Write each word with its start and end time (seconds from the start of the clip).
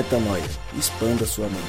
Metanoia. 0.00 0.42
Expanda 0.78 1.26
sua 1.26 1.46
mente. 1.46 1.60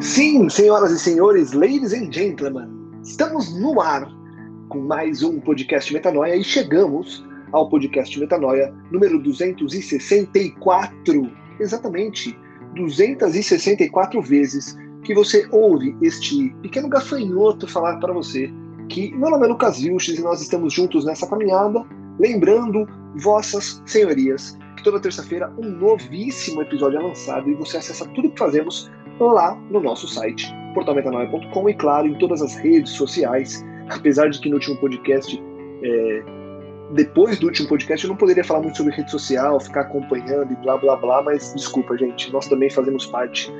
Sim, 0.00 0.48
senhoras 0.48 0.92
e 0.92 0.98
senhores, 1.00 1.52
ladies 1.52 1.92
and 1.92 2.12
gentlemen, 2.12 2.68
estamos 3.02 3.52
no 3.58 3.80
ar 3.80 4.08
com 4.68 4.82
mais 4.82 5.24
um 5.24 5.40
podcast 5.40 5.92
Metanoia 5.92 6.36
e 6.36 6.44
chegamos 6.44 7.26
ao 7.50 7.68
podcast 7.68 8.16
Metanoia 8.20 8.72
número 8.92 9.20
264. 9.20 11.32
Exatamente, 11.58 12.38
264 12.76 14.22
vezes 14.22 14.78
que 15.02 15.12
você 15.12 15.48
ouve 15.50 15.96
este 16.00 16.50
pequeno 16.62 16.88
gafanhoto 16.88 17.66
falar 17.66 17.96
para 17.96 18.12
você 18.12 18.48
que 18.90 19.12
meu 19.12 19.30
nome 19.30 19.46
é 19.46 19.48
Lucas 19.48 19.80
Vilches 19.80 20.18
e 20.18 20.22
nós 20.22 20.42
estamos 20.42 20.74
juntos 20.74 21.04
nessa 21.04 21.26
caminhada, 21.26 21.84
lembrando 22.18 22.86
vossas 23.16 23.80
senhorias 23.86 24.58
que 24.76 24.82
toda 24.82 25.00
terça-feira 25.00 25.50
um 25.58 25.70
novíssimo 25.70 26.60
episódio 26.60 26.98
é 26.98 27.02
lançado 27.02 27.48
e 27.48 27.54
você 27.54 27.78
acessa 27.78 28.04
tudo 28.08 28.30
que 28.30 28.38
fazemos 28.38 28.90
lá 29.20 29.54
no 29.70 29.80
nosso 29.80 30.08
site, 30.08 30.52
portalmetanoia.com 30.74 31.68
e 31.68 31.74
claro, 31.74 32.08
em 32.08 32.18
todas 32.18 32.42
as 32.42 32.56
redes 32.56 32.90
sociais, 32.92 33.64
apesar 33.90 34.28
de 34.28 34.40
que 34.40 34.48
no 34.48 34.56
último 34.56 34.76
podcast 34.78 35.40
é, 35.82 36.22
depois 36.92 37.38
do 37.38 37.46
último 37.46 37.68
podcast, 37.68 38.04
eu 38.04 38.08
não 38.08 38.16
poderia 38.16 38.42
falar 38.42 38.62
muito 38.62 38.76
sobre 38.76 38.92
rede 38.92 39.10
social, 39.10 39.60
ficar 39.60 39.82
acompanhando 39.82 40.52
e 40.52 40.56
blá 40.56 40.76
blá 40.76 40.96
blá, 40.96 41.22
mas 41.22 41.54
desculpa, 41.54 41.96
gente, 41.96 42.32
nós 42.32 42.48
também 42.48 42.68
fazemos 42.68 43.06
parte 43.06 43.52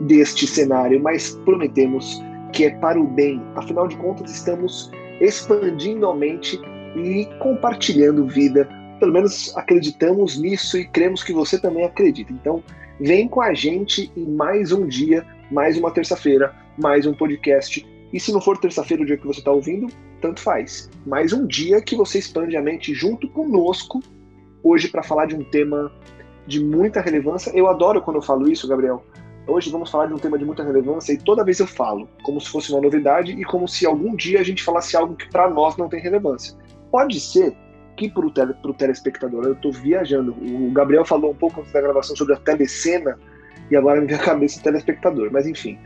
deste 0.00 0.46
cenário, 0.46 1.02
mas 1.02 1.34
prometemos 1.44 2.22
que 2.52 2.64
é 2.64 2.70
para 2.70 3.00
o 3.00 3.06
bem. 3.06 3.42
Afinal 3.54 3.88
de 3.88 3.96
contas, 3.96 4.30
estamos 4.30 4.90
expandindo 5.20 6.06
a 6.06 6.14
mente 6.14 6.60
e 6.96 7.26
compartilhando 7.38 8.26
vida. 8.26 8.68
Pelo 8.98 9.12
menos 9.12 9.56
acreditamos 9.56 10.38
nisso 10.38 10.78
e 10.78 10.86
cremos 10.88 11.22
que 11.22 11.32
você 11.32 11.58
também 11.58 11.84
acredita. 11.84 12.32
Então, 12.32 12.62
vem 13.00 13.28
com 13.28 13.40
a 13.40 13.54
gente 13.54 14.10
em 14.16 14.26
mais 14.26 14.72
um 14.72 14.86
dia, 14.86 15.24
mais 15.50 15.76
uma 15.76 15.90
terça-feira, 15.90 16.54
mais 16.76 17.06
um 17.06 17.14
podcast. 17.14 17.86
E 18.12 18.18
se 18.18 18.32
não 18.32 18.40
for 18.40 18.58
terça-feira 18.58 19.02
o 19.02 19.06
dia 19.06 19.16
que 19.16 19.26
você 19.26 19.40
está 19.40 19.52
ouvindo, 19.52 19.88
tanto 20.20 20.40
faz. 20.40 20.90
Mais 21.06 21.32
um 21.32 21.46
dia 21.46 21.80
que 21.80 21.94
você 21.94 22.18
expande 22.18 22.56
a 22.56 22.62
mente 22.62 22.94
junto 22.94 23.28
conosco, 23.28 24.00
hoje 24.62 24.88
para 24.88 25.02
falar 25.02 25.26
de 25.26 25.36
um 25.36 25.44
tema 25.44 25.92
de 26.46 26.64
muita 26.64 27.00
relevância. 27.00 27.50
Eu 27.54 27.68
adoro 27.68 28.00
quando 28.00 28.16
eu 28.16 28.22
falo 28.22 28.50
isso, 28.50 28.66
Gabriel, 28.66 29.04
Hoje 29.48 29.70
vamos 29.70 29.90
falar 29.90 30.06
de 30.06 30.12
um 30.12 30.18
tema 30.18 30.38
de 30.38 30.44
muita 30.44 30.62
relevância 30.62 31.10
e 31.10 31.16
toda 31.16 31.42
vez 31.42 31.58
eu 31.58 31.66
falo, 31.66 32.06
como 32.22 32.38
se 32.38 32.50
fosse 32.50 32.70
uma 32.70 32.82
novidade 32.82 33.32
e 33.32 33.42
como 33.44 33.66
se 33.66 33.86
algum 33.86 34.14
dia 34.14 34.40
a 34.40 34.42
gente 34.42 34.62
falasse 34.62 34.94
algo 34.94 35.16
que 35.16 35.26
para 35.30 35.48
nós 35.48 35.74
não 35.78 35.88
tem 35.88 36.02
relevância. 36.02 36.54
Pode 36.90 37.18
ser 37.18 37.56
que 37.96 38.10
para 38.10 38.26
o 38.26 38.30
tele, 38.30 38.54
telespectador, 38.76 39.46
eu 39.46 39.54
estou 39.54 39.72
viajando. 39.72 40.32
O 40.32 40.70
Gabriel 40.70 41.02
falou 41.02 41.30
um 41.30 41.34
pouco 41.34 41.62
antes 41.62 41.72
da 41.72 41.80
gravação 41.80 42.14
sobre 42.14 42.34
a 42.34 42.36
telecena 42.36 43.18
e 43.70 43.76
agora 43.76 44.02
me 44.02 44.06
vem 44.06 44.16
a 44.16 44.20
cabeça 44.20 44.60
o 44.60 44.62
telespectador, 44.62 45.30
mas 45.32 45.46
enfim. 45.46 45.78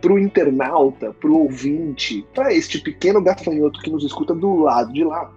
Para 0.00 0.12
o 0.12 0.18
internauta, 0.18 1.12
para 1.12 1.30
o 1.30 1.44
ouvinte, 1.44 2.26
para 2.34 2.52
este 2.52 2.80
pequeno 2.80 3.22
gafanhoto 3.22 3.80
que 3.80 3.90
nos 3.90 4.04
escuta 4.04 4.34
do 4.34 4.56
lado 4.56 4.92
de 4.92 5.04
lá, 5.04 5.32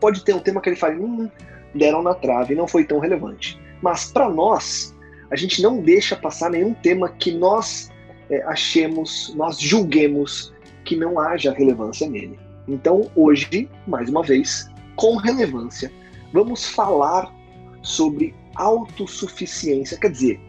pode 0.00 0.24
ter 0.24 0.34
um 0.34 0.40
tema 0.40 0.58
que 0.58 0.70
ele 0.70 0.76
fale, 0.76 0.98
hum, 0.98 1.28
deram 1.74 2.02
na 2.02 2.14
trave, 2.14 2.54
não 2.54 2.66
foi 2.66 2.82
tão 2.82 2.98
relevante. 2.98 3.60
Mas 3.82 4.10
para 4.10 4.30
nós, 4.30 4.93
a 5.30 5.36
gente 5.36 5.62
não 5.62 5.80
deixa 5.80 6.16
passar 6.16 6.50
nenhum 6.50 6.74
tema 6.74 7.08
que 7.08 7.32
nós 7.32 7.90
é, 8.30 8.42
achemos, 8.44 9.32
nós 9.36 9.58
julguemos 9.58 10.52
que 10.84 10.96
não 10.96 11.18
haja 11.18 11.52
relevância 11.52 12.08
nele. 12.08 12.38
Então, 12.66 13.10
hoje, 13.14 13.68
mais 13.86 14.08
uma 14.08 14.22
vez, 14.22 14.68
com 14.96 15.16
relevância, 15.16 15.92
vamos 16.32 16.68
falar 16.68 17.32
sobre 17.82 18.34
autossuficiência. 18.54 19.98
Quer 19.98 20.10
dizer, 20.10 20.40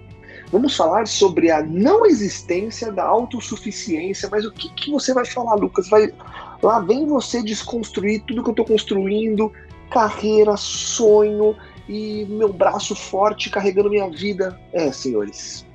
vamos 0.52 0.76
falar 0.76 1.08
sobre 1.08 1.52
a 1.52 1.62
não 1.64 2.06
existência 2.06 2.92
da 2.92 3.04
autossuficiência. 3.04 4.30
Mas 4.32 4.46
o 4.46 4.52
que, 4.52 4.70
que 4.74 4.92
você 4.92 5.14
vai 5.14 5.26
falar, 5.26 5.56
Lucas? 5.56 5.90
Vai, 5.90 6.14
lá 6.62 6.80
vem 6.80 7.06
você 7.06 7.44
desconstruir 7.44 8.24
tudo 8.26 8.44
que 8.44 8.50
eu 8.50 8.54
estou 8.54 8.66
construindo, 8.66 9.52
carreira, 9.90 10.56
sonho, 10.58 11.56
e 11.88 12.26
meu 12.26 12.52
braço 12.52 12.96
forte 12.96 13.50
carregando 13.50 13.90
minha 13.90 14.10
vida. 14.10 14.60
É, 14.74 14.92
senhores, 14.92 15.66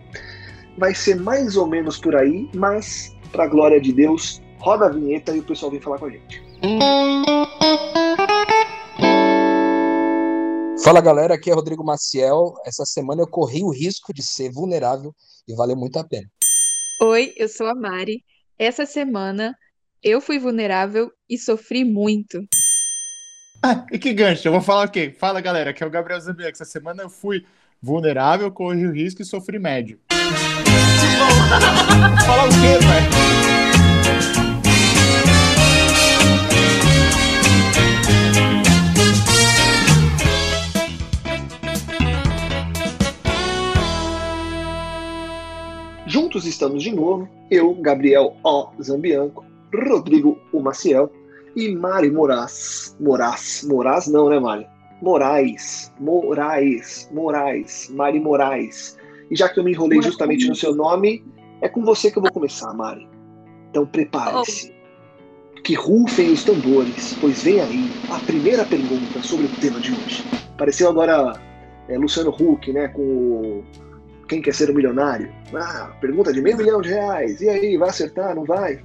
vai 0.76 0.94
ser 0.94 1.16
mais 1.16 1.56
ou 1.56 1.66
menos 1.66 1.98
por 1.98 2.16
aí, 2.16 2.48
mas, 2.54 3.14
para 3.30 3.44
a 3.44 3.48
glória 3.48 3.80
de 3.80 3.92
Deus, 3.92 4.40
roda 4.58 4.86
a 4.86 4.88
vinheta 4.88 5.34
e 5.34 5.40
o 5.40 5.44
pessoal 5.44 5.70
vem 5.70 5.80
falar 5.80 5.98
com 5.98 6.06
a 6.06 6.10
gente. 6.10 6.42
Fala 10.82 11.00
galera, 11.00 11.34
aqui 11.34 11.50
é 11.50 11.54
Rodrigo 11.54 11.84
Maciel. 11.84 12.54
Essa 12.64 12.84
semana 12.86 13.22
eu 13.22 13.28
corri 13.28 13.62
o 13.62 13.70
risco 13.70 14.14
de 14.14 14.22
ser 14.22 14.50
vulnerável 14.50 15.14
e 15.46 15.54
valeu 15.54 15.76
muito 15.76 15.98
a 15.98 16.04
pena. 16.04 16.26
Oi, 17.02 17.32
eu 17.36 17.48
sou 17.48 17.66
a 17.66 17.74
Mari. 17.74 18.24
Essa 18.58 18.86
semana 18.86 19.54
eu 20.02 20.20
fui 20.20 20.38
vulnerável 20.38 21.10
e 21.28 21.36
sofri 21.38 21.84
muito. 21.84 22.40
Ah, 23.62 23.84
e 23.92 23.98
que 23.98 24.14
gancho? 24.14 24.48
Eu 24.48 24.52
vou 24.52 24.62
falar 24.62 24.86
o 24.86 24.90
quê? 24.90 25.14
Fala, 25.18 25.38
galera, 25.38 25.74
que 25.74 25.84
é 25.84 25.86
o 25.86 25.90
Gabriel 25.90 26.18
Zambianco. 26.18 26.52
Essa 26.52 26.64
semana 26.64 27.02
eu 27.02 27.10
fui 27.10 27.44
vulnerável, 27.80 28.50
corri 28.50 28.86
o 28.86 28.92
risco 28.92 29.20
e 29.20 29.24
sofri 29.24 29.58
médio. 29.58 29.98
Falar 32.26 32.46
o 32.46 32.48
quê, 32.48 32.78
velho? 32.86 33.10
Juntos 46.06 46.46
estamos 46.46 46.82
de 46.82 46.92
novo, 46.92 47.28
eu, 47.50 47.74
Gabriel 47.74 48.36
O. 48.42 48.70
Zambianco, 48.82 49.44
Rodrigo 49.72 50.38
O. 50.50 50.60
Maciel 50.60 51.12
e 51.56 51.74
Mari 51.74 52.10
Moraes. 52.10 52.96
Moraes. 53.00 53.66
Moraes 53.68 54.06
não, 54.08 54.28
né, 54.28 54.38
Mari? 54.38 54.66
Moraes. 55.02 55.92
Moraes. 55.98 57.08
Moraes. 57.12 57.90
Mari 57.90 58.20
Moraes. 58.20 58.96
E 59.30 59.36
já 59.36 59.48
que 59.48 59.60
eu 59.60 59.64
me 59.64 59.72
enrolei 59.72 60.02
justamente 60.02 60.48
no 60.48 60.54
seu 60.54 60.74
nome, 60.74 61.24
é 61.60 61.68
com 61.68 61.84
você 61.84 62.10
que 62.10 62.18
eu 62.18 62.22
vou 62.22 62.32
começar, 62.32 62.72
Mari. 62.74 63.08
Então 63.70 63.86
prepare-se. 63.86 64.72
Oh. 64.76 65.62
Que 65.62 65.74
rufem 65.74 66.32
os 66.32 66.42
tambores, 66.42 67.16
pois 67.20 67.42
vem 67.42 67.60
aí 67.60 67.90
a 68.10 68.18
primeira 68.20 68.64
pergunta 68.64 69.22
sobre 69.22 69.46
o 69.46 69.48
tema 69.60 69.78
de 69.78 69.92
hoje. 69.92 70.24
Pareceu 70.56 70.88
agora 70.88 71.38
é, 71.88 71.98
Luciano 71.98 72.30
Huck, 72.30 72.72
né, 72.72 72.88
com 72.88 73.02
o 73.02 73.64
Quem 74.26 74.40
Quer 74.40 74.54
Ser 74.54 74.70
um 74.70 74.74
Milionário? 74.74 75.30
Ah, 75.54 75.92
pergunta 76.00 76.32
de 76.32 76.40
meio 76.40 76.56
milhão 76.56 76.80
de 76.80 76.88
reais. 76.88 77.40
E 77.40 77.48
aí, 77.48 77.76
vai 77.76 77.90
acertar, 77.90 78.34
não 78.34 78.44
vai? 78.44 78.82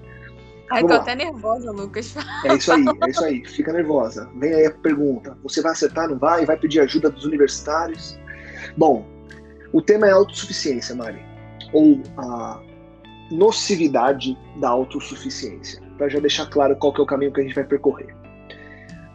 Ai, 0.71 0.81
Vamos 0.81 0.91
tô 0.91 0.97
lá. 0.97 1.01
até 1.03 1.15
nervosa, 1.15 1.71
Lucas. 1.71 2.15
É 2.45 2.55
isso 2.55 2.71
aí, 2.71 2.85
é 2.85 3.09
isso 3.09 3.23
aí. 3.23 3.45
Fica 3.45 3.71
nervosa. 3.71 4.29
Vem 4.35 4.53
aí 4.53 4.65
a 4.65 4.71
pergunta. 4.71 5.37
Você 5.43 5.61
vai 5.61 5.71
acertar, 5.71 6.09
não 6.09 6.17
vai? 6.17 6.45
Vai 6.45 6.57
pedir 6.57 6.79
ajuda 6.79 7.09
dos 7.09 7.25
universitários? 7.25 8.19
Bom, 8.77 9.05
o 9.71 9.81
tema 9.81 10.07
é 10.07 10.11
autossuficiência, 10.11 10.95
Mari. 10.95 11.23
Ou 11.73 12.01
a 12.17 12.61
nocividade 13.31 14.37
da 14.57 14.69
autossuficiência. 14.69 15.81
Para 15.97 16.09
já 16.09 16.19
deixar 16.19 16.47
claro 16.47 16.75
qual 16.75 16.93
que 16.93 16.99
é 16.99 17.03
o 17.03 17.07
caminho 17.07 17.31
que 17.31 17.41
a 17.41 17.43
gente 17.43 17.55
vai 17.55 17.63
percorrer. 17.63 18.15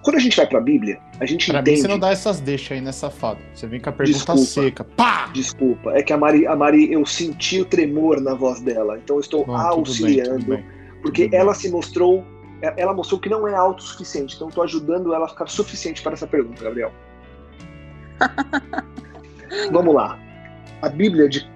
Quando 0.02 0.16
a 0.16 0.20
gente 0.20 0.36
vai 0.36 0.46
para 0.46 0.58
a 0.58 0.62
Bíblia, 0.62 0.98
a 1.20 1.26
gente 1.26 1.50
pra 1.50 1.60
entende. 1.60 1.76
Mim 1.76 1.82
você 1.82 1.88
não 1.88 1.98
dá 1.98 2.10
essas 2.10 2.40
deixas 2.40 2.72
aí 2.72 2.80
nessa 2.80 3.10
fada. 3.10 3.40
Você 3.54 3.66
vem 3.66 3.78
com 3.80 3.90
a 3.90 3.92
pergunta 3.92 4.18
desculpa, 4.18 4.40
seca. 4.40 4.84
Pá! 4.84 5.30
Desculpa. 5.34 5.92
É 5.92 6.02
que 6.02 6.12
a 6.12 6.16
Mari, 6.16 6.46
a 6.46 6.56
Mari, 6.56 6.90
eu 6.90 7.04
senti 7.04 7.60
o 7.60 7.64
tremor 7.66 8.20
na 8.20 8.34
voz 8.34 8.60
dela. 8.60 8.98
Então 8.98 9.16
eu 9.16 9.20
estou 9.20 9.44
Bom, 9.44 9.54
auxiliando. 9.54 10.38
Tudo 10.38 10.46
bem, 10.46 10.58
tudo 10.58 10.70
bem 10.72 10.79
porque 11.02 11.24
uhum. 11.24 11.30
ela 11.32 11.54
se 11.54 11.70
mostrou, 11.70 12.24
é, 12.62 12.74
ela 12.76 12.94
mostrou 12.94 13.20
que 13.20 13.28
não 13.28 13.46
é 13.46 13.54
autossuficiente. 13.54 14.36
Então, 14.36 14.48
estou 14.48 14.64
ajudando 14.64 15.14
ela 15.14 15.26
a 15.26 15.28
ficar 15.28 15.46
suficiente 15.48 16.02
para 16.02 16.12
essa 16.12 16.26
pergunta, 16.26 16.62
Gabriel. 16.62 16.92
Vamos 19.72 19.94
lá. 19.94 20.18
A 20.82 20.88
Bíblia, 20.88 21.28
de 21.28 21.48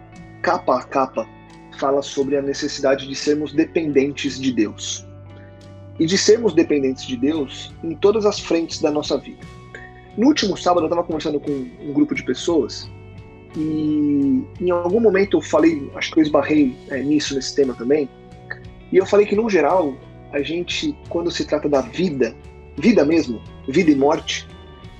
capa 0.42 0.78
a 0.78 0.82
capa, 0.82 1.26
fala 1.78 2.02
sobre 2.02 2.36
a 2.36 2.42
necessidade 2.42 3.08
de 3.08 3.14
sermos 3.14 3.52
dependentes 3.52 4.38
de 4.38 4.52
Deus. 4.52 5.06
E 5.98 6.06
de 6.06 6.18
sermos 6.18 6.54
dependentes 6.54 7.06
de 7.06 7.16
Deus 7.16 7.72
em 7.82 7.94
todas 7.94 8.26
as 8.26 8.40
frentes 8.40 8.80
da 8.80 8.90
nossa 8.90 9.16
vida. 9.16 9.40
No 10.16 10.28
último 10.28 10.56
sábado, 10.56 10.84
eu 10.84 10.88
estava 10.88 11.04
conversando 11.04 11.40
com 11.40 11.50
um 11.50 11.92
grupo 11.92 12.14
de 12.14 12.24
pessoas 12.24 12.88
e 13.56 14.44
em 14.60 14.70
algum 14.70 15.00
momento 15.00 15.36
eu 15.36 15.40
falei, 15.40 15.90
acho 15.94 16.10
que 16.10 16.18
eu 16.18 16.22
esbarrei 16.22 16.76
é, 16.88 17.02
nisso, 17.02 17.34
nesse 17.34 17.54
tema 17.54 17.74
também, 17.74 18.08
e 18.94 18.96
eu 18.96 19.04
falei 19.04 19.26
que, 19.26 19.34
no 19.34 19.50
geral, 19.50 19.96
a 20.32 20.40
gente, 20.40 20.96
quando 21.08 21.28
se 21.28 21.44
trata 21.44 21.68
da 21.68 21.80
vida, 21.80 22.32
vida 22.78 23.04
mesmo, 23.04 23.42
vida 23.66 23.90
e 23.90 23.94
morte, 23.96 24.46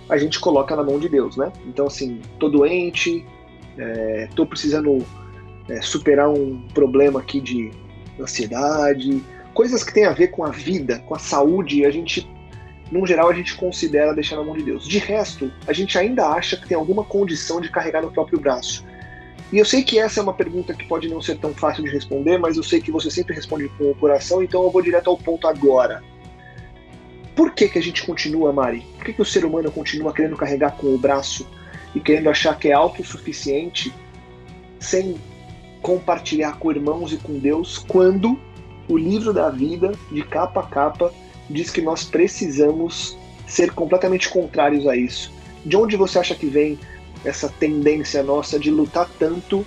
a 0.09 0.19
gente 0.19 0.41
coloca 0.41 0.75
na 0.75 0.83
mão 0.83 0.99
de 0.99 1.09
Deus, 1.09 1.37
né? 1.37 1.53
Então, 1.65 1.87
assim, 1.87 2.21
tô 2.41 2.49
doente, 2.49 3.25
é, 3.79 4.29
tô 4.35 4.45
precisando 4.45 5.07
é, 5.69 5.81
superar 5.81 6.29
um 6.29 6.67
problema 6.75 7.21
aqui 7.21 7.41
de 7.41 7.71
ansiedade, 8.21 9.23
coisas 9.55 9.85
que 9.85 9.95
tem 9.95 10.07
a 10.07 10.13
ver 10.13 10.29
com 10.33 10.43
a 10.43 10.51
vida, 10.51 10.99
com 11.07 11.15
a 11.15 11.19
saúde, 11.21 11.87
a 11.87 11.91
gente 11.91 12.29
num 12.91 13.07
geral, 13.07 13.31
a 13.31 13.33
gente 13.33 13.57
considera 13.57 14.13
deixar 14.13 14.37
na 14.37 14.43
mão 14.43 14.57
de 14.57 14.63
Deus. 14.63 14.89
De 14.89 14.99
resto, 14.99 15.53
a 15.69 15.73
gente 15.73 15.97
ainda 15.97 16.27
acha 16.27 16.57
que 16.57 16.67
tem 16.67 16.77
alguma 16.77 17.05
condição 17.05 17.61
de 17.61 17.71
carregar 17.71 18.03
no 18.03 18.11
próprio 18.11 18.41
braço. 18.41 18.85
E 19.53 19.59
eu 19.59 19.65
sei 19.65 19.83
que 19.83 19.99
essa 19.99 20.21
é 20.21 20.23
uma 20.23 20.33
pergunta 20.33 20.75
que 20.75 20.87
pode 20.87 21.09
não 21.09 21.21
ser 21.21 21.39
tão 21.39 21.55
fácil 21.55 21.85
de 21.85 21.91
responder, 21.91 22.39
mas 22.39 22.57
eu 22.57 22.63
sei 22.63 22.81
que 22.81 22.91
você 22.91 23.11
sempre 23.11 23.35
responde 23.35 23.69
com 23.71 23.91
o 23.91 23.95
coração, 23.95 24.43
então 24.43 24.63
eu 24.63 24.71
vou 24.71 24.83
direto 24.83 25.11
ao 25.11 25.17
ponto 25.17 25.47
agora. 25.47 26.03
Por 27.37 27.53
que, 27.53 27.69
que 27.69 27.79
a 27.79 27.83
gente 27.83 28.05
continua, 28.05 28.53
Mari? 28.53 28.87
Por 28.97 29.05
que, 29.05 29.13
que 29.13 29.23
o 29.23 29.25
ser 29.25 29.45
humano 29.45 29.71
continua 29.71 30.13
querendo 30.13 30.37
carregar 30.37 30.77
com 30.77 30.95
o 30.95 30.99
braço 30.99 31.47
e 31.95 32.01
querendo 32.01 32.31
achar 32.31 32.59
que 32.59 32.69
é 32.69 32.73
autossuficiente 32.73 33.93
sem 34.81 35.17
compartilhar 35.83 36.59
com 36.59 36.71
irmãos 36.71 37.13
e 37.13 37.17
com 37.17 37.39
Deus 37.39 37.79
quando 37.79 38.39
o 38.89 38.97
livro 38.97 39.33
da 39.33 39.51
vida, 39.51 39.93
de 40.11 40.23
capa 40.23 40.61
a 40.61 40.67
capa, 40.67 41.13
diz 41.49 41.71
que 41.71 41.81
nós 41.81 42.05
precisamos 42.05 43.17
ser 43.47 43.73
completamente 43.73 44.29
contrários 44.29 44.87
a 44.87 44.97
isso. 44.97 45.33
De 45.65 45.77
onde 45.77 45.97
você 45.97 46.19
acha 46.19 46.35
que 46.35 46.47
vem 46.47 46.79
essa 47.25 47.49
tendência 47.49 48.23
nossa 48.23 48.59
de 48.59 48.71
lutar 48.71 49.09
tanto 49.19 49.65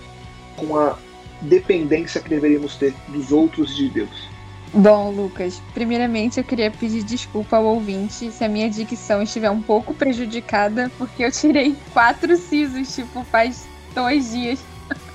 com 0.56 0.78
a 0.78 0.98
dependência 1.42 2.22
que 2.22 2.30
deveríamos 2.30 2.76
ter 2.76 2.94
dos 3.08 3.32
outros 3.32 3.76
de 3.76 3.90
Deus? 3.90 4.28
Bom, 4.74 5.12
Lucas, 5.12 5.62
primeiramente 5.74 6.40
eu 6.40 6.44
queria 6.44 6.70
pedir 6.70 7.04
desculpa 7.04 7.58
ao 7.58 7.66
ouvinte 7.66 8.32
se 8.32 8.44
a 8.44 8.50
minha 8.50 8.70
dicção 8.70 9.22
estiver 9.22 9.50
um 9.50 9.62
pouco 9.62 9.94
prejudicada, 9.94 10.92
porque 10.98 11.24
eu 11.24 11.32
tirei 11.32 11.76
quatro 11.94 12.36
sisos, 12.36 12.94
tipo, 12.94 13.24
faz 13.24 13.66
dois 13.96 14.32
dias. 14.32 14.60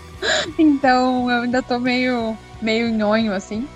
então 0.58 1.30
eu 1.30 1.42
ainda 1.42 1.62
tô 1.62 1.78
meio, 1.78 2.36
meio 2.62 2.90
nhonho, 2.90 3.32
assim. 3.32 3.68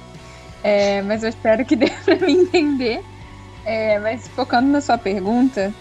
É, 0.62 1.02
mas 1.02 1.22
eu 1.22 1.28
espero 1.28 1.64
que 1.64 1.76
dê 1.76 1.90
para 2.04 2.16
me 2.16 2.32
entender. 2.32 3.04
É, 3.64 3.98
mas 3.98 4.26
focando 4.28 4.68
na 4.68 4.80
sua 4.80 4.96
pergunta, 4.96 5.74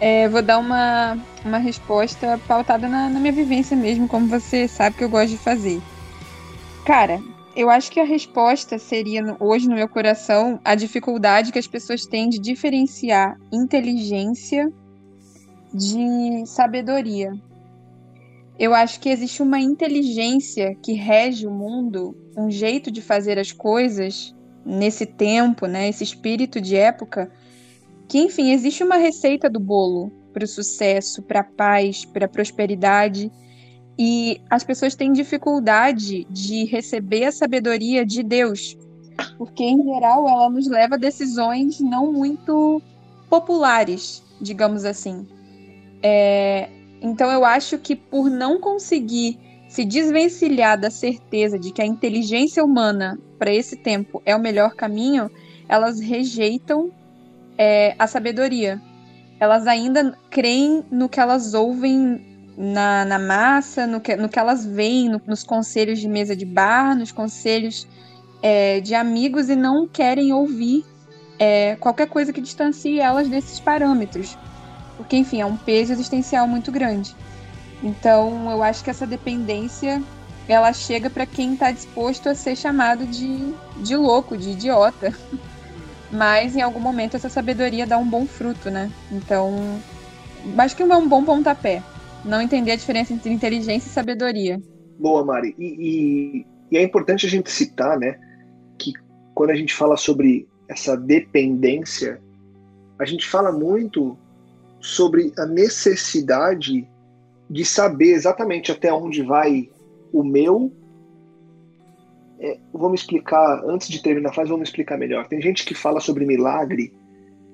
é, 0.00 0.28
vou 0.28 0.40
dar 0.40 0.58
uma, 0.58 1.18
uma 1.44 1.58
resposta 1.58 2.40
pautada 2.48 2.88
na, 2.88 3.10
na 3.10 3.20
minha 3.20 3.32
vivência 3.32 3.76
mesmo, 3.76 4.08
como 4.08 4.26
você 4.26 4.66
sabe 4.66 4.96
que 4.96 5.04
eu 5.04 5.10
gosto 5.10 5.30
de 5.30 5.38
fazer. 5.38 5.80
Cara, 6.86 7.20
eu 7.54 7.68
acho 7.68 7.90
que 7.90 8.00
a 8.00 8.04
resposta 8.04 8.78
seria, 8.78 9.36
hoje 9.38 9.68
no 9.68 9.74
meu 9.74 9.88
coração, 9.88 10.58
a 10.64 10.74
dificuldade 10.74 11.52
que 11.52 11.58
as 11.58 11.66
pessoas 11.66 12.06
têm 12.06 12.30
de 12.30 12.38
diferenciar 12.38 13.36
inteligência 13.52 14.72
de 15.72 16.46
sabedoria. 16.46 17.32
Eu 18.58 18.74
acho 18.74 19.00
que 19.00 19.08
existe 19.08 19.42
uma 19.42 19.60
inteligência 19.60 20.74
que 20.82 20.92
rege 20.92 21.46
o 21.46 21.50
mundo, 21.50 22.16
um 22.36 22.50
jeito 22.50 22.90
de 22.90 23.02
fazer 23.02 23.38
as 23.38 23.52
coisas 23.52 24.34
nesse 24.64 25.06
tempo, 25.06 25.66
né, 25.66 25.88
esse 25.88 26.04
espírito 26.04 26.60
de 26.60 26.76
época, 26.76 27.30
que 28.10 28.18
enfim, 28.18 28.50
existe 28.50 28.82
uma 28.82 28.96
receita 28.96 29.48
do 29.48 29.60
bolo 29.60 30.10
para 30.32 30.42
o 30.42 30.48
sucesso, 30.48 31.22
para 31.22 31.40
a 31.40 31.44
paz, 31.44 32.04
para 32.04 32.26
a 32.26 32.28
prosperidade, 32.28 33.30
e 33.96 34.40
as 34.50 34.64
pessoas 34.64 34.96
têm 34.96 35.12
dificuldade 35.12 36.24
de 36.28 36.64
receber 36.64 37.26
a 37.26 37.32
sabedoria 37.32 38.04
de 38.04 38.24
Deus, 38.24 38.76
porque 39.38 39.62
em 39.62 39.80
geral 39.84 40.28
ela 40.28 40.50
nos 40.50 40.66
leva 40.66 40.96
a 40.96 40.98
decisões 40.98 41.78
não 41.78 42.12
muito 42.12 42.82
populares, 43.28 44.24
digamos 44.40 44.84
assim. 44.84 45.24
É, 46.02 46.68
então 47.00 47.30
eu 47.30 47.44
acho 47.44 47.78
que 47.78 47.94
por 47.94 48.28
não 48.28 48.58
conseguir 48.58 49.38
se 49.68 49.84
desvencilhar 49.84 50.80
da 50.80 50.90
certeza 50.90 51.56
de 51.56 51.72
que 51.72 51.80
a 51.80 51.86
inteligência 51.86 52.64
humana 52.64 53.16
para 53.38 53.54
esse 53.54 53.76
tempo 53.76 54.20
é 54.26 54.34
o 54.34 54.40
melhor 54.40 54.74
caminho, 54.74 55.30
elas 55.68 56.00
rejeitam 56.00 56.90
é, 57.60 57.94
a 57.98 58.06
sabedoria. 58.06 58.80
Elas 59.38 59.66
ainda 59.66 60.16
creem 60.30 60.82
no 60.90 61.08
que 61.08 61.20
elas 61.20 61.52
ouvem 61.52 62.24
na, 62.56 63.04
na 63.04 63.18
massa, 63.18 63.86
no 63.86 64.00
que, 64.00 64.16
no 64.16 64.28
que 64.28 64.38
elas 64.38 64.64
veem 64.64 65.08
no, 65.10 65.20
nos 65.26 65.42
conselhos 65.42 65.98
de 65.98 66.08
mesa 66.08 66.34
de 66.34 66.46
bar, 66.46 66.96
nos 66.96 67.12
conselhos 67.12 67.86
é, 68.42 68.80
de 68.80 68.94
amigos 68.94 69.50
e 69.50 69.56
não 69.56 69.86
querem 69.86 70.32
ouvir 70.32 70.84
é, 71.38 71.76
qualquer 71.76 72.08
coisa 72.08 72.32
que 72.32 72.40
distancie 72.40 72.98
elas 72.98 73.28
desses 73.28 73.60
parâmetros 73.60 74.36
porque, 75.00 75.16
enfim, 75.16 75.40
é 75.40 75.46
um 75.46 75.56
peso 75.56 75.92
existencial 75.92 76.46
muito 76.46 76.70
grande. 76.70 77.16
Então, 77.82 78.50
eu 78.50 78.62
acho 78.62 78.84
que 78.84 78.90
essa 78.90 79.06
dependência 79.06 80.02
ela 80.46 80.74
chega 80.74 81.08
para 81.08 81.24
quem 81.24 81.54
está 81.54 81.70
disposto 81.70 82.28
a 82.28 82.34
ser 82.34 82.54
chamado 82.54 83.06
de, 83.06 83.54
de 83.78 83.96
louco, 83.96 84.36
de 84.36 84.50
idiota. 84.50 85.14
Mas 86.10 86.56
em 86.56 86.62
algum 86.62 86.80
momento 86.80 87.16
essa 87.16 87.28
sabedoria 87.28 87.86
dá 87.86 87.96
um 87.96 88.08
bom 88.08 88.26
fruto, 88.26 88.70
né? 88.70 88.90
Então, 89.12 89.80
acho 90.58 90.76
que 90.76 90.82
é 90.82 90.86
um 90.86 91.08
bom 91.08 91.24
pontapé. 91.24 91.82
Não 92.24 92.40
entender 92.40 92.72
a 92.72 92.76
diferença 92.76 93.12
entre 93.12 93.32
inteligência 93.32 93.88
e 93.88 93.92
sabedoria. 93.92 94.60
Boa, 94.98 95.24
Mari. 95.24 95.54
E, 95.58 95.64
e, 95.64 96.46
e 96.70 96.76
é 96.76 96.82
importante 96.82 97.26
a 97.26 97.28
gente 97.28 97.50
citar, 97.50 97.98
né, 97.98 98.18
que 98.78 98.92
quando 99.34 99.50
a 99.50 99.54
gente 99.54 99.74
fala 99.74 99.96
sobre 99.96 100.46
essa 100.68 100.96
dependência, 100.96 102.20
a 102.98 103.04
gente 103.04 103.26
fala 103.26 103.50
muito 103.50 104.16
sobre 104.80 105.32
a 105.38 105.46
necessidade 105.46 106.86
de 107.48 107.64
saber 107.64 108.12
exatamente 108.12 108.70
até 108.70 108.92
onde 108.92 109.22
vai 109.22 109.68
o 110.12 110.22
meu. 110.22 110.72
É, 112.40 112.58
vamos 112.72 113.00
explicar, 113.00 113.62
antes 113.66 113.88
de 113.88 114.02
terminar 114.02 114.30
a 114.30 114.32
frase, 114.32 114.50
vamos 114.50 114.68
explicar 114.68 114.96
melhor. 114.96 115.26
Tem 115.26 115.40
gente 115.40 115.64
que 115.64 115.74
fala 115.74 116.00
sobre 116.00 116.24
milagre 116.24 116.92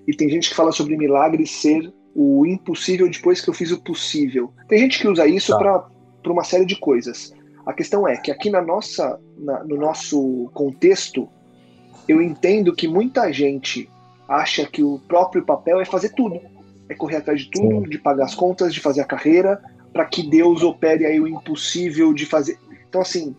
e 0.06 0.14
tem 0.14 0.28
gente 0.28 0.48
que 0.48 0.54
fala 0.54 0.70
sobre 0.72 0.96
milagre 0.96 1.46
ser 1.46 1.92
o 2.14 2.46
impossível 2.46 3.10
depois 3.10 3.40
que 3.40 3.50
eu 3.50 3.54
fiz 3.54 3.72
o 3.72 3.82
possível. 3.82 4.52
Tem 4.68 4.78
gente 4.78 4.98
que 5.00 5.08
usa 5.08 5.26
isso 5.26 5.52
tá. 5.52 5.58
para 6.22 6.32
uma 6.32 6.44
série 6.44 6.64
de 6.64 6.78
coisas. 6.78 7.34
A 7.66 7.72
questão 7.72 8.06
é 8.06 8.16
que 8.16 8.30
aqui 8.30 8.48
na 8.48 8.62
nossa, 8.62 9.20
na, 9.36 9.64
no 9.64 9.76
nosso 9.76 10.48
contexto, 10.54 11.28
eu 12.06 12.22
entendo 12.22 12.74
que 12.74 12.86
muita 12.86 13.32
gente 13.32 13.90
acha 14.28 14.64
que 14.66 14.82
o 14.82 15.00
próprio 15.00 15.44
papel 15.44 15.80
é 15.80 15.84
fazer 15.84 16.10
tudo 16.10 16.40
é 16.88 16.94
correr 16.94 17.16
atrás 17.16 17.40
de 17.40 17.50
tudo, 17.50 17.84
Sim. 17.84 17.88
de 17.88 17.98
pagar 17.98 18.24
as 18.24 18.34
contas, 18.34 18.72
de 18.72 18.80
fazer 18.80 19.00
a 19.00 19.04
carreira, 19.04 19.60
para 19.92 20.04
que 20.04 20.22
Deus 20.22 20.62
opere 20.62 21.04
aí 21.04 21.20
o 21.20 21.26
impossível 21.26 22.12
de 22.12 22.26
fazer. 22.26 22.58
Então, 22.88 23.00
assim, 23.00 23.34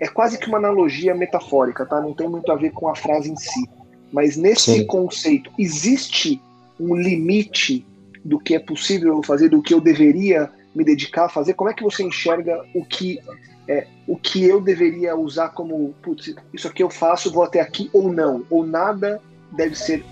é, 0.00 0.08
quase 0.08 0.38
que 0.38 0.48
uma 0.48 0.58
analogia 0.58 1.14
metafórica, 1.14 1.84
tá? 1.84 2.00
Não 2.00 2.14
tem 2.14 2.28
muito 2.28 2.50
a 2.50 2.56
ver 2.56 2.72
com 2.72 2.88
a 2.88 2.96
frase 2.96 3.30
em 3.30 3.36
si. 3.36 3.68
Mas 4.10 4.36
nesse 4.36 4.72
Sim. 4.72 4.86
conceito, 4.86 5.52
existe 5.58 6.40
um 6.80 6.96
limite 6.96 7.86
do 8.24 8.38
que 8.38 8.54
é 8.54 8.58
possível 8.58 9.16
eu 9.16 9.22
fazer, 9.22 9.48
do 9.50 9.62
que 9.62 9.74
eu 9.74 9.80
deveria 9.80 10.50
me 10.74 10.84
dedicar 10.84 11.26
a 11.26 11.28
fazer? 11.28 11.54
Como 11.54 11.70
é 11.70 11.74
que 11.74 11.82
você 11.82 12.02
enxerga 12.02 12.64
o 12.74 12.84
que 12.84 13.20
é, 13.68 13.86
o 14.06 14.16
que 14.16 14.44
eu 14.44 14.60
deveria 14.60 15.14
usar 15.14 15.50
como, 15.50 15.94
putz, 16.02 16.34
isso 16.52 16.66
aqui 16.66 16.82
eu 16.82 16.90
faço, 16.90 17.30
vou 17.30 17.44
até 17.44 17.60
aqui 17.60 17.88
ou 17.92 18.12
não? 18.12 18.44
Ou 18.50 18.66
nada 18.66 19.20
deve 19.52 19.76
ser 19.76 20.04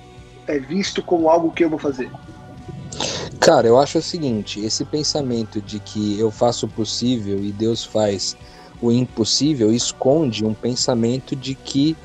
é, 0.47 0.59
visto 0.59 1.03
como 1.03 1.29
algo 1.29 1.51
que 1.51 1.65
eu 1.65 1.71
vou 1.71 1.79
fazer? 1.79 2.11
Cara, 3.41 3.67
eu 3.67 3.79
acho 3.79 3.99
o 3.99 4.03
seguinte: 4.03 4.65
esse 4.65 4.85
pensamento 4.85 5.61
de 5.61 5.81
que 5.81 6.19
eu 6.21 6.31
faço 6.31 6.67
o 6.67 6.69
possível 6.69 7.39
e 7.43 7.51
Deus 7.51 7.85
faz 7.85 8.37
o 8.81 8.93
impossível 8.93 9.73
esconde 9.73 10.45
um 10.45 10.55
pensamento 10.55 11.35
de 11.35 11.55
que 11.55 11.97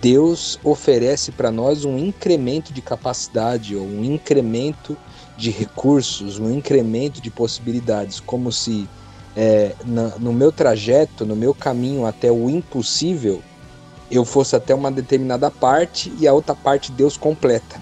Deus 0.00 0.58
oferece 0.62 1.32
para 1.32 1.50
nós 1.50 1.84
um 1.84 1.98
incremento 1.98 2.72
de 2.72 2.80
capacidade 2.80 3.74
ou 3.74 3.84
um 3.84 4.04
incremento 4.04 4.96
de 5.36 5.50
recursos, 5.50 6.38
um 6.38 6.52
incremento 6.52 7.20
de 7.20 7.30
possibilidades, 7.30 8.20
como 8.20 8.52
se 8.52 8.88
é, 9.36 9.74
na, 9.84 10.08
no 10.18 10.32
meu 10.32 10.50
trajeto, 10.50 11.24
no 11.24 11.36
meu 11.36 11.54
caminho 11.54 12.06
até 12.06 12.30
o 12.30 12.48
impossível, 12.48 13.42
eu 14.10 14.24
fosse 14.24 14.56
até 14.56 14.74
uma 14.74 14.90
determinada 14.90 15.50
parte 15.50 16.12
e 16.18 16.26
a 16.26 16.32
outra 16.32 16.54
parte 16.54 16.90
Deus 16.90 17.16
completa. 17.16 17.80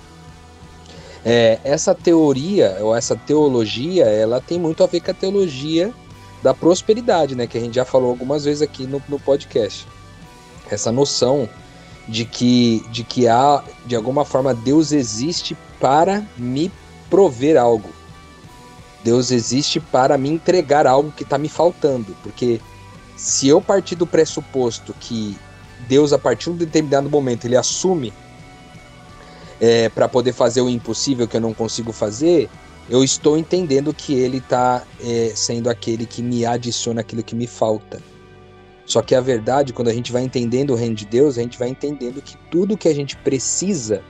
É, 1.25 1.59
essa 1.65 1.95
teoria, 1.95 2.79
ou 2.81 2.95
essa 2.95 3.17
teologia, 3.17 4.05
ela 4.05 4.41
tem 4.41 4.59
muito 4.59 4.85
a 4.85 4.87
ver 4.87 5.01
com 5.01 5.11
a 5.11 5.15
teologia 5.15 5.93
da 6.43 6.55
prosperidade, 6.55 7.35
né? 7.35 7.47
Que 7.47 7.59
a 7.59 7.61
gente 7.61 7.75
já 7.75 7.85
falou 7.85 8.11
algumas 8.11 8.45
vezes 8.45 8.63
aqui 8.63 8.87
no, 8.87 9.03
no 9.09 9.19
podcast. 9.19 9.87
Essa 10.71 10.91
noção 10.91 11.49
de 12.09 12.25
que, 12.25 12.85
de 12.91 13.03
que 13.03 13.27
há, 13.27 13.63
de 13.85 13.97
alguma 13.97 14.25
forma, 14.25 14.55
Deus 14.55 14.93
existe 14.93 15.57
para 15.81 16.25
me 16.37 16.71
prover 17.11 17.57
algo. 17.57 17.91
Deus 19.03 19.31
existe 19.31 19.79
para 19.79 20.19
me 20.19 20.29
entregar 20.29 20.87
algo 20.87 21.13
que 21.13 21.23
está 21.23 21.39
me 21.39 21.49
faltando. 21.49 22.17
Porque 22.23 22.61
se 23.17 23.49
eu 23.49 23.61
partir 23.61 23.95
do 23.95 24.07
pressuposto 24.07 24.95
que 24.99 25.37
Deus, 25.89 26.13
a 26.13 26.19
partir 26.19 26.45
de 26.45 26.51
um 26.51 26.57
determinado 26.57 27.09
momento, 27.09 27.45
ele 27.45 27.57
assume 27.57 28.13
é, 29.61 29.89
para 29.89 30.09
poder 30.09 30.33
fazer 30.33 30.61
o 30.61 30.69
impossível 30.69 31.27
que 31.27 31.37
eu 31.37 31.41
não 31.41 31.55
consigo 31.55 31.93
fazer, 31.93 32.51
eu 32.89 33.03
estou 33.03 33.37
entendendo 33.37 33.93
que 33.93 34.15
ele 34.15 34.39
está 34.39 34.85
é, 35.01 35.33
sendo 35.35 35.69
aquele 35.69 36.07
que 36.07 36.23
me 36.23 36.47
adiciona 36.47 37.01
aquilo 37.01 37.23
que 37.23 37.35
me 37.35 37.47
falta. 37.47 38.01
Só 38.85 39.03
que 39.03 39.15
a 39.15 39.21
verdade, 39.21 39.73
quando 39.73 39.89
a 39.89 39.93
gente 39.93 40.13
vai 40.13 40.23
entendendo 40.23 40.71
o 40.71 40.77
reino 40.77 40.95
de 40.95 41.05
Deus, 41.05 41.37
a 41.37 41.43
gente 41.43 41.59
vai 41.59 41.69
entendendo 41.69 42.23
que 42.23 42.37
tudo 42.51 42.77
que 42.77 42.89
a 42.89 42.95
gente 42.95 43.17
precisa 43.17 44.03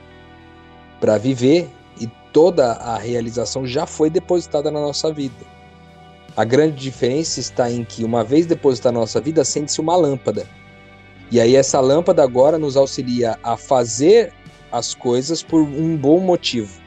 para 0.99 1.17
viver 1.17 1.67
e 1.99 2.07
toda 2.31 2.73
a 2.73 2.97
realização 2.97 3.65
já 3.65 3.87
foi 3.87 4.09
depositada 4.09 4.69
na 4.69 4.79
nossa 4.79 5.11
vida. 5.11 5.57
A 6.35 6.43
grande 6.43 6.75
diferença 6.75 7.39
está 7.39 7.71
em 7.71 7.83
que, 7.83 8.03
uma 8.03 8.23
vez 8.23 8.45
depositada 8.45 8.93
na 8.93 8.99
nossa 8.99 9.19
vida, 9.19 9.41
acende-se 9.41 9.81
uma 9.81 9.95
lâmpada. 9.95 10.45
E 11.31 11.41
aí, 11.41 11.55
essa 11.55 11.79
lâmpada 11.79 12.21
agora 12.21 12.59
nos 12.59 12.77
auxilia 12.77 13.39
a 13.41 13.57
fazer 13.57 14.31
as 14.71 14.93
coisas 14.93 15.41
por 15.41 15.61
um 15.61 15.97
bom 15.97 16.19
motivo. 16.19 16.86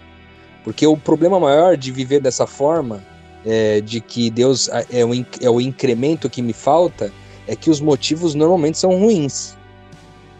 Porque 0.64 0.86
o 0.86 0.96
problema 0.96 1.40
maior 1.40 1.76
de 1.76 1.90
viver 1.90 2.20
dessa 2.20 2.46
forma, 2.46 3.02
é, 3.44 3.80
de 3.80 4.00
que 4.00 4.30
Deus 4.30 4.68
é 4.68 5.04
o, 5.04 5.10
é 5.40 5.50
o 5.50 5.60
incremento 5.60 6.28
que 6.28 6.42
me 6.42 6.52
falta, 6.52 7.12
é 7.46 7.56
que 7.56 7.70
os 7.70 7.80
motivos 7.80 8.34
normalmente 8.34 8.78
são 8.78 8.98
ruins. 8.98 9.56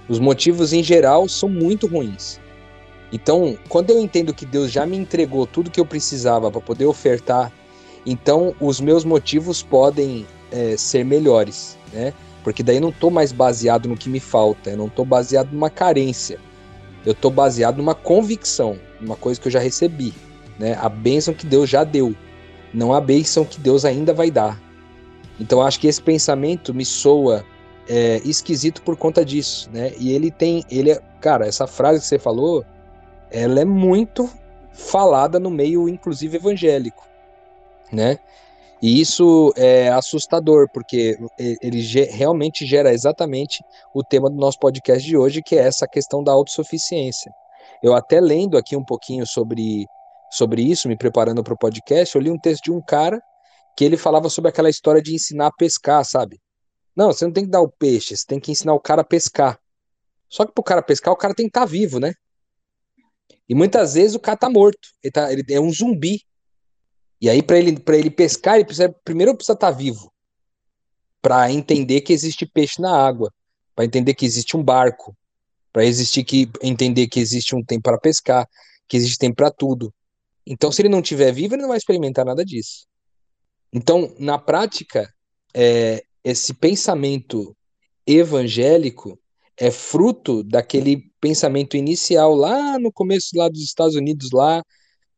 Os 0.08 0.18
motivos 0.18 0.72
em 0.72 0.82
geral 0.82 1.28
são 1.28 1.48
muito 1.48 1.86
ruins. 1.86 2.40
Então, 3.12 3.58
quando 3.68 3.90
eu 3.90 3.98
entendo 3.98 4.34
que 4.34 4.46
Deus 4.46 4.70
já 4.70 4.86
me 4.86 4.96
entregou 4.96 5.46
tudo 5.46 5.70
que 5.70 5.80
eu 5.80 5.86
precisava 5.86 6.50
para 6.50 6.60
poder 6.60 6.86
ofertar, 6.86 7.52
então 8.06 8.54
os 8.60 8.80
meus 8.80 9.04
motivos 9.04 9.62
podem 9.62 10.26
é, 10.52 10.76
ser 10.76 11.04
melhores, 11.04 11.76
né? 11.92 12.12
Porque 12.42 12.62
daí 12.62 12.76
eu 12.76 12.82
não 12.82 12.88
estou 12.90 13.10
mais 13.10 13.32
baseado 13.32 13.88
no 13.88 13.96
que 13.96 14.08
me 14.08 14.20
falta, 14.20 14.70
eu 14.70 14.76
não 14.76 14.86
estou 14.86 15.04
baseado 15.04 15.50
numa 15.52 15.68
carência, 15.68 16.38
eu 17.04 17.12
estou 17.12 17.30
baseado 17.30 17.76
numa 17.78 17.94
convicção, 17.94 18.78
numa 19.00 19.16
coisa 19.16 19.40
que 19.40 19.48
eu 19.48 19.52
já 19.52 19.60
recebi, 19.60 20.12
né? 20.58 20.76
A 20.80 20.88
bênção 20.88 21.34
que 21.34 21.46
Deus 21.46 21.68
já 21.68 21.84
deu, 21.84 22.14
não 22.72 22.92
a 22.92 23.00
bênção 23.00 23.44
que 23.44 23.60
Deus 23.60 23.84
ainda 23.84 24.12
vai 24.12 24.30
dar. 24.30 24.60
Então 25.38 25.62
acho 25.62 25.80
que 25.80 25.86
esse 25.86 26.02
pensamento 26.02 26.74
me 26.74 26.84
soa 26.84 27.44
é, 27.88 28.20
esquisito 28.24 28.82
por 28.82 28.96
conta 28.96 29.24
disso, 29.24 29.70
né? 29.72 29.92
E 29.98 30.12
ele 30.12 30.30
tem, 30.30 30.64
ele, 30.70 30.92
é, 30.92 31.00
cara, 31.20 31.46
essa 31.46 31.66
frase 31.66 32.00
que 32.00 32.06
você 32.06 32.18
falou, 32.18 32.64
ela 33.30 33.60
é 33.60 33.64
muito 33.64 34.30
falada 34.72 35.40
no 35.40 35.50
meio, 35.50 35.88
inclusive 35.88 36.36
evangélico, 36.36 37.06
né? 37.90 38.18
E 38.82 38.98
isso 38.98 39.52
é 39.56 39.90
assustador, 39.90 40.66
porque 40.72 41.18
ele 41.38 41.82
realmente 42.10 42.64
gera 42.64 42.94
exatamente 42.94 43.62
o 43.92 44.02
tema 44.02 44.30
do 44.30 44.36
nosso 44.36 44.58
podcast 44.58 45.06
de 45.06 45.16
hoje, 45.18 45.42
que 45.42 45.54
é 45.54 45.66
essa 45.66 45.86
questão 45.86 46.24
da 46.24 46.32
autossuficiência. 46.32 47.30
Eu 47.82 47.94
até 47.94 48.20
lendo 48.20 48.58
aqui 48.58 48.76
um 48.76 48.84
pouquinho 48.84 49.26
sobre, 49.26 49.86
sobre 50.30 50.62
isso, 50.62 50.88
me 50.88 50.96
preparando 50.96 51.42
para 51.42 51.54
o 51.54 51.58
podcast, 51.58 52.14
eu 52.14 52.22
li 52.22 52.30
um 52.30 52.38
texto 52.38 52.64
de 52.64 52.72
um 52.72 52.80
cara 52.80 53.20
que 53.76 53.84
ele 53.84 53.96
falava 53.96 54.28
sobre 54.28 54.50
aquela 54.50 54.68
história 54.68 55.00
de 55.00 55.14
ensinar 55.14 55.46
a 55.46 55.52
pescar, 55.52 56.04
sabe? 56.04 56.40
Não, 56.94 57.12
você 57.12 57.24
não 57.24 57.32
tem 57.32 57.44
que 57.44 57.50
dar 57.50 57.62
o 57.62 57.70
peixe, 57.70 58.16
você 58.16 58.26
tem 58.26 58.40
que 58.40 58.52
ensinar 58.52 58.74
o 58.74 58.80
cara 58.80 59.02
a 59.02 59.04
pescar. 59.04 59.58
Só 60.28 60.44
que 60.44 60.52
para 60.52 60.60
o 60.60 60.64
cara 60.64 60.82
pescar, 60.82 61.12
o 61.12 61.16
cara 61.16 61.34
tem 61.34 61.46
que 61.46 61.50
estar 61.50 61.60
tá 61.60 61.66
vivo, 61.66 61.98
né? 61.98 62.12
E 63.48 63.54
muitas 63.54 63.94
vezes 63.94 64.14
o 64.14 64.20
cara 64.20 64.36
tá 64.36 64.48
morto, 64.48 64.88
ele, 65.02 65.10
tá, 65.10 65.32
ele 65.32 65.44
é 65.48 65.60
um 65.60 65.72
zumbi. 65.72 66.22
E 67.20 67.28
aí, 67.28 67.42
para 67.42 67.58
ele, 67.58 67.82
ele 67.88 68.10
pescar, 68.10 68.54
ele 68.54 68.64
precisa, 68.64 68.94
primeiro 69.04 69.34
precisa 69.34 69.54
estar 69.54 69.72
tá 69.72 69.76
vivo. 69.76 70.12
Para 71.20 71.50
entender 71.50 72.00
que 72.00 72.12
existe 72.12 72.46
peixe 72.46 72.80
na 72.80 72.96
água. 72.96 73.32
Para 73.74 73.84
entender 73.84 74.14
que 74.14 74.24
existe 74.24 74.56
um 74.56 74.62
barco. 74.62 75.16
Para 75.72 75.84
existir 75.84 76.24
que 76.24 76.48
entender 76.62 77.06
que 77.08 77.20
existe 77.20 77.54
um 77.54 77.62
tempo 77.62 77.82
para 77.82 77.98
pescar. 77.98 78.46
Que 78.88 78.96
existe 78.96 79.18
tempo 79.18 79.36
para 79.36 79.50
tudo. 79.50 79.92
Então, 80.46 80.72
se 80.72 80.82
ele 80.82 80.88
não 80.88 81.00
estiver 81.00 81.32
vivo, 81.32 81.54
ele 81.54 81.62
não 81.62 81.68
vai 81.68 81.78
experimentar 81.78 82.24
nada 82.24 82.44
disso. 82.44 82.86
Então, 83.72 84.14
na 84.18 84.38
prática, 84.38 85.08
é, 85.54 86.02
esse 86.24 86.54
pensamento 86.54 87.56
evangélico 88.06 89.18
é 89.56 89.70
fruto 89.70 90.42
daquele 90.42 91.10
pensamento 91.20 91.76
inicial 91.76 92.34
lá 92.34 92.78
no 92.78 92.90
começo 92.90 93.36
lá 93.36 93.48
dos 93.48 93.62
Estados 93.62 93.94
Unidos 93.94 94.30
lá 94.32 94.62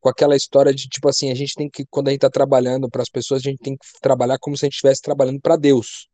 com 0.00 0.08
aquela 0.08 0.34
história 0.34 0.74
de 0.74 0.88
tipo 0.88 1.08
assim, 1.08 1.30
a 1.30 1.34
gente 1.34 1.54
tem 1.54 1.70
que, 1.70 1.86
quando 1.88 2.08
a 2.08 2.10
gente 2.10 2.18
está 2.18 2.28
trabalhando 2.28 2.90
para 2.90 3.02
as 3.02 3.08
pessoas, 3.08 3.40
a 3.40 3.48
gente 3.48 3.60
tem 3.60 3.76
que 3.76 3.86
trabalhar 4.00 4.36
como 4.40 4.56
se 4.56 4.64
a 4.64 4.66
gente 4.66 4.74
estivesse 4.74 5.00
trabalhando 5.00 5.40
para 5.40 5.54
Deus. 5.54 6.08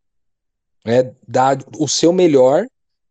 Né? 0.85 1.11
Dar 1.27 1.59
o 1.79 1.89
seu 1.89 2.13
melhor, 2.13 2.67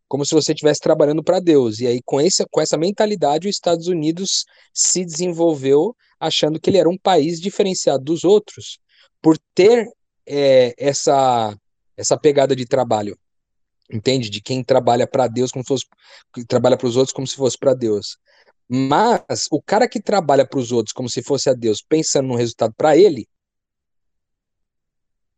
como 0.08 0.26
se 0.26 0.34
você 0.34 0.54
estivesse 0.54 0.80
trabalhando 0.80 1.24
para 1.24 1.40
Deus. 1.40 1.80
E 1.80 1.88
aí, 1.88 2.02
com, 2.06 2.20
esse, 2.22 2.46
com 2.50 2.62
essa 2.62 2.78
mentalidade, 2.78 3.48
os 3.48 3.56
Estados 3.56 3.88
Unidos 3.88 4.46
se 4.74 5.04
desenvolveu 5.04 5.96
achando 6.20 6.60
que 6.60 6.70
ele 6.70 6.78
era 6.78 6.90
um 6.90 6.98
país 6.98 7.40
diferenciado 7.40 8.04
dos 8.04 8.24
outros, 8.24 8.80
por 9.22 9.38
ter 9.54 9.88
é, 10.26 10.74
essa, 10.78 11.56
essa 11.96 12.18
pegada 12.18 12.56
de 12.56 12.66
trabalho. 12.66 13.18
Entende? 13.92 14.30
De 14.30 14.42
quem 14.42 14.64
trabalha 14.64 15.08
para 15.08 15.28
Deus 15.28 15.52
como 15.52 15.64
se 15.64 15.68
fosse 15.68 15.86
trabalha 16.48 16.78
para 16.78 16.88
os 16.88 16.98
outros 16.98 17.14
como 17.14 17.28
se 17.28 17.36
fosse 17.36 17.58
para 17.58 17.74
Deus. 17.74 18.18
Mas 18.68 19.48
o 19.50 19.62
cara 19.62 19.88
que 19.88 20.02
trabalha 20.02 20.46
para 20.46 20.60
os 20.60 20.72
outros 20.72 20.92
como 20.92 21.10
se 21.10 21.24
fosse 21.24 21.50
a 21.50 21.54
Deus, 21.54 21.82
pensando 21.82 22.28
no 22.28 22.36
resultado 22.36 22.74
para 22.76 22.98
ele, 22.98 23.28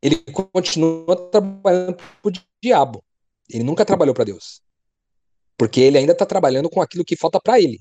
ele 0.02 0.16
continua 0.18 1.16
trabalhando 1.30 1.96
para 1.96 2.06
o 2.24 2.32
diabo. 2.62 3.04
Ele 3.50 3.64
nunca 3.64 3.86
trabalhou 3.86 4.14
para 4.14 4.26
Deus. 4.26 4.62
Porque 5.58 5.82
ele 5.82 5.98
ainda 5.98 6.14
está 6.14 6.26
trabalhando 6.26 6.70
com 6.70 6.82
aquilo 6.82 7.04
que 7.04 7.16
falta 7.16 7.40
para 7.40 7.60
ele. 7.60 7.80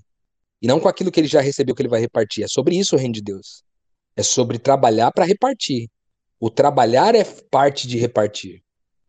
E 0.61 0.67
não 0.67 0.81
com 0.81 0.89
aquilo 0.89 1.11
que 1.11 1.21
ele 1.21 1.29
já 1.29 1.41
recebeu 1.41 1.75
que 1.75 1.83
ele 1.83 1.89
vai 1.89 2.01
repartir. 2.01 2.45
É 2.45 2.49
sobre 2.49 2.77
isso 2.77 2.97
o 2.97 2.99
reino 2.99 3.15
de 3.15 3.23
Deus. 3.23 3.63
É 4.17 4.23
sobre 4.23 4.59
trabalhar 4.59 5.13
para 5.13 5.25
repartir. 5.25 5.89
O 6.41 6.51
trabalhar 6.51 7.15
é 7.15 7.25
parte 7.25 7.87
de 7.87 7.99
repartir. 7.99 8.63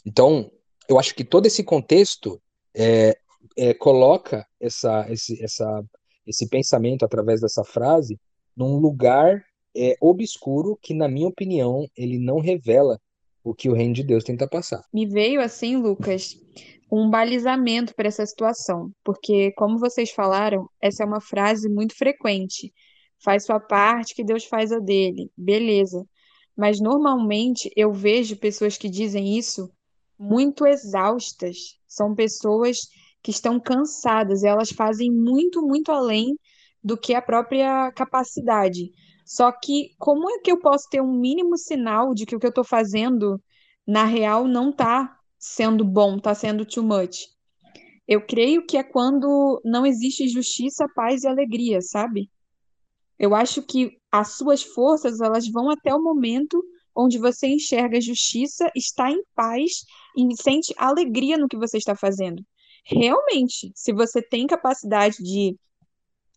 Então, 0.06 0.52
eu 0.88 1.00
acho 1.00 1.16
que 1.16 1.24
todo 1.24 1.46
esse 1.46 1.64
contexto 1.64 2.42
é, 2.76 3.18
é, 3.58 3.74
coloca 3.74 4.46
essa, 4.60 5.06
esse, 5.10 5.44
essa 5.44 5.84
esse 6.30 6.48
pensamento 6.48 7.04
através 7.04 7.42
dessa 7.42 7.64
frase 7.64 8.20
num 8.56 8.78
lugar 8.78 9.44
é, 9.76 9.96
obscuro 10.00 10.78
que, 10.82 10.94
na 10.94 11.08
minha 11.08 11.28
opinião, 11.28 11.88
ele 11.96 12.20
não 12.20 12.40
revela 12.40 13.00
o 13.50 13.54
que 13.56 13.70
o 13.70 13.74
reino 13.74 13.94
de 13.94 14.04
Deus 14.04 14.24
tenta 14.24 14.48
passar. 14.48 14.84
Me 14.94 15.06
veio 15.06 15.42
assim, 15.42 15.76
Lucas, 15.76 16.38
um 16.92 17.10
balizamento 17.10 17.94
para 17.96 18.08
essa 18.08 18.26
situação, 18.26 18.92
porque, 19.04 19.52
como 19.54 19.80
vocês 19.80 20.12
falaram, 20.12 20.70
essa 20.82 21.04
é 21.04 21.06
uma 21.06 21.22
frase 21.22 21.70
muito 21.70 21.96
frequente. 21.96 22.74
Faz 23.24 23.46
sua 23.46 23.60
parte 23.60 24.16
que 24.16 24.24
Deus 24.24 24.46
faz 24.46 24.72
a 24.72 24.80
dele. 24.80 25.30
Beleza. 25.38 26.06
Mas 26.56 26.80
normalmente 26.80 27.72
eu 27.76 27.92
vejo 27.92 28.38
pessoas 28.38 28.78
que 28.78 28.90
dizem 28.90 29.38
isso 29.38 29.70
muito 30.18 30.66
exaustas. 30.66 31.78
São 31.88 32.14
pessoas 32.14 32.80
que 33.22 33.32
estão 33.32 33.60
cansadas, 33.60 34.44
elas 34.44 34.70
fazem 34.70 35.12
muito, 35.12 35.62
muito 35.62 35.92
além 35.92 36.38
do 36.84 36.98
que 36.98 37.14
a 37.14 37.22
própria 37.22 37.92
capacidade. 37.92 38.92
Só 39.30 39.52
que 39.52 39.92
como 40.00 40.28
é 40.32 40.40
que 40.40 40.52
eu 40.52 40.60
posso 40.60 40.90
ter 40.90 41.02
um 41.02 41.14
mínimo 41.14 41.56
sinal 41.56 42.16
de 42.16 42.26
que 42.26 42.36
o 42.36 42.40
que 42.40 42.48
eu 42.48 42.50
estou 42.50 42.64
fazendo, 42.64 43.40
na 43.86 44.04
real, 44.04 44.48
não 44.48 44.72
está 44.72 45.16
sendo 45.38 45.86
bom, 45.86 46.18
está 46.18 46.34
sendo 46.34 46.66
too 46.66 46.84
much? 46.84 47.28
Eu 48.08 48.26
creio 48.26 48.66
que 48.66 48.76
é 48.76 48.84
quando 48.84 49.62
não 49.64 49.86
existe 49.86 50.28
justiça, 50.28 50.88
paz 50.96 51.24
e 51.24 51.28
alegria, 51.28 51.80
sabe? 51.80 52.30
Eu 53.20 53.36
acho 53.36 53.62
que 53.62 54.00
as 54.12 54.38
suas 54.38 54.64
forças, 54.64 55.22
elas 55.22 55.48
vão 55.48 55.70
até 55.70 55.94
o 55.94 56.02
momento 56.02 56.64
onde 56.96 57.20
você 57.20 57.48
enxerga 57.48 58.02
justiça, 58.02 58.72
está 58.76 59.12
em 59.12 59.22
paz 59.36 59.86
e 60.18 60.42
sente 60.42 60.74
alegria 60.76 61.38
no 61.38 61.48
que 61.48 61.58
você 61.58 61.78
está 61.78 61.96
fazendo 61.96 62.44
realmente, 62.90 63.72
se 63.76 63.94
você 63.94 64.22
tem 64.22 64.48
capacidade 64.48 65.18
de 65.18 65.56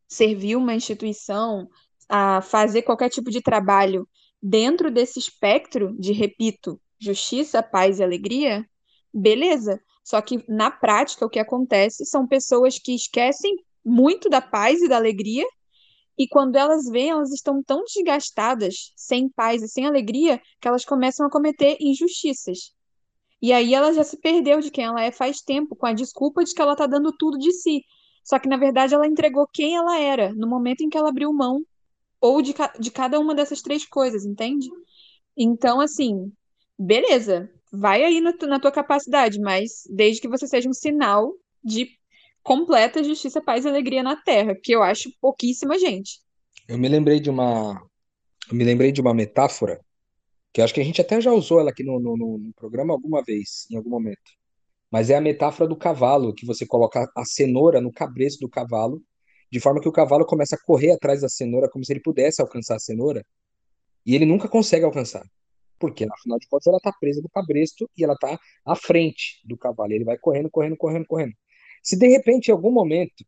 servir 0.07 0.57
uma 0.57 0.75
instituição, 0.75 1.67
a 2.15 2.43
fazer 2.43 2.83
qualquer 2.83 3.09
tipo 3.09 3.31
de 3.31 3.41
trabalho 3.41 4.07
dentro 4.41 4.91
desse 4.91 5.19
espectro 5.19 5.97
de, 5.99 6.13
repito, 6.13 6.79
justiça, 6.99 7.63
paz 7.63 7.99
e 7.99 8.03
alegria, 8.03 8.69
beleza. 9.15 9.81
Só 10.05 10.21
que 10.21 10.45
na 10.47 10.71
prática 10.71 11.25
o 11.25 11.31
que 11.31 11.39
acontece 11.39 12.05
são 12.05 12.29
pessoas 12.29 12.79
que 12.79 12.95
esquecem 12.95 13.57
muito 13.83 14.29
da 14.29 14.43
paz 14.43 14.83
e 14.83 14.89
da 14.89 14.97
alegria 14.97 15.47
e 16.19 16.29
quando 16.29 16.57
elas 16.57 16.85
veem, 16.85 17.09
elas 17.09 17.33
estão 17.33 17.63
tão 17.63 17.83
desgastadas, 17.85 18.93
sem 18.95 19.31
paz 19.31 19.63
e 19.63 19.69
sem 19.69 19.87
alegria, 19.87 20.39
que 20.61 20.69
elas 20.69 20.85
começam 20.85 21.27
a 21.27 21.31
cometer 21.31 21.79
injustiças. 21.81 22.75
E 23.41 23.53
aí 23.53 23.75
ela 23.75 23.93
já 23.93 24.05
se 24.05 24.19
perdeu 24.19 24.61
de 24.61 24.71
quem 24.71 24.85
ela 24.85 25.03
é 25.03 25.11
faz 25.11 25.41
tempo, 25.41 25.75
com 25.75 25.87
a 25.87 25.95
desculpa 25.95 26.45
de 26.45 26.53
que 26.53 26.61
ela 26.61 26.77
tá 26.77 26.87
dando 26.87 27.11
tudo 27.17 27.39
de 27.39 27.53
si. 27.53 27.83
Só 28.23 28.39
que, 28.39 28.49
na 28.49 28.57
verdade, 28.59 28.95
ela 28.95 29.07
entregou 29.07 29.49
quem 29.53 29.75
ela 29.75 29.99
era 29.99 30.33
no 30.35 30.47
momento 30.47 30.83
em 30.83 30.89
que 30.89 30.97
ela 30.99 31.09
abriu 31.09 31.33
mão 31.33 31.65
ou 32.23 32.41
de, 32.41 32.55
de 32.79 32.91
cada 32.93 33.19
uma 33.19 33.35
dessas 33.35 33.61
três 33.61 33.85
coisas, 33.85 34.25
entende? 34.25 34.69
Então, 35.37 35.81
assim, 35.81 36.33
beleza, 36.79 37.51
vai 37.73 38.05
aí 38.05 38.21
na, 38.21 38.33
na 38.47 38.61
tua 38.61 38.71
capacidade, 38.71 39.41
mas 39.41 39.83
desde 39.91 40.21
que 40.21 40.29
você 40.29 40.47
seja 40.47 40.69
um 40.69 40.73
sinal 40.73 41.35
de 41.65 41.89
completa 42.41 43.03
justiça, 43.03 43.43
paz 43.43 43.65
e 43.65 43.69
alegria 43.69 44.05
na 44.05 44.15
Terra, 44.15 44.55
que 44.55 44.73
eu 44.73 44.85
acho 44.85 45.13
pouquíssima 45.21 45.77
gente. 45.79 46.21
Eu 46.69 46.79
me 46.79 46.89
lembrei 46.89 47.19
de 47.19 47.29
uma, 47.29 47.83
eu 48.49 48.57
me 48.57 48.65
lembrei 48.65 48.93
de 48.93 49.01
uma 49.01 49.13
metáfora 49.13 49.81
que 50.53 50.61
eu 50.61 50.65
acho 50.65 50.75
que 50.75 50.81
a 50.81 50.85
gente 50.85 51.01
até 51.01 51.21
já 51.21 51.33
usou 51.33 51.59
ela 51.59 51.71
aqui 51.71 51.83
no, 51.83 51.99
no, 51.99 52.17
no, 52.17 52.53
programa 52.55 52.93
alguma 52.93 53.23
vez, 53.23 53.67
em 53.71 53.77
algum 53.77 53.91
momento. 53.91 54.21
Mas 54.91 55.09
é 55.09 55.17
a 55.17 55.21
metáfora 55.21 55.67
do 55.67 55.75
cavalo, 55.75 56.35
que 56.35 56.45
você 56.45 56.67
coloca 56.67 57.11
a 57.17 57.25
cenoura 57.25 57.81
no 57.81 57.91
cabresto 57.91 58.41
do 58.41 58.51
cavalo 58.51 59.03
de 59.53 59.61
forma 59.61 59.83
que 59.83 59.89
o 59.89 59.93
cavalo 59.93 60.25
começa 60.25 60.57
a 60.57 60.59
correr 60.59 60.93
atrás 60.93 61.21
da 61.21 61.29
cenoura 61.29 61.69
como 61.69 61.85
se 61.85 61.93
ele 61.93 62.01
pudesse 62.01 62.41
alcançar 62.41 62.77
a 62.77 62.79
cenoura, 62.79 63.23
e 64.07 64.15
ele 64.15 64.25
nunca 64.25 64.49
consegue 64.49 64.83
alcançar. 64.83 65.23
Porque, 65.79 66.07
afinal 66.11 66.39
de 66.39 66.49
contas, 66.49 66.69
ela 66.69 66.79
está 66.79 66.91
presa 66.99 67.21
do 67.21 67.29
cabresto 67.29 67.91
e 67.95 68.03
ela 68.03 68.15
está 68.15 68.39
à 68.65 68.75
frente 68.75 69.43
do 69.45 69.57
cavalo. 69.59 69.93
Ele 69.93 70.05
vai 70.05 70.17
correndo, 70.17 70.49
correndo, 70.51 70.77
correndo, 70.77 71.07
correndo. 71.07 71.35
Se 71.83 71.99
de 71.99 72.09
repente, 72.09 72.49
em 72.49 72.53
algum 72.53 72.71
momento, 72.71 73.25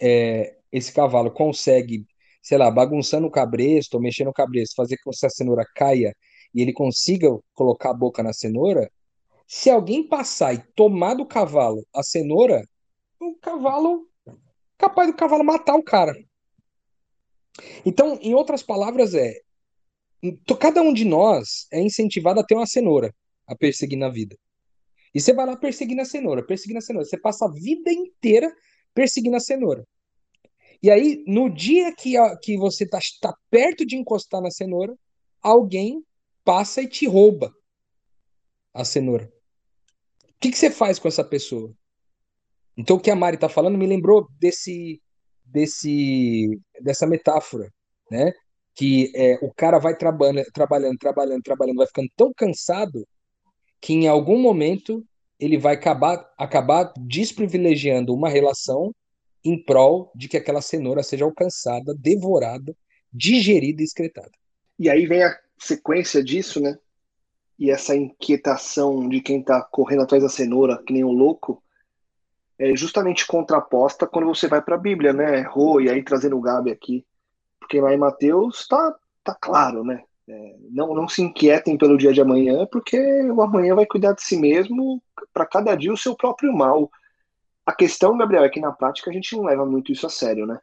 é, 0.00 0.56
esse 0.70 0.92
cavalo 0.92 1.32
consegue, 1.32 2.06
sei 2.40 2.56
lá, 2.56 2.70
bagunçando 2.70 3.26
o 3.26 3.30
cabresto 3.30 3.96
ou 3.96 4.02
mexendo 4.02 4.28
no 4.28 4.32
cabresto, 4.32 4.76
fazer 4.76 4.98
com 5.02 5.10
que 5.10 5.26
a 5.26 5.30
cenoura 5.30 5.66
caia 5.74 6.14
e 6.54 6.62
ele 6.62 6.72
consiga 6.72 7.28
colocar 7.54 7.90
a 7.90 7.94
boca 7.94 8.22
na 8.22 8.32
cenoura, 8.32 8.90
se 9.48 9.68
alguém 9.68 10.06
passar 10.06 10.54
e 10.54 10.62
tomar 10.76 11.14
do 11.14 11.26
cavalo 11.26 11.84
a 11.92 12.02
cenoura, 12.02 12.62
o 13.18 13.34
cavalo 13.36 14.09
capaz 14.80 15.08
do 15.08 15.16
cavalo 15.16 15.44
matar 15.44 15.76
o 15.76 15.82
cara. 15.82 16.14
Então, 17.84 18.18
em 18.22 18.34
outras 18.34 18.62
palavras, 18.62 19.14
é 19.14 19.34
cada 20.58 20.82
um 20.82 20.92
de 20.92 21.04
nós 21.04 21.66
é 21.72 21.80
incentivado 21.80 22.40
a 22.40 22.44
ter 22.44 22.54
uma 22.54 22.66
cenoura 22.66 23.14
a 23.46 23.54
perseguir 23.56 23.98
na 23.98 24.08
vida. 24.08 24.36
E 25.14 25.20
você 25.20 25.32
vai 25.32 25.46
lá 25.46 25.56
perseguindo 25.56 26.02
a 26.02 26.04
cenoura, 26.04 26.44
perseguindo 26.44 26.78
a 26.78 26.82
cenoura. 26.82 27.06
Você 27.06 27.18
passa 27.18 27.46
a 27.46 27.50
vida 27.50 27.92
inteira 27.92 28.54
perseguindo 28.94 29.36
a 29.36 29.40
cenoura. 29.40 29.84
E 30.82 30.90
aí, 30.90 31.22
no 31.26 31.50
dia 31.50 31.94
que, 31.94 32.16
a, 32.16 32.36
que 32.36 32.56
você 32.56 32.84
está 32.84 32.98
tá 33.20 33.34
perto 33.50 33.84
de 33.84 33.96
encostar 33.96 34.40
na 34.40 34.50
cenoura, 34.50 34.96
alguém 35.42 36.02
passa 36.44 36.80
e 36.80 36.88
te 36.88 37.06
rouba 37.06 37.52
a 38.72 38.84
cenoura. 38.84 39.30
O 40.28 40.34
que, 40.40 40.50
que 40.50 40.58
você 40.58 40.70
faz 40.70 40.98
com 40.98 41.08
essa 41.08 41.24
pessoa? 41.24 41.74
Então, 42.80 42.96
o 42.96 43.00
que 43.00 43.10
a 43.10 43.14
Mari 43.14 43.34
está 43.34 43.46
falando 43.46 43.76
me 43.76 43.86
lembrou 43.86 44.26
desse, 44.40 45.02
desse, 45.44 46.58
dessa 46.80 47.06
metáfora, 47.06 47.70
né? 48.10 48.32
Que 48.74 49.12
é, 49.14 49.38
o 49.42 49.52
cara 49.52 49.78
vai 49.78 49.94
trabalhando, 49.94 50.46
trabalhando, 50.50 50.96
trabalhando, 50.96 51.42
trabalhando, 51.42 51.76
vai 51.76 51.86
ficando 51.86 52.08
tão 52.16 52.32
cansado 52.34 53.06
que 53.82 53.92
em 53.92 54.08
algum 54.08 54.40
momento 54.40 55.04
ele 55.38 55.58
vai 55.58 55.74
acabar, 55.74 56.26
acabar 56.38 56.90
desprivilegiando 56.98 58.14
uma 58.14 58.30
relação 58.30 58.94
em 59.44 59.62
prol 59.62 60.10
de 60.14 60.26
que 60.26 60.38
aquela 60.38 60.62
cenoura 60.62 61.02
seja 61.02 61.26
alcançada, 61.26 61.94
devorada, 61.94 62.74
digerida 63.12 63.82
e 63.82 63.84
excretada. 63.84 64.32
E 64.78 64.88
aí 64.88 65.04
vem 65.04 65.22
a 65.22 65.38
sequência 65.58 66.24
disso, 66.24 66.60
né? 66.60 66.78
E 67.58 67.70
essa 67.70 67.94
inquietação 67.94 69.06
de 69.06 69.20
quem 69.20 69.40
está 69.40 69.60
correndo 69.60 70.04
atrás 70.04 70.22
da 70.22 70.30
cenoura, 70.30 70.82
que 70.82 70.94
nem 70.94 71.04
um 71.04 71.12
louco, 71.12 71.62
é 72.60 72.76
justamente 72.76 73.26
contraposta 73.26 74.06
quando 74.06 74.26
você 74.26 74.46
vai 74.46 74.60
para 74.60 74.74
a 74.74 74.78
Bíblia, 74.78 75.14
né? 75.14 75.40
Rô, 75.40 75.80
e 75.80 75.88
aí 75.88 76.04
trazendo 76.04 76.36
o 76.36 76.42
Gabi 76.42 76.70
aqui. 76.70 77.06
Porque 77.58 77.80
lá 77.80 77.94
em 77.94 77.96
Mateus 77.96 78.68
tá, 78.68 78.94
tá 79.24 79.34
claro, 79.34 79.82
né? 79.82 80.04
É, 80.28 80.56
não, 80.70 80.94
não 80.94 81.08
se 81.08 81.22
inquietem 81.22 81.78
pelo 81.78 81.96
dia 81.96 82.12
de 82.12 82.20
amanhã, 82.20 82.66
porque 82.70 82.98
o 83.30 83.40
amanhã 83.40 83.74
vai 83.74 83.86
cuidar 83.86 84.12
de 84.12 84.22
si 84.22 84.36
mesmo, 84.36 85.02
para 85.32 85.46
cada 85.46 85.74
dia 85.74 85.90
o 85.90 85.96
seu 85.96 86.14
próprio 86.14 86.52
mal. 86.52 86.90
A 87.64 87.72
questão, 87.72 88.18
Gabriel, 88.18 88.44
é 88.44 88.50
que 88.50 88.60
na 88.60 88.72
prática 88.72 89.10
a 89.10 89.12
gente 89.12 89.34
não 89.34 89.44
leva 89.44 89.64
muito 89.64 89.90
isso 89.90 90.06
a 90.06 90.10
sério, 90.10 90.46
né? 90.46 90.58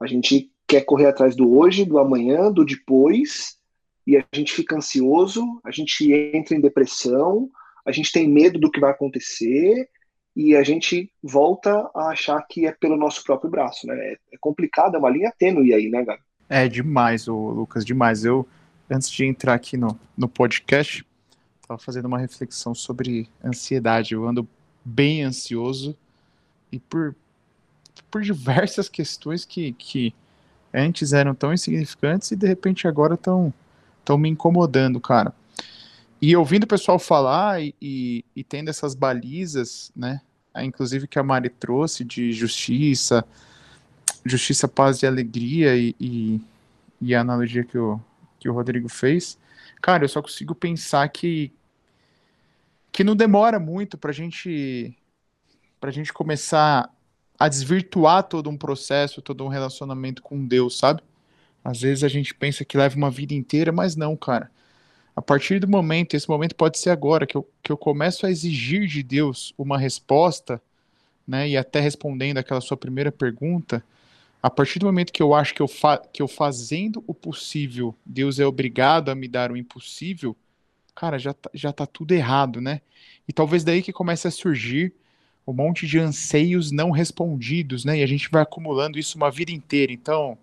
A 0.00 0.06
gente 0.06 0.50
quer 0.66 0.80
correr 0.84 1.06
atrás 1.06 1.36
do 1.36 1.56
hoje, 1.56 1.84
do 1.84 2.00
amanhã, 2.00 2.50
do 2.50 2.64
depois, 2.64 3.56
e 4.04 4.16
a 4.16 4.24
gente 4.34 4.52
fica 4.52 4.76
ansioso, 4.76 5.60
a 5.64 5.70
gente 5.70 6.12
entra 6.12 6.56
em 6.56 6.60
depressão, 6.60 7.48
a 7.84 7.92
gente 7.92 8.10
tem 8.10 8.28
medo 8.28 8.58
do 8.58 8.70
que 8.70 8.80
vai 8.80 8.90
acontecer, 8.90 9.88
e 10.36 10.54
a 10.54 10.62
gente 10.62 11.10
volta 11.22 11.90
a 11.94 12.10
achar 12.10 12.40
que 12.42 12.66
é 12.66 12.72
pelo 12.72 12.96
nosso 12.96 13.24
próprio 13.24 13.50
braço, 13.50 13.86
né? 13.86 13.94
É, 13.94 14.12
é 14.34 14.36
complicado, 14.38 14.94
é 14.94 14.98
uma 14.98 15.08
linha 15.08 15.32
tênue 15.38 15.72
aí, 15.72 15.88
né, 15.88 16.04
Gabi? 16.04 16.20
É 16.48 16.68
demais, 16.68 17.26
Lucas, 17.26 17.84
demais. 17.84 18.24
Eu 18.24 18.46
antes 18.90 19.10
de 19.10 19.24
entrar 19.24 19.54
aqui 19.54 19.76
no, 19.76 19.98
no 20.16 20.28
podcast, 20.28 21.04
estava 21.60 21.80
fazendo 21.80 22.04
uma 22.04 22.18
reflexão 22.18 22.74
sobre 22.74 23.28
ansiedade. 23.42 24.14
Eu 24.14 24.28
ando 24.28 24.46
bem 24.84 25.22
ansioso 25.22 25.96
e 26.70 26.78
por, 26.78 27.16
por 28.10 28.22
diversas 28.22 28.88
questões 28.88 29.44
que, 29.44 29.72
que 29.72 30.14
antes 30.72 31.12
eram 31.12 31.34
tão 31.34 31.52
insignificantes 31.52 32.30
e 32.30 32.36
de 32.36 32.46
repente 32.46 32.86
agora 32.86 33.14
estão 33.14 33.52
estão 33.98 34.16
me 34.16 34.28
incomodando, 34.28 35.00
cara. 35.00 35.34
E 36.22 36.36
ouvindo 36.36 36.62
o 36.62 36.68
pessoal 36.68 36.96
falar 36.96 37.60
e, 37.60 37.74
e, 37.82 38.24
e, 38.36 38.44
tendo 38.44 38.70
essas 38.70 38.94
balizas, 38.94 39.90
né, 39.96 40.20
inclusive 40.64 41.06
que 41.06 41.18
a 41.18 41.22
Mari 41.22 41.50
trouxe 41.50 42.04
de 42.04 42.32
justiça, 42.32 43.24
justiça, 44.24 44.66
paz 44.66 45.02
e 45.02 45.06
alegria 45.06 45.76
e, 45.76 45.94
e, 46.00 46.40
e 47.00 47.14
a 47.14 47.20
analogia 47.20 47.64
que 47.64 47.78
o, 47.78 48.00
que 48.38 48.48
o 48.48 48.52
Rodrigo 48.52 48.88
fez, 48.88 49.38
cara, 49.80 50.04
eu 50.04 50.08
só 50.08 50.22
consigo 50.22 50.54
pensar 50.54 51.08
que 51.08 51.52
que 52.90 53.04
não 53.04 53.14
demora 53.14 53.60
muito 53.60 53.98
para 53.98 54.10
gente 54.10 54.96
pra 55.78 55.90
gente 55.90 56.12
começar 56.12 56.90
a 57.38 57.48
desvirtuar 57.48 58.22
todo 58.22 58.48
um 58.48 58.56
processo, 58.56 59.20
todo 59.20 59.44
um 59.44 59.48
relacionamento 59.48 60.22
com 60.22 60.46
Deus, 60.46 60.78
sabe? 60.78 61.02
Às 61.62 61.80
vezes 61.80 62.04
a 62.04 62.08
gente 62.08 62.34
pensa 62.34 62.64
que 62.64 62.78
leva 62.78 62.96
uma 62.96 63.10
vida 63.10 63.34
inteira, 63.34 63.70
mas 63.70 63.96
não, 63.96 64.16
cara. 64.16 64.50
A 65.16 65.22
partir 65.22 65.58
do 65.58 65.66
momento, 65.66 66.14
esse 66.14 66.28
momento 66.28 66.54
pode 66.54 66.78
ser 66.78 66.90
agora, 66.90 67.26
que 67.26 67.36
eu, 67.36 67.48
que 67.62 67.72
eu 67.72 67.76
começo 67.76 68.26
a 68.26 68.30
exigir 68.30 68.86
de 68.86 69.02
Deus 69.02 69.54
uma 69.56 69.78
resposta, 69.78 70.60
né? 71.26 71.48
E 71.48 71.56
até 71.56 71.80
respondendo 71.80 72.36
aquela 72.36 72.60
sua 72.60 72.76
primeira 72.76 73.10
pergunta, 73.10 73.82
a 74.42 74.50
partir 74.50 74.78
do 74.78 74.86
momento 74.86 75.12
que 75.12 75.22
eu 75.22 75.34
acho 75.34 75.54
que 75.54 75.62
eu, 75.62 75.68
que 76.12 76.20
eu 76.20 76.28
fazendo 76.28 77.02
o 77.06 77.14
possível, 77.14 77.94
Deus 78.04 78.38
é 78.38 78.46
obrigado 78.46 79.08
a 79.08 79.14
me 79.14 79.26
dar 79.26 79.50
o 79.50 79.56
impossível, 79.56 80.36
cara, 80.94 81.18
já 81.18 81.32
tá, 81.32 81.50
já 81.54 81.72
tá 81.72 81.86
tudo 81.86 82.12
errado, 82.12 82.60
né? 82.60 82.82
E 83.26 83.32
talvez 83.32 83.64
daí 83.64 83.82
que 83.82 83.92
comece 83.92 84.28
a 84.28 84.30
surgir 84.30 84.92
um 85.46 85.52
monte 85.52 85.86
de 85.86 85.98
anseios 85.98 86.70
não 86.70 86.90
respondidos, 86.90 87.84
né? 87.84 87.98
E 87.98 88.02
a 88.02 88.06
gente 88.06 88.28
vai 88.30 88.42
acumulando 88.42 88.98
isso 88.98 89.16
uma 89.16 89.30
vida 89.30 89.50
inteira. 89.50 89.92
Então, 89.92 90.36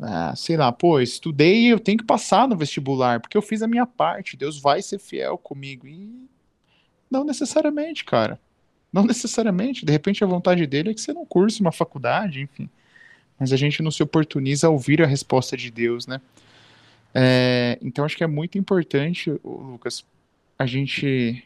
ah, 0.00 0.34
sei 0.36 0.56
lá, 0.56 0.70
pô, 0.72 1.00
estudei 1.00 1.66
e 1.66 1.68
eu 1.68 1.80
tenho 1.80 1.98
que 1.98 2.04
passar 2.04 2.46
no 2.48 2.56
vestibular, 2.56 3.20
porque 3.20 3.36
eu 3.36 3.42
fiz 3.42 3.62
a 3.62 3.68
minha 3.68 3.86
parte, 3.86 4.36
Deus 4.36 4.58
vai 4.58 4.82
ser 4.82 4.98
fiel 4.98 5.38
comigo. 5.38 5.86
E 5.86 6.28
não 7.10 7.24
necessariamente, 7.24 8.04
cara. 8.04 8.38
Não 8.92 9.04
necessariamente. 9.04 9.84
De 9.84 9.92
repente 9.92 10.22
a 10.22 10.26
vontade 10.26 10.66
dele 10.66 10.90
é 10.90 10.94
que 10.94 11.00
você 11.00 11.12
não 11.12 11.26
curse 11.26 11.60
uma 11.60 11.72
faculdade, 11.72 12.40
enfim 12.40 12.68
mas 13.38 13.52
a 13.52 13.56
gente 13.56 13.82
não 13.82 13.90
se 13.90 14.02
oportuniza 14.02 14.66
a 14.66 14.70
ouvir 14.70 15.02
a 15.02 15.06
resposta 15.06 15.56
de 15.56 15.70
Deus, 15.70 16.06
né? 16.06 16.20
É, 17.14 17.78
então 17.82 18.04
acho 18.04 18.16
que 18.16 18.24
é 18.24 18.26
muito 18.26 18.58
importante, 18.58 19.30
Lucas, 19.44 20.04
a 20.58 20.66
gente 20.66 21.44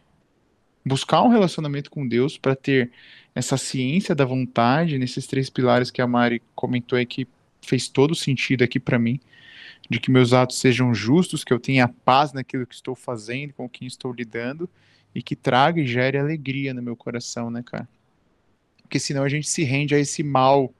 buscar 0.84 1.22
um 1.22 1.28
relacionamento 1.28 1.90
com 1.90 2.06
Deus 2.06 2.38
para 2.38 2.56
ter 2.56 2.90
essa 3.34 3.56
ciência 3.56 4.14
da 4.14 4.24
vontade 4.24 4.98
nesses 4.98 5.26
três 5.26 5.48
pilares 5.50 5.90
que 5.90 6.02
a 6.02 6.06
Mari 6.06 6.42
comentou 6.54 6.96
aí 6.98 7.06
que 7.06 7.26
fez 7.62 7.88
todo 7.88 8.14
sentido 8.14 8.64
aqui 8.64 8.80
para 8.80 8.98
mim, 8.98 9.20
de 9.88 9.98
que 9.98 10.10
meus 10.10 10.32
atos 10.32 10.58
sejam 10.58 10.94
justos, 10.94 11.44
que 11.44 11.52
eu 11.52 11.58
tenha 11.58 11.88
paz 11.88 12.32
naquilo 12.32 12.66
que 12.66 12.74
estou 12.74 12.94
fazendo, 12.94 13.52
com 13.54 13.68
quem 13.68 13.86
estou 13.86 14.12
lidando 14.12 14.68
e 15.14 15.22
que 15.22 15.34
traga 15.34 15.80
e 15.80 15.86
gere 15.86 16.18
alegria 16.18 16.72
no 16.72 16.82
meu 16.82 16.96
coração, 16.96 17.50
né, 17.50 17.62
cara? 17.64 17.88
Porque 18.82 18.98
senão 18.98 19.22
a 19.22 19.28
gente 19.28 19.48
se 19.48 19.62
rende 19.64 19.94
a 19.94 19.98
esse 19.98 20.22
mal 20.22 20.72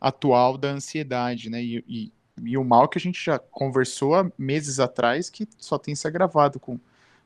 atual 0.00 0.56
da 0.56 0.68
ansiedade, 0.68 1.50
né? 1.50 1.62
E, 1.62 1.84
e, 1.88 2.12
e, 2.42 2.56
o 2.56 2.64
mal 2.64 2.88
que 2.88 2.98
a 2.98 3.00
gente 3.00 3.24
já 3.24 3.38
conversou 3.38 4.14
há 4.14 4.30
meses 4.38 4.78
atrás, 4.78 5.28
que 5.28 5.46
só 5.58 5.78
tem 5.78 5.94
se 5.94 6.06
agravado 6.06 6.60
com, 6.60 6.78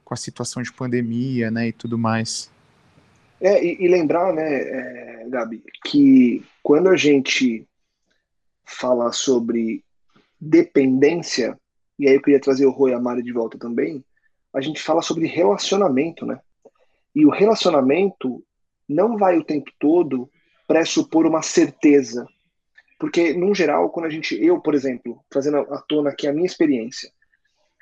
com 0.04 0.14
a 0.14 0.16
situação 0.16 0.62
de 0.62 0.72
pandemia, 0.72 1.50
né? 1.50 1.68
E 1.68 1.72
tudo 1.72 1.98
mais. 1.98 2.50
É, 3.40 3.62
e, 3.62 3.84
e 3.84 3.88
lembrar, 3.88 4.32
né, 4.32 4.42
é, 4.42 5.26
Gabi, 5.28 5.62
que 5.84 6.44
quando 6.62 6.88
a 6.88 6.96
gente 6.96 7.66
fala 8.64 9.12
sobre 9.12 9.84
dependência, 10.40 11.58
e 11.98 12.08
aí 12.08 12.14
eu 12.14 12.22
queria 12.22 12.40
trazer 12.40 12.66
o 12.66 12.70
Roy 12.70 12.92
Amari 12.92 13.22
de 13.22 13.32
volta 13.32 13.58
também, 13.58 14.04
a 14.52 14.60
gente 14.60 14.82
fala 14.82 15.02
sobre 15.02 15.26
relacionamento, 15.26 16.26
né? 16.26 16.40
E 17.14 17.24
o 17.24 17.30
relacionamento 17.30 18.44
não 18.88 19.16
vai 19.16 19.38
o 19.38 19.44
tempo 19.44 19.70
todo 19.78 20.30
pressupor 20.66 21.26
uma 21.26 21.42
certeza, 21.42 22.26
porque, 23.02 23.32
no 23.32 23.52
geral, 23.52 23.90
quando 23.90 24.06
a 24.06 24.10
gente. 24.10 24.40
Eu, 24.40 24.60
por 24.60 24.76
exemplo, 24.76 25.24
trazendo 25.28 25.56
à 25.56 25.82
tona 25.82 26.10
aqui 26.10 26.28
a 26.28 26.32
minha 26.32 26.46
experiência, 26.46 27.10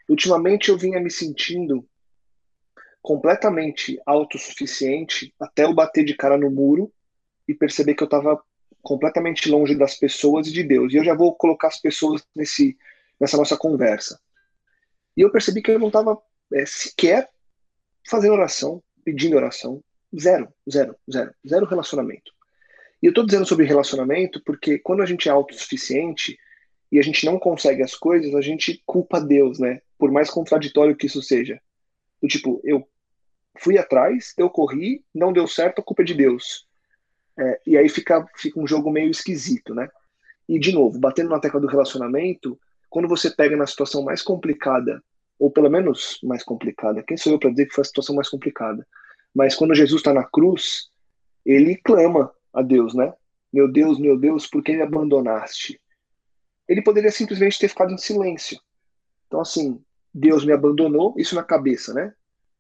ultimamente 0.09 0.71
eu 0.71 0.79
vinha 0.79 0.99
me 0.99 1.11
sentindo 1.11 1.87
completamente 3.03 4.01
autossuficiente 4.07 5.35
até 5.38 5.64
eu 5.64 5.75
bater 5.75 6.07
de 6.07 6.14
cara 6.14 6.38
no 6.38 6.51
muro 6.51 6.90
e 7.47 7.53
perceber 7.53 7.95
que 7.95 8.03
eu 8.03 8.07
estava 8.07 8.43
completamente 8.83 9.51
longe 9.51 9.75
das 9.75 9.95
pessoas 9.97 10.47
e 10.47 10.53
de 10.53 10.62
Deus. 10.62 10.93
E 10.93 10.97
eu 10.97 11.05
já 11.05 11.14
vou 11.14 11.35
colocar 11.35 11.69
as 11.69 11.81
pessoas 11.81 12.23
nesse, 12.35 12.77
nessa 13.21 13.37
nossa 13.37 13.57
conversa. 13.57 14.21
E 15.16 15.21
eu 15.23 15.31
percebi 15.31 15.62
que 15.62 15.71
eu 15.71 15.79
não 15.79 15.88
estava 15.88 16.19
é, 16.53 16.64
sequer 16.66 17.29
fazendo 18.09 18.33
oração, 18.33 18.83
pedindo 19.05 19.37
oração. 19.37 19.83
Zero, 20.19 20.49
zero, 20.71 20.97
zero. 21.11 21.33
Zero 21.47 21.66
relacionamento. 21.66 22.33
E 23.03 23.07
eu 23.07 23.11
estou 23.11 23.25
dizendo 23.25 23.47
sobre 23.47 23.64
relacionamento 23.64 24.43
porque 24.45 24.79
quando 24.79 25.03
a 25.03 25.07
gente 25.07 25.29
é 25.29 25.33
autossuficiente 25.33 26.38
e 26.90 26.99
a 26.99 27.03
gente 27.03 27.25
não 27.25 27.38
consegue 27.38 27.83
as 27.83 27.95
coisas, 27.95 28.35
a 28.35 28.40
gente 28.40 28.83
culpa 28.85 29.21
Deus, 29.21 29.59
né? 29.59 29.81
Por 29.97 30.11
mais 30.11 30.29
contraditório 30.29 30.97
que 30.97 31.07
isso 31.07 31.23
seja. 31.23 31.61
Do 32.21 32.29
tipo, 32.29 32.61
eu 32.64 32.87
fui 33.59 33.79
atrás, 33.79 34.35
eu 34.37 34.51
corri, 34.51 35.05
não 35.14 35.33
deu 35.33 35.47
certo, 35.47 35.81
a 35.81 35.85
culpa 35.85 36.03
é 36.03 36.05
de 36.05 36.14
Deus. 36.14 36.66
É, 37.38 37.61
e 37.66 37.77
aí 37.77 37.88
fica, 37.88 38.27
fica 38.37 38.61
um 38.61 38.66
jogo 38.66 38.90
meio 38.90 39.11
esquisito, 39.11 39.75
né? 39.75 39.88
E, 40.49 40.59
de 40.59 40.73
novo, 40.73 40.99
batendo 40.99 41.31
na 41.31 41.38
tecla 41.38 41.61
do 41.61 41.66
relacionamento, 41.66 42.59
quando 42.88 43.09
você 43.09 43.31
pega 43.31 43.57
na 43.57 43.66
situação 43.66 44.03
mais 44.03 44.21
complicada, 44.21 45.03
ou 45.38 45.51
pelo 45.51 45.71
menos 45.71 46.19
mais 46.23 46.43
complicada, 46.43 47.03
quem 47.03 47.16
sou 47.16 47.33
eu 47.33 47.38
para 47.38 47.51
dizer 47.51 47.66
que 47.66 47.75
foi 47.75 47.83
a 47.83 47.87
situação 47.87 48.14
mais 48.14 48.29
complicada? 48.29 48.87
Mas 49.35 49.55
quando 49.55 49.75
Jesus 49.75 50.01
está 50.01 50.12
na 50.12 50.25
cruz, 50.25 50.88
ele 51.47 51.77
clama 51.77 52.33
a 52.53 52.62
Deus, 52.62 52.95
né? 52.95 53.12
Meu 53.53 53.71
Deus, 53.71 53.99
meu 53.99 54.19
Deus, 54.19 54.47
por 54.47 54.62
que 54.62 54.77
me 54.77 54.83
abandonaste? 54.83 55.81
Ele 56.69 56.83
poderia 56.83 57.11
simplesmente 57.11 57.59
ter 57.59 57.69
ficado 57.69 57.93
em 57.93 57.99
silêncio. 57.99 58.61
Então, 59.27 59.40
assim, 59.40 59.81
Deus 60.12 60.45
me 60.45 60.53
abandonou, 60.53 61.14
isso 61.16 61.35
na 61.35 61.43
cabeça, 61.43 61.95
né? 61.95 62.12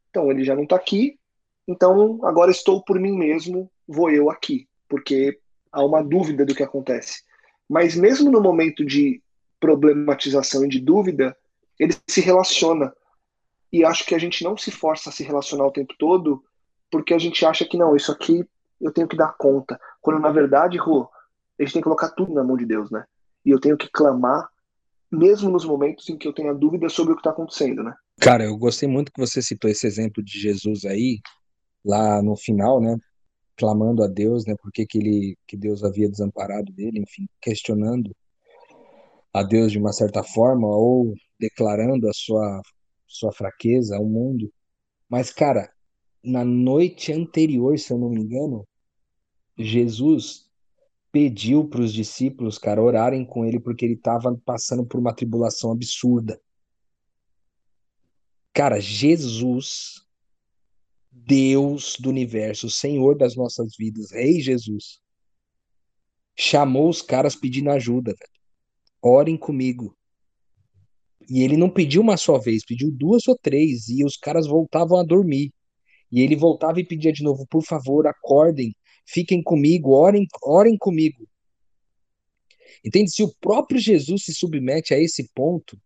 Então, 0.08 0.30
ele 0.30 0.44
já 0.44 0.54
não 0.54 0.64
está 0.64 0.76
aqui, 0.76 1.18
então 1.66 2.24
agora 2.24 2.50
estou 2.50 2.82
por 2.82 2.98
mim 2.98 3.16
mesmo, 3.16 3.70
vou 3.90 4.10
eu 4.10 4.30
aqui, 4.30 4.68
porque 4.88 5.38
há 5.72 5.84
uma 5.84 6.02
dúvida 6.02 6.44
do 6.46 6.54
que 6.54 6.62
acontece. 6.62 7.22
Mas 7.68 7.96
mesmo 7.96 8.30
no 8.30 8.40
momento 8.40 8.84
de 8.84 9.22
problematização 9.58 10.64
e 10.64 10.68
de 10.68 10.80
dúvida, 10.80 11.36
ele 11.78 11.94
se 12.08 12.20
relaciona. 12.20 12.92
E 13.72 13.84
acho 13.84 14.04
que 14.06 14.14
a 14.14 14.18
gente 14.18 14.42
não 14.42 14.56
se 14.56 14.70
força 14.70 15.10
a 15.10 15.12
se 15.12 15.22
relacionar 15.22 15.66
o 15.66 15.72
tempo 15.72 15.94
todo, 15.98 16.42
porque 16.90 17.14
a 17.14 17.18
gente 17.18 17.44
acha 17.44 17.64
que 17.64 17.76
não, 17.76 17.94
isso 17.94 18.10
aqui 18.10 18.44
eu 18.80 18.92
tenho 18.92 19.06
que 19.08 19.16
dar 19.16 19.36
conta. 19.36 19.78
Quando 20.00 20.20
na 20.20 20.30
verdade, 20.30 20.78
Rô, 20.78 21.08
a 21.58 21.62
gente 21.62 21.74
tem 21.74 21.82
que 21.82 21.84
colocar 21.84 22.10
tudo 22.10 22.32
na 22.32 22.42
mão 22.42 22.56
de 22.56 22.66
Deus, 22.66 22.90
né? 22.90 23.04
E 23.44 23.50
eu 23.50 23.60
tenho 23.60 23.76
que 23.76 23.88
clamar, 23.90 24.48
mesmo 25.10 25.50
nos 25.50 25.64
momentos 25.64 26.08
em 26.08 26.16
que 26.16 26.26
eu 26.26 26.32
tenho 26.32 26.50
a 26.50 26.54
dúvida 26.54 26.88
sobre 26.88 27.12
o 27.12 27.16
que 27.16 27.20
está 27.20 27.30
acontecendo, 27.30 27.82
né? 27.82 27.94
Cara, 28.20 28.44
eu 28.44 28.56
gostei 28.56 28.88
muito 28.88 29.12
que 29.12 29.20
você 29.20 29.42
citou 29.42 29.70
esse 29.70 29.86
exemplo 29.86 30.22
de 30.22 30.38
Jesus 30.38 30.84
aí, 30.84 31.20
lá 31.84 32.22
no 32.22 32.36
final, 32.36 32.80
né? 32.80 32.96
Clamando 33.60 34.02
a 34.02 34.08
Deus, 34.08 34.46
né? 34.46 34.54
Por 34.56 34.72
que, 34.72 34.86
que, 34.86 34.96
ele, 34.96 35.36
que 35.46 35.54
Deus 35.54 35.84
havia 35.84 36.08
desamparado 36.08 36.72
dele, 36.72 36.98
enfim, 36.98 37.28
questionando 37.42 38.16
a 39.34 39.42
Deus 39.42 39.70
de 39.70 39.78
uma 39.78 39.92
certa 39.92 40.22
forma, 40.24 40.66
ou 40.66 41.14
declarando 41.38 42.08
a 42.08 42.12
sua, 42.14 42.62
sua 43.06 43.30
fraqueza 43.32 43.98
ao 43.98 44.04
mundo. 44.06 44.50
Mas, 45.10 45.30
cara, 45.30 45.70
na 46.24 46.42
noite 46.42 47.12
anterior, 47.12 47.78
se 47.78 47.92
eu 47.92 47.98
não 47.98 48.08
me 48.08 48.22
engano, 48.22 48.66
Jesus 49.58 50.48
pediu 51.12 51.68
para 51.68 51.82
os 51.82 51.92
discípulos, 51.92 52.56
cara, 52.56 52.82
orarem 52.82 53.26
com 53.26 53.44
ele 53.44 53.60
porque 53.60 53.84
ele 53.84 53.94
estava 53.94 54.34
passando 54.42 54.86
por 54.86 54.98
uma 54.98 55.14
tribulação 55.14 55.70
absurda. 55.70 56.40
Cara, 58.54 58.80
Jesus, 58.80 60.08
Deus 61.10 61.96
do 61.98 62.08
universo, 62.08 62.70
Senhor 62.70 63.16
das 63.16 63.34
nossas 63.34 63.74
vidas, 63.76 64.12
Rei 64.12 64.40
Jesus, 64.40 65.00
chamou 66.36 66.88
os 66.88 67.02
caras 67.02 67.34
pedindo 67.34 67.70
ajuda, 67.70 68.12
velho. 68.12 68.40
Orem 69.02 69.36
comigo. 69.36 69.96
E 71.28 71.42
ele 71.42 71.56
não 71.56 71.70
pediu 71.70 72.02
uma 72.02 72.16
só 72.16 72.38
vez, 72.38 72.64
pediu 72.64 72.90
duas 72.90 73.26
ou 73.28 73.36
três, 73.36 73.88
e 73.88 74.04
os 74.04 74.16
caras 74.16 74.46
voltavam 74.46 74.98
a 74.98 75.04
dormir. 75.04 75.52
E 76.10 76.20
ele 76.20 76.34
voltava 76.34 76.80
e 76.80 76.86
pedia 76.86 77.12
de 77.12 77.22
novo: 77.22 77.46
por 77.48 77.62
favor, 77.62 78.06
acordem, 78.06 78.74
fiquem 79.06 79.42
comigo, 79.42 79.92
orem, 79.92 80.26
orem 80.42 80.76
comigo. 80.76 81.28
Entende? 82.84 83.10
Se 83.10 83.22
o 83.22 83.34
próprio 83.40 83.78
Jesus 83.78 84.24
se 84.24 84.34
submete 84.34 84.94
a 84.94 84.98
esse 84.98 85.28
ponto, 85.34 85.80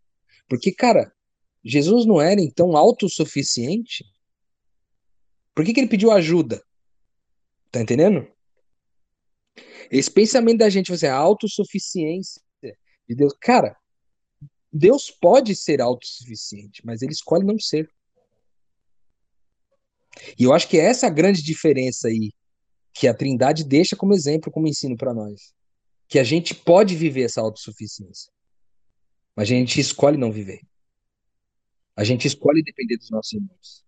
porque, 0.47 0.71
cara, 0.71 1.11
Jesus 1.63 2.05
não 2.05 2.21
era 2.21 2.41
então 2.41 2.77
autossuficiente? 2.77 4.05
Por 5.55 5.63
que, 5.63 5.73
que 5.73 5.79
ele 5.79 5.89
pediu 5.89 6.11
ajuda? 6.11 6.61
Tá 7.71 7.81
entendendo? 7.81 8.27
Esse 9.89 10.11
pensamento 10.11 10.59
da 10.59 10.69
gente, 10.69 10.91
você, 10.91 11.07
a 11.07 11.15
autossuficiência 11.15 12.41
de 13.07 13.15
Deus. 13.15 13.33
Cara, 13.39 13.77
Deus 14.71 15.09
pode 15.09 15.55
ser 15.55 15.79
autossuficiente, 15.79 16.85
mas 16.85 17.01
ele 17.01 17.13
escolhe 17.13 17.45
não 17.45 17.57
ser. 17.57 17.89
E 20.37 20.43
eu 20.43 20.53
acho 20.53 20.67
que 20.67 20.77
é 20.77 20.85
essa 20.85 21.07
a 21.07 21.09
grande 21.09 21.41
diferença 21.41 22.07
aí 22.07 22.33
que 22.93 23.07
a 23.07 23.13
Trindade 23.13 23.63
deixa 23.63 23.95
como 23.95 24.13
exemplo, 24.13 24.51
como 24.51 24.67
ensino 24.67 24.97
para 24.97 25.13
nós. 25.13 25.53
Que 26.07 26.19
a 26.19 26.23
gente 26.23 26.53
pode 26.53 26.95
viver 26.95 27.23
essa 27.23 27.41
autossuficiência, 27.41 28.31
mas 29.35 29.43
a 29.49 29.53
gente 29.53 29.79
escolhe 29.79 30.17
não 30.17 30.31
viver. 30.31 30.61
A 31.95 32.03
gente 32.03 32.27
escolhe 32.27 32.61
depender 32.61 32.97
dos 32.97 33.09
nossos 33.09 33.33
irmãos. 33.33 33.84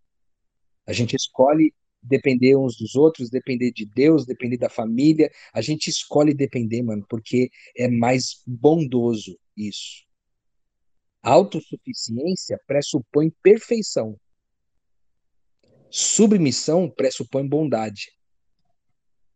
A 0.88 0.93
gente 0.93 1.15
escolhe 1.15 1.73
depender 2.02 2.56
uns 2.56 2.78
dos 2.78 2.95
outros, 2.95 3.30
depender 3.30 3.71
de 3.71 3.86
Deus, 3.86 4.26
depender 4.26 4.58
da 4.58 4.69
família. 4.69 5.30
A 5.54 5.62
gente 5.62 5.89
escolhe 5.89 6.34
depender, 6.34 6.82
mano, 6.82 7.06
porque 7.10 7.50
é 7.76 7.88
mais 7.88 8.41
bondoso 8.45 9.38
isso. 9.56 10.06
Autossuficiência 11.21 12.60
pressupõe 12.65 13.32
perfeição. 13.43 14.17
Submissão 15.89 16.89
pressupõe 16.89 17.47
bondade. 17.47 18.12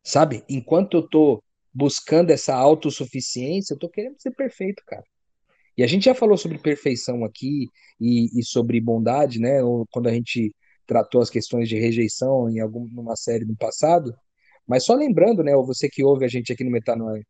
Sabe? 0.04 0.44
Enquanto 0.50 0.98
eu 0.98 1.08
tô 1.08 1.44
buscando 1.74 2.32
essa 2.32 2.56
autossuficiência, 2.56 3.74
eu 3.74 3.80
tô 3.80 3.90
querendo 3.90 4.20
ser 4.22 4.32
perfeito, 4.32 4.84
cara. 4.86 5.04
E 5.78 5.84
a 5.84 5.88
gente 5.88 6.06
já 6.06 6.14
falou 6.14 6.38
sobre 6.38 6.58
perfeição 6.58 7.24
aqui 7.24 7.68
e, 8.00 8.40
e 8.40 8.44
sobre 8.44 8.80
bondade, 8.80 9.40
né? 9.40 9.60
Quando 9.90 10.08
a 10.08 10.14
gente 10.14 10.54
tratou 10.86 11.22
as 11.22 11.30
questões 11.30 11.70
de 11.70 11.80
rejeição 11.80 12.50
em 12.50 12.60
alguma 12.60 13.16
série 13.16 13.46
no 13.46 13.56
passado. 13.56 14.14
Mas 14.68 14.86
só 14.86 14.94
lembrando, 14.94 15.44
né? 15.44 15.54
Você 15.56 15.90
que 15.90 16.04
ouve 16.04 16.26
a 16.26 16.28
gente 16.28 16.52
aqui 16.52 16.64
no 16.64 16.72
Metanoia, 16.72 17.26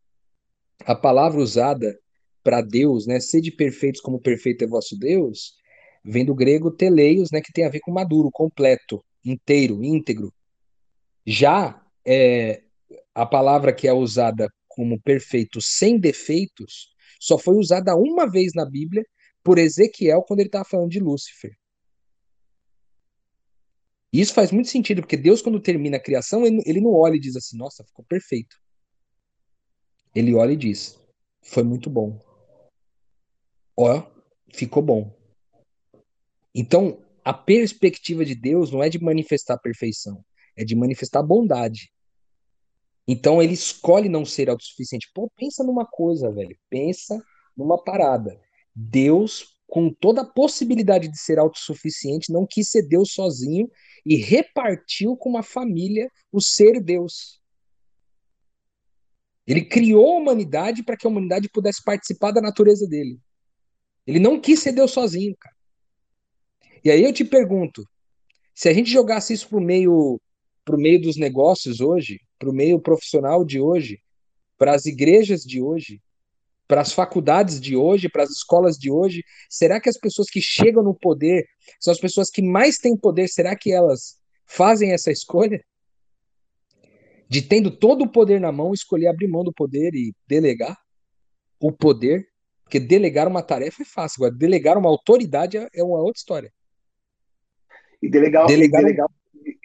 a 0.85 0.95
palavra 0.95 1.39
usada 1.39 1.97
para 2.43 2.61
Deus, 2.61 3.05
né? 3.07 3.19
Sede 3.19 3.51
perfeitos 3.51 4.01
como 4.01 4.19
perfeito 4.19 4.63
é 4.63 4.67
vosso 4.67 4.97
Deus, 4.97 5.53
vem 6.03 6.25
do 6.25 6.35
grego 6.35 6.71
teleios, 6.71 7.29
né? 7.31 7.41
Que 7.41 7.53
tem 7.53 7.65
a 7.65 7.69
ver 7.69 7.79
com 7.79 7.91
maduro, 7.91 8.29
completo 8.31 9.03
inteiro, 9.23 9.83
íntegro. 9.83 10.33
Já 11.25 11.81
é, 12.05 12.63
a 13.13 13.25
palavra 13.25 13.73
que 13.73 13.87
é 13.87 13.93
usada 13.93 14.49
como 14.67 14.99
perfeito 14.99 15.61
sem 15.61 15.99
defeitos 15.99 16.89
só 17.19 17.37
foi 17.37 17.55
usada 17.55 17.95
uma 17.95 18.29
vez 18.29 18.53
na 18.55 18.65
Bíblia 18.65 19.03
por 19.43 19.57
Ezequiel 19.59 20.23
quando 20.23 20.39
ele 20.39 20.49
estava 20.49 20.65
falando 20.65 20.89
de 20.89 20.99
Lúcifer. 20.99 21.51
E 24.13 24.19
isso 24.19 24.34
faz 24.34 24.52
muito 24.52 24.69
sentido, 24.69 25.02
porque 25.02 25.17
Deus, 25.17 25.41
quando 25.41 25.60
termina 25.62 25.97
a 25.97 26.02
criação, 26.02 26.45
ele, 26.45 26.82
não 26.82 26.93
olha 26.93 27.15
e 27.15 27.19
diz 27.19 27.36
assim, 27.36 27.58
nossa, 27.58 27.84
ficou 27.84 28.04
perfeito. 28.06 28.56
Ele 30.13 30.36
olha 30.36 30.52
e 30.52 30.58
diz, 30.58 31.00
foi 31.41 31.63
muito 31.63 31.89
bom. 31.89 32.19
Ó, 33.78 34.04
ficou 34.54 34.84
bom. 34.84 35.15
Então, 36.54 37.02
a 37.24 37.34
perspectiva 37.34 38.26
de 38.26 38.36
Deus 38.36 38.71
não 38.71 38.84
é 38.84 38.89
de 38.89 39.02
manifestar 39.02 39.58
perfeição, 39.58 40.24
é 40.58 40.65
de 40.65 40.76
manifestar 40.76 41.24
bondade. 41.24 41.91
Então 43.08 43.41
ele 43.41 43.54
escolhe 43.54 44.10
não 44.10 44.26
ser 44.26 44.50
autossuficiente. 44.50 45.10
Pô, 45.13 45.30
pensa 45.36 45.63
numa 45.63 45.86
coisa, 45.86 46.32
velho. 46.32 46.58
Pensa 46.69 47.21
numa 47.56 47.82
parada. 47.82 48.39
Deus, 48.76 49.56
com 49.71 49.89
toda 49.89 50.23
a 50.23 50.25
possibilidade 50.25 51.07
de 51.07 51.17
ser 51.17 51.39
autossuficiente, 51.39 52.29
não 52.29 52.45
quis 52.45 52.69
ser 52.69 52.81
Deus 52.81 53.13
sozinho 53.13 53.71
e 54.05 54.17
repartiu 54.17 55.15
com 55.15 55.29
uma 55.29 55.41
família 55.41 56.12
o 56.29 56.41
ser 56.41 56.84
Deus. 56.84 57.39
Ele 59.47 59.63
criou 59.63 60.12
a 60.12 60.17
humanidade 60.19 60.84
para 60.84 60.97
que 60.97 61.07
a 61.07 61.10
humanidade 61.10 61.47
pudesse 61.47 61.81
participar 61.86 62.31
da 62.31 62.41
natureza 62.41 62.86
dele. 62.86 63.17
Ele 64.05 64.19
não 64.19 64.41
quis 64.41 64.60
ser 64.60 64.73
Deus 64.73 64.91
sozinho, 64.91 65.34
cara. 65.39 65.55
E 66.84 66.91
aí 66.91 67.01
eu 67.01 67.13
te 67.13 67.23
pergunto, 67.23 67.88
se 68.53 68.67
a 68.67 68.73
gente 68.73 68.91
jogasse 68.91 69.31
isso 69.31 69.47
para 69.47 69.57
o 69.57 69.62
meio, 69.62 70.19
pro 70.65 70.77
meio 70.77 71.01
dos 71.01 71.15
negócios 71.15 71.79
hoje, 71.79 72.19
para 72.38 72.49
o 72.49 72.53
meio 72.53 72.77
profissional 72.77 73.45
de 73.45 73.62
hoje, 73.62 74.01
para 74.57 74.75
as 74.75 74.86
igrejas 74.86 75.43
de 75.43 75.62
hoje, 75.62 76.01
para 76.71 76.79
as 76.79 76.93
faculdades 76.93 77.60
de 77.60 77.75
hoje, 77.75 78.07
para 78.07 78.23
as 78.23 78.29
escolas 78.29 78.77
de 78.77 78.89
hoje, 78.89 79.25
será 79.49 79.77
que 79.77 79.89
as 79.89 79.97
pessoas 79.97 80.29
que 80.29 80.39
chegam 80.39 80.81
no 80.81 80.95
poder 80.95 81.45
são 81.77 81.91
as 81.91 81.99
pessoas 81.99 82.29
que 82.29 82.41
mais 82.41 82.77
têm 82.77 82.95
poder? 82.95 83.27
Será 83.27 83.57
que 83.57 83.73
elas 83.73 84.17
fazem 84.45 84.93
essa 84.93 85.12
escolha? 85.12 85.62
De 87.27 87.41
tendo 87.41 87.69
todo 87.69 88.05
o 88.05 88.10
poder 88.10 88.39
na 88.39 88.53
mão, 88.53 88.73
escolher 88.73 89.07
abrir 89.07 89.27
mão 89.27 89.43
do 89.43 89.51
poder 89.51 89.93
e 89.93 90.15
delegar 90.25 90.77
o 91.60 91.73
poder? 91.73 92.25
Porque 92.63 92.79
delegar 92.79 93.27
uma 93.27 93.43
tarefa 93.43 93.81
é 93.81 93.86
fácil, 93.86 94.23
agora 94.23 94.39
delegar 94.39 94.77
uma 94.77 94.88
autoridade 94.88 95.57
é, 95.57 95.67
é 95.75 95.84
uma 95.84 95.99
outra 95.99 96.19
história. 96.19 96.53
E 98.01 98.10
delegar, 98.10 98.45
delegar, 98.45 98.81
delegar, 98.81 99.07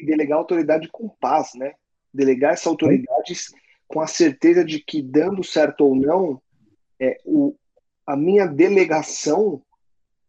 delegar 0.05 0.38
autoridade 0.38 0.88
com 0.90 1.09
paz, 1.09 1.51
né? 1.55 1.73
Delegar 2.12 2.55
essa 2.55 2.69
autoridade 2.69 3.33
com 3.87 4.01
a 4.01 4.09
certeza 4.09 4.64
de 4.64 4.81
que, 4.81 5.01
dando 5.01 5.45
certo 5.45 5.83
ou 5.83 5.95
não, 5.95 6.42
é, 7.01 7.19
o, 7.25 7.55
a 8.07 8.17
minha 8.17 8.47
delegação 8.47 9.63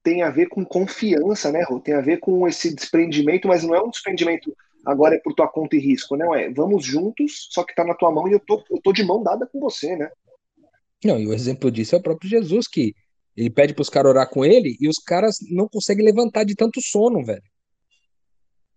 tem 0.04 0.22
a 0.22 0.30
ver 0.30 0.48
com 0.48 0.66
confiança, 0.66 1.52
né, 1.52 1.64
Rô? 1.64 1.80
Tem 1.80 1.94
a 1.94 2.02
ver 2.02 2.20
com 2.20 2.48
esse 2.48 2.74
desprendimento, 2.74 3.48
mas 3.48 3.64
não 3.64 3.76
é 3.76 3.82
um 3.82 3.90
desprendimento 3.90 4.56
agora 4.86 5.16
é 5.16 5.20
por 5.20 5.34
tua 5.34 5.50
conta 5.50 5.76
e 5.76 5.80
risco, 5.80 6.16
não 6.16 6.34
é? 6.34 6.50
Vamos 6.50 6.86
juntos, 6.86 7.50
só 7.52 7.64
que 7.64 7.76
tá 7.76 7.84
na 7.84 7.94
tua 7.94 8.10
mão 8.10 8.26
e 8.28 8.32
eu 8.32 8.40
tô, 8.40 8.64
eu 8.72 8.80
tô 8.82 8.94
de 8.94 9.04
mão 9.04 9.22
dada 9.22 9.46
com 9.46 9.60
você, 9.60 9.98
né? 9.98 10.10
Não, 11.04 11.20
e 11.20 11.28
o 11.28 11.34
exemplo 11.34 11.70
disso 11.70 11.94
é 11.94 11.98
o 11.98 12.02
próprio 12.02 12.30
Jesus, 12.30 12.68
que 12.68 12.96
ele 13.36 13.50
pede 13.50 13.74
para 13.74 13.82
os 13.82 13.90
caras 13.90 14.12
orar 14.12 14.30
com 14.30 14.46
ele 14.46 14.78
e 14.80 14.88
os 14.88 14.98
caras 14.98 15.38
não 15.52 15.68
conseguem 15.68 16.06
levantar 16.06 16.46
de 16.46 16.56
tanto 16.56 16.82
sono, 16.82 17.24
velho. 17.24 17.44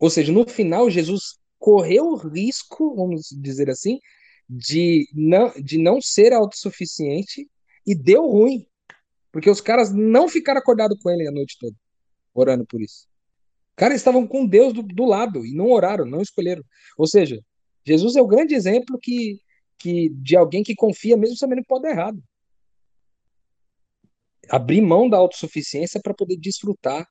Ou 0.00 0.10
seja, 0.10 0.32
no 0.32 0.46
final, 0.48 0.90
Jesus 0.90 1.38
correu 1.60 2.06
o 2.06 2.16
risco, 2.16 2.94
vamos 2.96 3.28
dizer 3.40 3.70
assim, 3.70 4.00
de 4.48 5.08
não, 5.14 5.52
de 5.62 5.78
não 5.78 6.00
ser 6.00 6.32
autossuficiente 6.32 7.48
e 7.90 7.94
deu 7.94 8.26
ruim. 8.26 8.64
Porque 9.32 9.50
os 9.50 9.60
caras 9.60 9.92
não 9.92 10.28
ficaram 10.28 10.60
acordados 10.60 10.98
com 11.00 11.10
ele 11.10 11.26
a 11.26 11.32
noite 11.32 11.56
toda, 11.58 11.74
orando 12.34 12.64
por 12.66 12.80
isso. 12.80 13.08
Caras 13.76 13.96
estavam 13.96 14.26
com 14.26 14.46
Deus 14.46 14.72
do, 14.72 14.82
do 14.82 15.04
lado 15.04 15.44
e 15.44 15.54
não 15.54 15.70
oraram, 15.70 16.04
não 16.04 16.20
escolheram. 16.20 16.62
Ou 16.98 17.06
seja, 17.06 17.40
Jesus 17.84 18.16
é 18.16 18.22
o 18.22 18.26
grande 18.26 18.54
exemplo 18.54 18.98
que, 19.00 19.40
que 19.78 20.10
de 20.10 20.36
alguém 20.36 20.62
que 20.62 20.74
confia 20.74 21.16
mesmo 21.16 21.36
sabendo 21.36 21.62
que 21.62 21.68
pode 21.68 21.82
dar 21.82 21.90
errado. 21.90 22.22
Abrir 24.48 24.80
mão 24.80 25.08
da 25.08 25.16
autossuficiência 25.16 26.00
para 26.02 26.14
poder 26.14 26.36
desfrutar, 26.36 27.08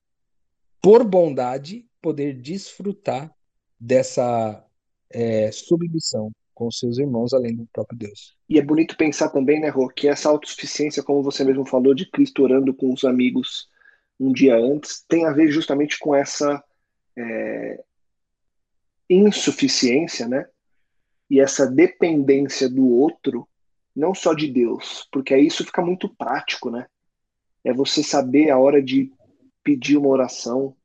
por 0.81 1.03
bondade, 1.05 1.87
poder 2.01 2.33
desfrutar 2.33 3.33
dessa 3.79 4.65
é, 5.09 5.51
submissão 5.51 6.31
com 6.59 6.69
seus 6.69 6.97
irmãos, 6.97 7.33
além 7.33 7.55
do 7.55 7.65
próprio 7.71 7.97
Deus. 7.97 8.35
E 8.49 8.59
é 8.59 8.61
bonito 8.61 8.97
pensar 8.97 9.29
também, 9.29 9.61
né, 9.61 9.69
Rô, 9.69 9.87
que 9.87 10.09
essa 10.09 10.27
autossuficiência, 10.27 11.01
como 11.01 11.23
você 11.23 11.41
mesmo 11.45 11.65
falou, 11.65 11.95
de 11.95 12.05
Cristo 12.05 12.43
orando 12.43 12.73
com 12.73 12.93
os 12.93 13.05
amigos 13.05 13.69
um 14.19 14.33
dia 14.33 14.57
antes, 14.57 15.01
tem 15.07 15.25
a 15.25 15.31
ver 15.31 15.49
justamente 15.49 15.97
com 15.97 16.13
essa 16.13 16.61
é, 17.17 17.81
insuficiência, 19.09 20.27
né? 20.27 20.47
E 21.29 21.39
essa 21.39 21.65
dependência 21.65 22.67
do 22.67 22.89
outro, 22.89 23.47
não 23.95 24.13
só 24.13 24.33
de 24.33 24.51
Deus, 24.51 25.07
porque 25.13 25.33
aí 25.33 25.47
isso 25.47 25.63
fica 25.63 25.81
muito 25.81 26.13
prático, 26.13 26.69
né? 26.69 26.87
É 27.63 27.71
você 27.71 28.03
saber 28.03 28.49
a 28.49 28.57
hora 28.57 28.83
de 28.83 29.13
pedir 29.63 29.95
uma 29.95 30.09
oração, 30.09 30.75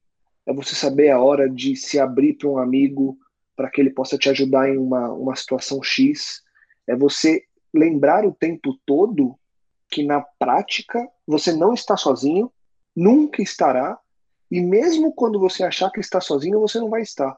é 0.46 0.52
você 0.52 0.76
saber 0.76 1.10
a 1.10 1.20
hora 1.20 1.50
de 1.50 1.74
se 1.74 1.98
abrir 1.98 2.34
para 2.34 2.48
um 2.48 2.58
amigo 2.58 3.18
para 3.56 3.70
que 3.70 3.80
ele 3.80 3.90
possa 3.90 4.18
te 4.18 4.28
ajudar 4.28 4.68
em 4.68 4.76
uma, 4.76 5.12
uma 5.12 5.36
situação 5.36 5.82
X, 5.82 6.42
é 6.86 6.96
você 6.96 7.44
lembrar 7.72 8.24
o 8.24 8.32
tempo 8.32 8.78
todo 8.86 9.36
que 9.90 10.04
na 10.04 10.20
prática 10.20 11.08
você 11.26 11.52
não 11.52 11.72
está 11.72 11.96
sozinho, 11.96 12.50
nunca 12.94 13.42
estará, 13.42 13.98
e 14.50 14.60
mesmo 14.60 15.12
quando 15.12 15.38
você 15.38 15.64
achar 15.64 15.90
que 15.90 16.00
está 16.00 16.20
sozinho, 16.20 16.60
você 16.60 16.78
não 16.78 16.90
vai 16.90 17.02
estar. 17.02 17.36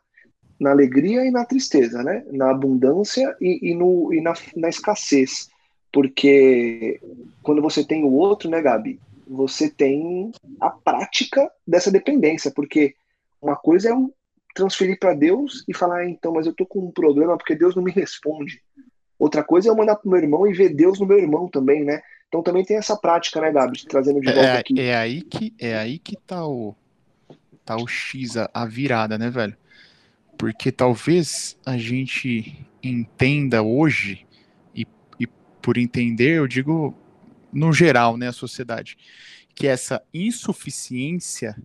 Na 0.59 0.71
alegria 0.71 1.25
e 1.25 1.31
na 1.31 1.45
tristeza, 1.45 2.03
né? 2.03 2.25
Na 2.31 2.51
abundância 2.51 3.37
e, 3.41 3.71
e, 3.71 3.75
no, 3.75 4.13
e 4.13 4.21
na, 4.21 4.35
na 4.57 4.69
escassez. 4.69 5.49
Porque 5.93 7.01
quando 7.43 7.63
você 7.63 7.85
tem 7.85 8.05
o 8.05 8.13
outro, 8.13 8.51
né, 8.51 8.61
Gabi? 8.61 9.01
Você 9.27 9.71
tem 9.71 10.31
a 10.61 10.71
prática 10.71 11.51
dessa 11.67 11.91
dependência. 11.91 12.51
Porque 12.51 12.95
uma 13.41 13.57
coisa 13.57 13.89
é 13.89 13.93
eu 13.93 14.13
transferir 14.57 14.99
para 14.99 15.15
Deus 15.15 15.63
e 15.69 15.75
falar, 15.75 15.99
ah, 15.99 16.09
então, 16.09 16.33
mas 16.33 16.47
eu 16.47 16.55
tô 16.55 16.65
com 16.65 16.81
um 16.81 16.91
problema 16.91 17.37
porque 17.37 17.55
Deus 17.55 17.77
não 17.77 17.83
me 17.83 17.93
responde. 17.93 18.63
Outra 19.19 19.45
coisa 19.45 19.69
é 19.69 19.71
eu 19.71 19.77
mandar 19.77 19.97
pro 19.97 20.11
meu 20.11 20.19
irmão 20.19 20.47
e 20.47 20.53
ver 20.53 20.71
Deus 20.71 20.99
no 20.99 21.07
meu 21.07 21.19
irmão 21.19 21.49
também, 21.49 21.85
né? 21.85 22.01
Então 22.29 22.43
também 22.43 22.65
tem 22.65 22.77
essa 22.77 22.97
prática, 22.97 23.41
né, 23.41 23.53
Gabi? 23.53 23.85
Trazendo 23.87 24.21
de 24.21 24.27
volta 24.27 24.41
é, 24.41 24.59
aqui. 24.59 24.81
É 24.81 24.97
aí 24.97 25.23
que, 25.23 25.55
é 25.59 25.77
aí 25.77 25.99
que 25.99 26.17
tá 26.17 26.47
o, 26.47 26.75
tá 27.65 27.77
o 27.77 27.87
X, 27.87 28.37
a, 28.37 28.51
a 28.53 28.67
virada, 28.67 29.17
né, 29.19 29.31
velho? 29.31 29.57
Porque 30.39 30.73
talvez 30.73 31.57
a 31.65 31.77
gente 31.77 32.67
entenda 32.83 33.63
hoje, 33.63 34.27
e, 34.75 34.87
e 35.21 35.27
por 35.63 35.79
entender, 35.79 36.39
eu 36.39 36.47
digo 36.47 36.95
no 37.53 37.73
geral, 37.73 38.17
né, 38.17 38.29
a 38.29 38.33
sociedade, 38.33 38.99
que 39.55 39.67
essa 39.67 40.03
insuficiência, 40.13 41.57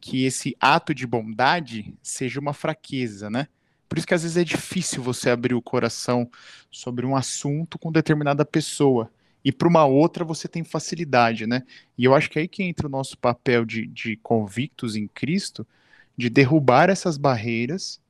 que 0.00 0.24
esse 0.24 0.56
ato 0.60 0.94
de 0.94 1.06
bondade 1.06 1.94
seja 2.02 2.40
uma 2.40 2.52
fraqueza, 2.52 3.28
né? 3.28 3.48
Por 3.88 3.98
isso 3.98 4.06
que 4.06 4.14
às 4.14 4.22
vezes 4.22 4.36
é 4.36 4.44
difícil 4.44 5.02
você 5.02 5.30
abrir 5.30 5.54
o 5.54 5.62
coração 5.62 6.30
sobre 6.70 7.06
um 7.06 7.16
assunto 7.16 7.78
com 7.78 7.90
determinada 7.90 8.44
pessoa 8.44 9.10
e 9.44 9.52
para 9.52 9.68
uma 9.68 9.84
outra 9.84 10.24
você 10.24 10.46
tem 10.46 10.62
facilidade, 10.62 11.46
né? 11.46 11.62
E 11.96 12.04
eu 12.04 12.14
acho 12.14 12.28
que 12.28 12.38
é 12.38 12.42
aí 12.42 12.48
que 12.48 12.62
entra 12.62 12.86
o 12.86 12.90
nosso 12.90 13.16
papel 13.16 13.64
de, 13.64 13.86
de 13.86 14.16
convictos 14.16 14.94
em 14.94 15.06
Cristo, 15.08 15.66
de 16.16 16.28
derrubar 16.28 16.90
essas 16.90 17.16
barreiras, 17.16 18.00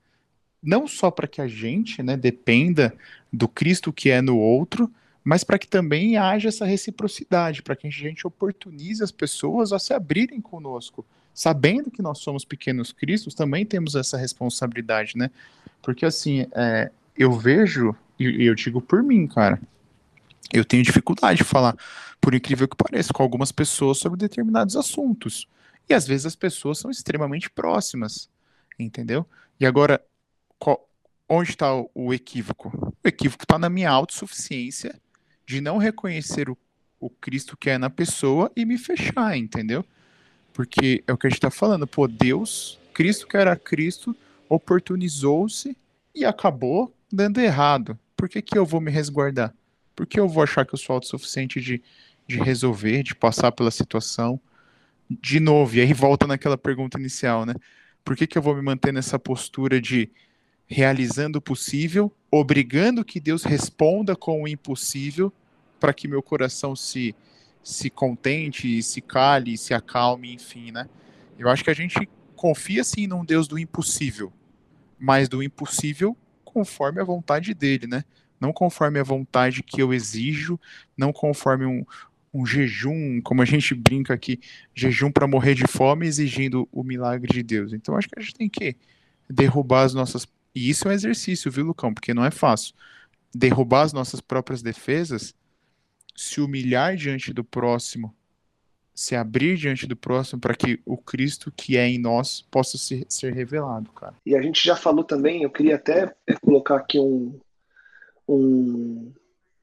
não 0.62 0.88
só 0.88 1.10
para 1.10 1.28
que 1.28 1.40
a 1.40 1.46
gente 1.46 2.02
né, 2.02 2.16
dependa 2.16 2.92
do 3.32 3.46
Cristo 3.46 3.92
que 3.92 4.10
é 4.10 4.20
no 4.20 4.36
outro, 4.36 4.90
mas 5.22 5.44
para 5.44 5.58
que 5.58 5.68
também 5.68 6.16
haja 6.16 6.48
essa 6.48 6.64
reciprocidade, 6.64 7.62
para 7.62 7.76
que 7.76 7.86
a 7.86 7.90
gente 7.90 8.26
oportunize 8.26 9.04
as 9.04 9.12
pessoas 9.12 9.72
a 9.72 9.78
se 9.78 9.92
abrirem 9.92 10.40
conosco, 10.40 11.04
sabendo 11.38 11.88
que 11.88 12.02
nós 12.02 12.18
somos 12.18 12.44
pequenos 12.44 12.90
cristos, 12.90 13.32
também 13.32 13.64
temos 13.64 13.94
essa 13.94 14.16
responsabilidade, 14.18 15.16
né? 15.16 15.30
Porque 15.80 16.04
assim, 16.04 16.48
é, 16.50 16.90
eu 17.16 17.30
vejo, 17.30 17.94
e 18.18 18.44
eu 18.44 18.56
digo 18.56 18.80
por 18.80 19.04
mim, 19.04 19.24
cara, 19.28 19.60
eu 20.52 20.64
tenho 20.64 20.82
dificuldade 20.82 21.38
de 21.38 21.44
falar, 21.44 21.76
por 22.20 22.34
incrível 22.34 22.66
que 22.66 22.76
pareça, 22.76 23.12
com 23.12 23.22
algumas 23.22 23.52
pessoas 23.52 23.98
sobre 23.98 24.18
determinados 24.18 24.74
assuntos. 24.74 25.46
E 25.88 25.94
às 25.94 26.08
vezes 26.08 26.26
as 26.26 26.34
pessoas 26.34 26.80
são 26.80 26.90
extremamente 26.90 27.48
próximas, 27.48 28.28
entendeu? 28.76 29.24
E 29.60 29.64
agora, 29.64 30.04
qual, 30.58 30.90
onde 31.28 31.50
está 31.50 31.72
o, 31.72 31.88
o, 31.94 32.12
equívoco? 32.12 32.96
O 33.04 33.06
equívoco 33.06 33.44
está 33.44 33.56
na 33.60 33.70
minha 33.70 33.90
autossuficiência 33.90 35.00
de 35.46 35.60
não 35.60 35.78
reconhecer 35.78 36.50
o, 36.50 36.58
o 36.98 37.08
Cristo 37.08 37.56
que 37.56 37.70
é 37.70 37.78
na 37.78 37.88
pessoa 37.88 38.50
e 38.56 38.64
me 38.64 38.76
fechar, 38.76 39.36
entendeu? 39.36 39.84
Porque 40.58 41.04
é 41.06 41.12
o 41.12 41.16
que 41.16 41.24
a 41.24 41.30
gente 41.30 41.38
está 41.38 41.52
falando, 41.52 41.86
pô, 41.86 42.08
Deus, 42.08 42.80
Cristo 42.92 43.28
que 43.28 43.36
era 43.36 43.54
Cristo, 43.54 44.12
oportunizou-se 44.48 45.76
e 46.12 46.24
acabou 46.24 46.92
dando 47.12 47.40
errado. 47.40 47.96
Por 48.16 48.28
que, 48.28 48.42
que 48.42 48.58
eu 48.58 48.66
vou 48.66 48.80
me 48.80 48.90
resguardar? 48.90 49.54
Por 49.94 50.04
que 50.04 50.18
eu 50.18 50.28
vou 50.28 50.42
achar 50.42 50.66
que 50.66 50.74
eu 50.74 50.78
sou 50.78 50.94
autossuficiente 50.94 51.60
de, 51.60 51.80
de 52.26 52.40
resolver, 52.40 53.04
de 53.04 53.14
passar 53.14 53.52
pela 53.52 53.70
situação? 53.70 54.40
De 55.08 55.38
novo, 55.38 55.76
e 55.76 55.80
aí 55.80 55.92
volta 55.92 56.26
naquela 56.26 56.58
pergunta 56.58 56.98
inicial, 56.98 57.46
né? 57.46 57.54
Por 58.04 58.16
que, 58.16 58.26
que 58.26 58.36
eu 58.36 58.42
vou 58.42 58.56
me 58.56 58.62
manter 58.62 58.92
nessa 58.92 59.16
postura 59.16 59.80
de 59.80 60.10
realizando 60.66 61.36
o 61.36 61.40
possível, 61.40 62.12
obrigando 62.32 63.04
que 63.04 63.20
Deus 63.20 63.44
responda 63.44 64.16
com 64.16 64.42
o 64.42 64.48
impossível, 64.48 65.32
para 65.78 65.94
que 65.94 66.08
meu 66.08 66.20
coração 66.20 66.74
se, 66.74 67.14
se 67.62 67.90
contente, 67.90 68.82
se 68.82 69.00
cale, 69.00 69.56
se 69.58 69.74
acalme, 69.74 70.32
enfim, 70.32 70.70
né? 70.72 70.88
Eu 71.38 71.48
acho 71.48 71.62
que 71.62 71.70
a 71.70 71.74
gente 71.74 72.08
confia 72.34 72.82
sim 72.84 73.06
num 73.06 73.24
Deus 73.24 73.46
do 73.46 73.58
impossível, 73.58 74.32
mas 74.98 75.28
do 75.28 75.42
impossível 75.42 76.16
conforme 76.44 77.00
a 77.00 77.04
vontade 77.04 77.54
dele, 77.54 77.86
né? 77.86 78.04
não 78.40 78.52
conforme 78.52 78.98
a 78.98 79.04
vontade 79.04 79.62
que 79.62 79.82
eu 79.82 79.92
exijo, 79.92 80.58
não 80.96 81.12
conforme 81.12 81.66
um, 81.66 81.84
um 82.32 82.46
jejum, 82.46 83.20
como 83.22 83.42
a 83.42 83.44
gente 83.44 83.74
brinca 83.74 84.14
aqui, 84.14 84.40
jejum 84.74 85.10
para 85.10 85.26
morrer 85.26 85.54
de 85.54 85.66
fome, 85.66 86.06
exigindo 86.06 86.68
o 86.72 86.82
milagre 86.82 87.32
de 87.32 87.42
Deus. 87.42 87.72
Então 87.72 87.96
acho 87.96 88.08
que 88.08 88.18
a 88.18 88.22
gente 88.22 88.34
tem 88.34 88.48
que 88.48 88.76
derrubar 89.28 89.82
as 89.82 89.94
nossas. 89.94 90.26
E 90.54 90.70
isso 90.70 90.86
é 90.88 90.90
um 90.90 90.94
exercício, 90.94 91.50
viu, 91.50 91.66
Lucão? 91.66 91.92
Porque 91.92 92.14
não 92.14 92.24
é 92.24 92.30
fácil. 92.30 92.74
Derrubar 93.34 93.82
as 93.82 93.92
nossas 93.92 94.20
próprias 94.20 94.62
defesas, 94.62 95.34
se 96.18 96.40
humilhar 96.40 96.96
diante 96.96 97.32
do 97.32 97.44
próximo, 97.44 98.12
se 98.92 99.14
abrir 99.14 99.56
diante 99.56 99.86
do 99.86 99.94
próximo 99.94 100.40
para 100.40 100.52
que 100.52 100.80
o 100.84 100.98
Cristo 100.98 101.52
que 101.56 101.76
é 101.76 101.86
em 101.86 101.96
nós 101.96 102.40
possa 102.50 102.76
ser, 102.76 103.06
ser 103.08 103.32
revelado, 103.32 103.92
cara. 103.92 104.16
E 104.26 104.34
a 104.34 104.42
gente 104.42 104.64
já 104.66 104.74
falou 104.74 105.04
também, 105.04 105.44
eu 105.44 105.50
queria 105.50 105.76
até 105.76 106.12
colocar 106.42 106.74
aqui 106.74 106.98
um, 106.98 107.38
um 108.28 109.12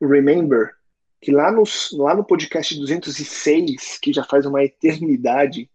Remember, 0.01 0.71
que 1.19 1.29
lá 1.29 1.51
no, 1.51 1.63
lá 1.93 2.15
no 2.15 2.23
podcast 2.23 2.73
206, 2.73 3.97
que 3.97 4.13
já 4.13 4.23
faz 4.23 4.45
uma 4.45 4.63
eternidade, 4.63 5.69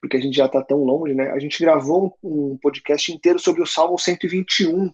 porque 0.00 0.16
a 0.16 0.20
gente 0.20 0.34
já 0.34 0.46
está 0.46 0.62
tão 0.62 0.78
longe, 0.78 1.12
né? 1.12 1.30
A 1.32 1.38
gente 1.38 1.62
gravou 1.62 2.16
um, 2.22 2.52
um, 2.52 2.56
podcast 2.56 3.12
inteiro 3.12 3.38
sobre 3.38 3.60
o 3.60 3.66
Salmo 3.66 3.98
121. 3.98 4.90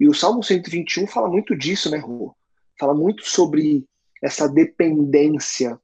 E 0.00 0.08
o 0.08 0.14
Salmo 0.14 0.42
121 0.42 1.06
fala 1.06 1.28
muito 1.28 1.54
disso, 1.54 1.90
né, 1.90 1.98
Rô? 1.98 2.34
Fala 2.78 2.94
muito 2.94 3.28
sobre 3.28 3.84
essa 4.22 4.48
dependência, 4.48 5.78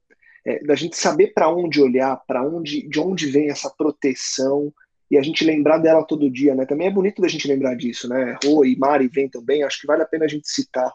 é, 0.45 0.63
da 0.63 0.75
gente 0.75 0.97
saber 0.97 1.33
para 1.33 1.49
onde 1.49 1.81
olhar, 1.81 2.15
para 2.27 2.45
onde, 2.45 2.87
de 2.87 2.99
onde 2.99 3.27
vem 3.27 3.49
essa 3.49 3.69
proteção, 3.69 4.73
e 5.09 5.17
a 5.17 5.21
gente 5.21 5.45
lembrar 5.45 5.77
dela 5.77 6.03
todo 6.03 6.31
dia, 6.31 6.55
né? 6.55 6.65
Também 6.65 6.87
é 6.87 6.91
bonito 6.91 7.21
da 7.21 7.27
gente 7.27 7.47
lembrar 7.47 7.75
disso, 7.75 8.09
né? 8.09 8.37
Rô 8.43 8.65
e 8.65 8.75
Mari 8.75 9.07
vem 9.07 9.29
também, 9.29 9.63
acho 9.63 9.81
que 9.81 9.87
vale 9.87 10.01
a 10.01 10.07
pena 10.07 10.25
a 10.25 10.27
gente 10.27 10.49
citar 10.49 10.91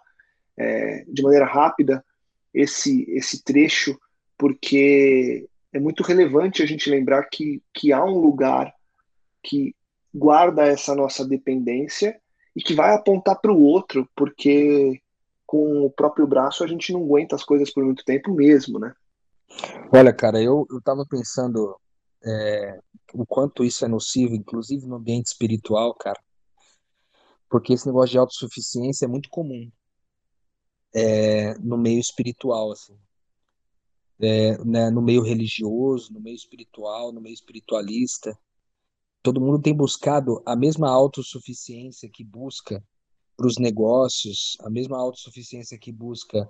é, 0.56 1.04
de 1.08 1.22
maneira 1.22 1.46
rápida 1.46 2.04
esse, 2.52 3.08
esse 3.10 3.42
trecho, 3.44 3.98
porque 4.36 5.48
é 5.72 5.78
muito 5.78 6.02
relevante 6.02 6.62
a 6.62 6.66
gente 6.66 6.90
lembrar 6.90 7.24
que, 7.24 7.62
que 7.72 7.92
há 7.92 8.04
um 8.04 8.18
lugar 8.18 8.74
que 9.42 9.74
guarda 10.12 10.66
essa 10.66 10.94
nossa 10.94 11.24
dependência 11.26 12.20
e 12.54 12.60
que 12.60 12.74
vai 12.74 12.94
apontar 12.94 13.40
para 13.40 13.52
o 13.52 13.62
outro, 13.62 14.08
porque 14.16 15.00
com 15.50 15.84
o 15.84 15.90
próprio 15.90 16.28
braço 16.28 16.62
a 16.62 16.66
gente 16.68 16.92
não 16.92 17.02
aguenta 17.02 17.34
as 17.34 17.42
coisas 17.42 17.72
por 17.72 17.84
muito 17.84 18.04
tempo 18.04 18.32
mesmo, 18.32 18.78
né? 18.78 18.94
Olha, 19.92 20.12
cara, 20.12 20.40
eu, 20.40 20.64
eu 20.70 20.80
tava 20.80 21.04
pensando 21.04 21.76
é, 22.24 22.78
o 23.12 23.26
quanto 23.26 23.64
isso 23.64 23.84
é 23.84 23.88
nocivo, 23.88 24.36
inclusive 24.36 24.86
no 24.86 24.94
ambiente 24.94 25.26
espiritual, 25.26 25.92
cara, 25.92 26.20
porque 27.48 27.72
esse 27.72 27.84
negócio 27.84 28.12
de 28.12 28.18
autossuficiência 28.18 29.06
é 29.06 29.08
muito 29.08 29.28
comum 29.28 29.68
é, 30.94 31.58
no 31.58 31.76
meio 31.76 31.98
espiritual, 31.98 32.70
assim, 32.70 32.96
é, 34.20 34.56
né, 34.64 34.88
no 34.88 35.02
meio 35.02 35.20
religioso, 35.20 36.12
no 36.12 36.20
meio 36.20 36.36
espiritual, 36.36 37.10
no 37.10 37.20
meio 37.20 37.34
espiritualista. 37.34 38.38
Todo 39.20 39.40
mundo 39.40 39.60
tem 39.60 39.74
buscado 39.74 40.40
a 40.46 40.54
mesma 40.54 40.88
autossuficiência 40.88 42.08
que 42.08 42.22
busca 42.22 42.80
para 43.40 43.46
os 43.46 43.56
negócios, 43.56 44.58
a 44.60 44.68
mesma 44.68 44.98
autossuficiência 44.98 45.78
que 45.78 45.90
busca 45.90 46.46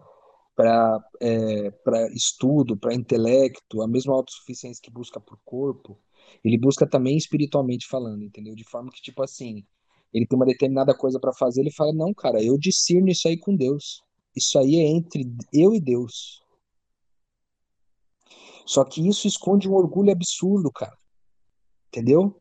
para 0.57 1.00
é, 1.20 1.72
estudo, 2.12 2.76
para 2.76 2.92
intelecto, 2.92 3.81
a 3.81 3.87
mesma 3.87 4.12
autossuficiência 4.12 4.83
que 4.83 4.90
busca 4.90 5.20
para 5.20 5.37
o 5.37 5.40
corpo, 5.44 5.96
ele 6.44 6.59
busca 6.59 6.85
também 6.85 7.16
espiritualmente 7.16 7.87
falando, 7.87 8.24
entendeu? 8.24 8.57
De 8.57 8.64
forma 8.64 8.90
que, 8.90 9.00
tipo 9.00 9.22
assim, 9.22 9.64
ele 10.12 10.26
tem 10.26 10.37
uma 10.37 10.44
determinada 10.44 10.92
coisa 10.92 11.20
para 11.20 11.33
fazer, 11.33 11.61
ele 11.61 11.70
fala: 11.70 11.92
Não, 11.92 12.12
cara, 12.12 12.42
eu 12.42 12.59
discerno 12.59 13.09
isso 13.09 13.29
aí 13.29 13.38
com 13.38 13.55
Deus. 13.55 14.03
Isso 14.35 14.59
aí 14.59 14.74
é 14.74 14.88
entre 14.88 15.33
eu 15.53 15.72
e 15.72 15.81
Deus. 15.81 16.42
Só 18.66 18.85
que 18.85 19.07
isso 19.07 19.29
esconde 19.29 19.68
um 19.68 19.74
orgulho 19.74 20.11
absurdo, 20.11 20.72
cara. 20.72 20.98
Entendeu? 21.87 22.35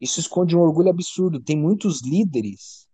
Isso 0.00 0.20
esconde 0.20 0.56
um 0.56 0.60
orgulho 0.60 0.90
absurdo. 0.90 1.42
Tem 1.42 1.56
muitos 1.56 2.02
líderes 2.02 2.84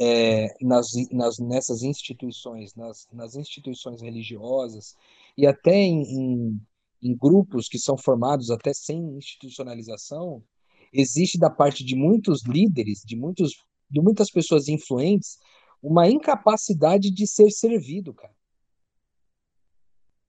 é, 0.00 0.56
nas, 0.62 0.92
nas, 1.12 1.38
nessas 1.38 1.82
instituições, 1.82 2.74
nas, 2.74 3.06
nas 3.12 3.36
instituições 3.36 4.00
religiosas 4.00 4.96
e 5.36 5.46
até 5.46 5.74
em, 5.74 6.02
em, 6.02 6.60
em 7.02 7.14
grupos 7.14 7.68
que 7.68 7.78
são 7.78 7.98
formados 7.98 8.50
até 8.50 8.72
sem 8.72 8.98
institucionalização, 9.18 10.42
existe 10.90 11.38
da 11.38 11.50
parte 11.50 11.84
de 11.84 11.94
muitos 11.94 12.42
líderes, 12.46 13.02
de, 13.04 13.14
muitos, 13.14 13.52
de 13.90 14.00
muitas 14.00 14.30
pessoas 14.30 14.68
influentes, 14.68 15.36
uma 15.82 16.08
incapacidade 16.08 17.10
de 17.10 17.26
ser 17.26 17.50
servido, 17.50 18.14
cara. 18.14 18.34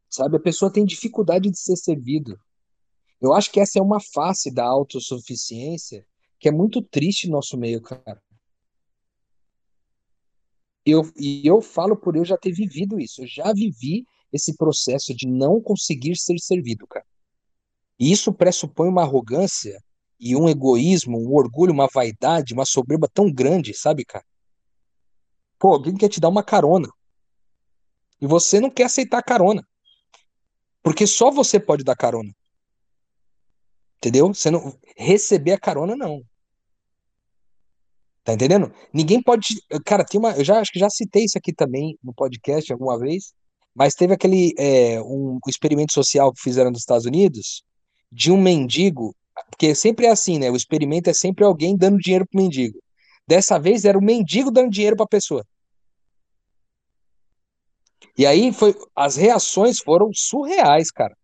Sabe, 0.09 0.35
a 0.35 0.41
pessoa 0.41 0.71
tem 0.71 0.83
dificuldade 0.83 1.49
de 1.49 1.57
ser 1.57 1.77
servido. 1.77 2.37
Eu 3.21 3.31
acho 3.31 3.49
que 3.49 3.61
essa 3.61 3.79
é 3.79 3.81
uma 3.81 4.01
face 4.01 4.53
da 4.53 4.65
autossuficiência 4.65 6.05
que 6.37 6.49
é 6.49 6.51
muito 6.51 6.81
triste 6.81 7.27
no 7.27 7.33
nosso 7.33 7.57
meio, 7.57 7.81
cara. 7.81 8.21
Eu, 10.91 11.11
e 11.15 11.47
eu 11.47 11.61
falo 11.61 11.95
por 11.95 12.15
eu 12.15 12.25
já 12.25 12.37
ter 12.37 12.51
vivido 12.51 12.99
isso. 12.99 13.21
Eu 13.21 13.27
já 13.27 13.53
vivi 13.53 14.05
esse 14.31 14.55
processo 14.55 15.13
de 15.13 15.27
não 15.27 15.61
conseguir 15.61 16.15
ser 16.15 16.37
servido, 16.39 16.87
cara. 16.87 17.05
E 17.99 18.11
isso 18.11 18.33
pressupõe 18.33 18.89
uma 18.89 19.03
arrogância 19.03 19.81
e 20.19 20.35
um 20.35 20.47
egoísmo, 20.47 21.17
um 21.17 21.33
orgulho, 21.33 21.73
uma 21.73 21.87
vaidade, 21.87 22.53
uma 22.53 22.65
soberba 22.65 23.09
tão 23.11 23.31
grande, 23.31 23.73
sabe, 23.73 24.05
cara? 24.05 24.25
Pô, 25.59 25.73
alguém 25.73 25.95
quer 25.95 26.09
te 26.09 26.19
dar 26.19 26.29
uma 26.29 26.43
carona. 26.43 26.89
E 28.19 28.27
você 28.27 28.59
não 28.59 28.69
quer 28.69 28.85
aceitar 28.85 29.17
a 29.19 29.23
carona. 29.23 29.67
Porque 30.81 31.05
só 31.05 31.29
você 31.31 31.59
pode 31.59 31.83
dar 31.83 31.95
carona. 31.95 32.33
Entendeu? 33.97 34.33
Você 34.33 34.49
não 34.49 34.75
receber 34.97 35.51
a 35.51 35.59
carona 35.59 35.95
não. 35.95 36.23
Tá 38.23 38.33
entendendo? 38.33 38.71
Ninguém 38.93 39.21
pode, 39.21 39.55
cara, 39.83 40.05
tem 40.05 40.19
uma, 40.19 40.31
eu 40.33 40.43
já 40.43 40.59
acho 40.59 40.71
que 40.71 40.79
já 40.79 40.89
citei 40.89 41.25
isso 41.25 41.37
aqui 41.37 41.51
também 41.53 41.97
no 42.03 42.13
podcast 42.13 42.71
alguma 42.71 42.97
vez, 42.99 43.33
mas 43.73 43.95
teve 43.95 44.13
aquele 44.13 44.53
é, 44.59 45.01
um 45.01 45.39
experimento 45.47 45.93
social 45.93 46.31
que 46.31 46.41
fizeram 46.41 46.69
nos 46.69 46.81
Estados 46.81 47.05
Unidos 47.05 47.63
de 48.11 48.31
um 48.31 48.39
mendigo, 48.39 49.15
porque 49.49 49.73
sempre 49.73 50.05
é 50.05 50.11
assim, 50.11 50.37
né? 50.37 50.51
O 50.51 50.55
experimento 50.55 51.09
é 51.09 51.13
sempre 51.13 51.43
alguém 51.45 51.75
dando 51.75 51.97
dinheiro 51.97 52.27
pro 52.27 52.41
mendigo. 52.41 52.79
Dessa 53.27 53.57
vez 53.57 53.85
era 53.85 53.97
o 53.97 54.03
mendigo 54.03 54.51
dando 54.51 54.69
dinheiro 54.69 54.95
para 54.95 55.05
a 55.05 55.09
pessoa. 55.09 55.45
E 58.17 58.25
aí 58.25 58.51
foi, 58.51 58.75
as 58.95 59.15
reações 59.15 59.79
foram 59.79 60.11
surreais, 60.13 60.91
cara. 60.91 61.15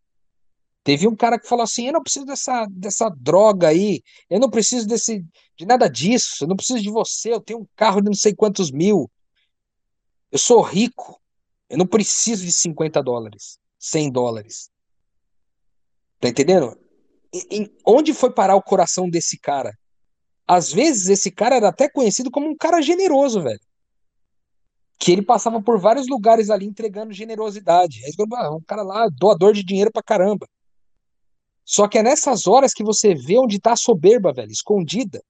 Teve 0.88 1.06
um 1.06 1.18
cara 1.18 1.38
que 1.38 1.50
falou 1.50 1.66
assim: 1.66 1.88
eu 1.88 1.92
não 1.92 2.02
preciso 2.02 2.26
dessa, 2.26 2.66
dessa 2.72 3.10
droga 3.10 3.68
aí, 3.68 4.02
eu 4.30 4.40
não 4.40 4.50
preciso 4.50 4.88
desse, 4.88 5.22
de 5.58 5.66
nada 5.66 5.90
disso, 5.90 6.46
eu 6.46 6.48
não 6.48 6.56
preciso 6.56 6.82
de 6.82 6.90
você, 6.90 7.34
eu 7.34 7.42
tenho 7.42 7.60
um 7.60 7.68
carro 7.76 8.00
de 8.00 8.06
não 8.06 8.14
sei 8.14 8.34
quantos 8.34 8.72
mil, 8.72 9.12
eu 10.32 10.40
sou 10.40 10.62
rico, 10.62 11.20
eu 11.70 11.78
não 11.78 11.86
preciso 11.86 12.46
de 12.46 12.54
50 12.54 13.04
dólares, 13.04 13.60
100 13.78 14.12
dólares. 14.14 14.70
Tá 16.22 16.30
entendendo? 16.30 16.80
Onde 17.86 18.14
foi 18.14 18.32
parar 18.32 18.56
o 18.56 18.64
coração 18.64 19.10
desse 19.10 19.38
cara? 19.38 19.78
Às 20.48 20.72
vezes 20.72 21.10
esse 21.10 21.30
cara 21.30 21.58
era 21.58 21.68
até 21.68 21.90
conhecido 21.90 22.32
como 22.32 22.48
um 22.48 22.56
cara 22.56 22.82
generoso, 22.82 23.42
velho. 23.42 23.60
Que 24.98 25.12
ele 25.12 25.22
passava 25.22 25.62
por 25.62 25.78
vários 25.78 26.08
lugares 26.08 26.50
ali 26.50 26.66
entregando 26.66 27.12
generosidade. 27.12 28.00
Aí, 28.06 28.14
ah, 28.36 28.56
um 28.56 28.62
cara 28.62 28.84
lá, 28.84 29.10
doador 29.10 29.52
de 29.52 29.66
dinheiro 29.66 29.92
pra 29.92 30.02
caramba. 30.02 30.48
Só 31.70 31.86
que 31.86 31.98
é 31.98 32.04
nessas 32.04 32.48
horas 32.48 32.74
que 32.74 32.82
você 32.82 33.14
vê 33.14 33.38
onde 33.38 33.60
tá 33.60 33.74
a 33.74 33.76
soberba, 33.76 34.32
velho, 34.32 34.50
escondida. 34.50 35.22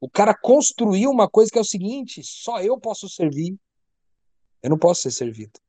O 0.00 0.08
cara 0.08 0.32
construiu 0.32 1.10
uma 1.10 1.28
coisa 1.28 1.50
que 1.52 1.58
é 1.58 1.60
o 1.60 1.66
seguinte: 1.66 2.22
só 2.24 2.62
eu 2.62 2.80
posso 2.80 3.10
servir. 3.10 3.54
Eu 4.62 4.70
não 4.70 4.78
posso 4.78 5.02
ser 5.02 5.10
servido. 5.10 5.60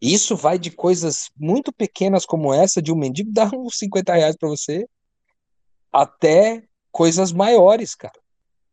Isso 0.00 0.36
vai 0.36 0.56
de 0.56 0.70
coisas 0.70 1.30
muito 1.36 1.72
pequenas 1.72 2.24
como 2.24 2.54
essa, 2.54 2.80
de 2.80 2.92
um 2.92 2.96
mendigo 2.96 3.28
dar 3.34 3.52
uns 3.52 3.76
50 3.76 4.14
reais 4.14 4.36
para 4.36 4.48
você, 4.48 4.88
até 5.92 6.62
coisas 6.92 7.32
maiores, 7.32 7.96
cara, 7.96 8.20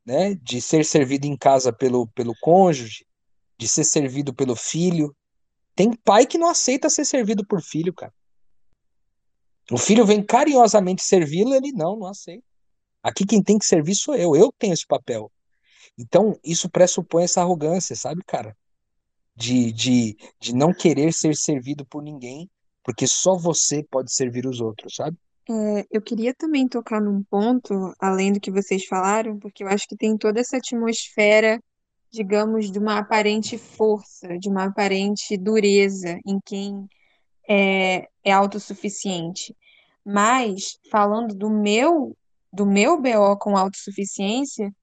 né? 0.06 0.36
De 0.36 0.62
ser 0.62 0.86
servido 0.86 1.26
em 1.26 1.36
casa 1.36 1.74
pelo, 1.74 2.06
pelo 2.10 2.36
cônjuge, 2.40 3.04
de 3.58 3.68
ser 3.68 3.84
servido 3.84 4.32
pelo 4.32 4.56
filho. 4.56 5.16
Tem 5.76 5.92
pai 5.92 6.28
que 6.28 6.38
não 6.38 6.50
aceita 6.50 6.88
ser 6.88 7.04
servido 7.04 7.44
por 7.48 7.64
filho, 7.64 7.92
cara. 7.92 8.14
O 9.72 9.78
filho 9.78 10.06
vem 10.06 10.22
carinhosamente 10.22 11.02
servi-lo, 11.02 11.56
ele 11.56 11.72
não, 11.72 11.98
não 11.98 12.08
aceita. 12.08 12.44
Aqui 13.02 13.26
quem 13.26 13.42
tem 13.42 13.58
que 13.58 13.66
servir 13.66 13.96
sou 13.96 14.16
eu, 14.16 14.36
eu 14.36 14.52
tenho 14.60 14.74
esse 14.74 14.86
papel. 14.86 15.32
Então, 15.98 16.38
isso 16.44 16.70
pressupõe 16.70 17.24
essa 17.24 17.42
arrogância, 17.42 17.96
sabe, 17.96 18.22
cara? 18.28 18.56
De, 19.36 19.72
de, 19.72 20.18
de 20.40 20.54
não 20.54 20.74
querer 20.74 21.14
ser 21.14 21.36
servido 21.36 21.86
por 21.86 22.04
ninguém, 22.04 22.50
porque 22.84 23.08
só 23.08 23.38
você 23.38 23.82
pode 23.90 24.14
servir 24.14 24.46
os 24.46 24.60
outros, 24.60 24.96
sabe? 24.96 25.18
É, 25.50 25.86
eu 25.90 26.02
queria 26.02 26.34
também 26.34 26.68
tocar 26.68 27.02
num 27.02 27.24
ponto, 27.24 27.94
além 28.00 28.34
do 28.34 28.40
que 28.40 28.52
vocês 28.52 28.86
falaram, 28.86 29.40
porque 29.40 29.64
eu 29.64 29.68
acho 29.68 29.88
que 29.88 29.96
tem 29.96 30.18
toda 30.18 30.40
essa 30.40 30.58
atmosfera, 30.58 31.60
digamos, 32.12 32.70
de 32.70 32.78
uma 32.78 33.00
aparente 33.00 33.58
força, 33.58 34.38
de 34.38 34.50
uma 34.50 34.66
aparente 34.66 35.38
dureza 35.38 36.18
em 36.26 36.40
quem 36.46 36.88
é, 37.50 38.08
é 38.24 38.32
autossuficiente. 38.32 39.56
Mas, 40.06 40.80
falando 40.90 41.36
do 41.36 41.50
meu, 41.50 42.16
do 42.52 42.66
meu 42.66 43.00
BO 43.00 43.38
com 43.38 43.58
autossuficiência, 43.58 44.74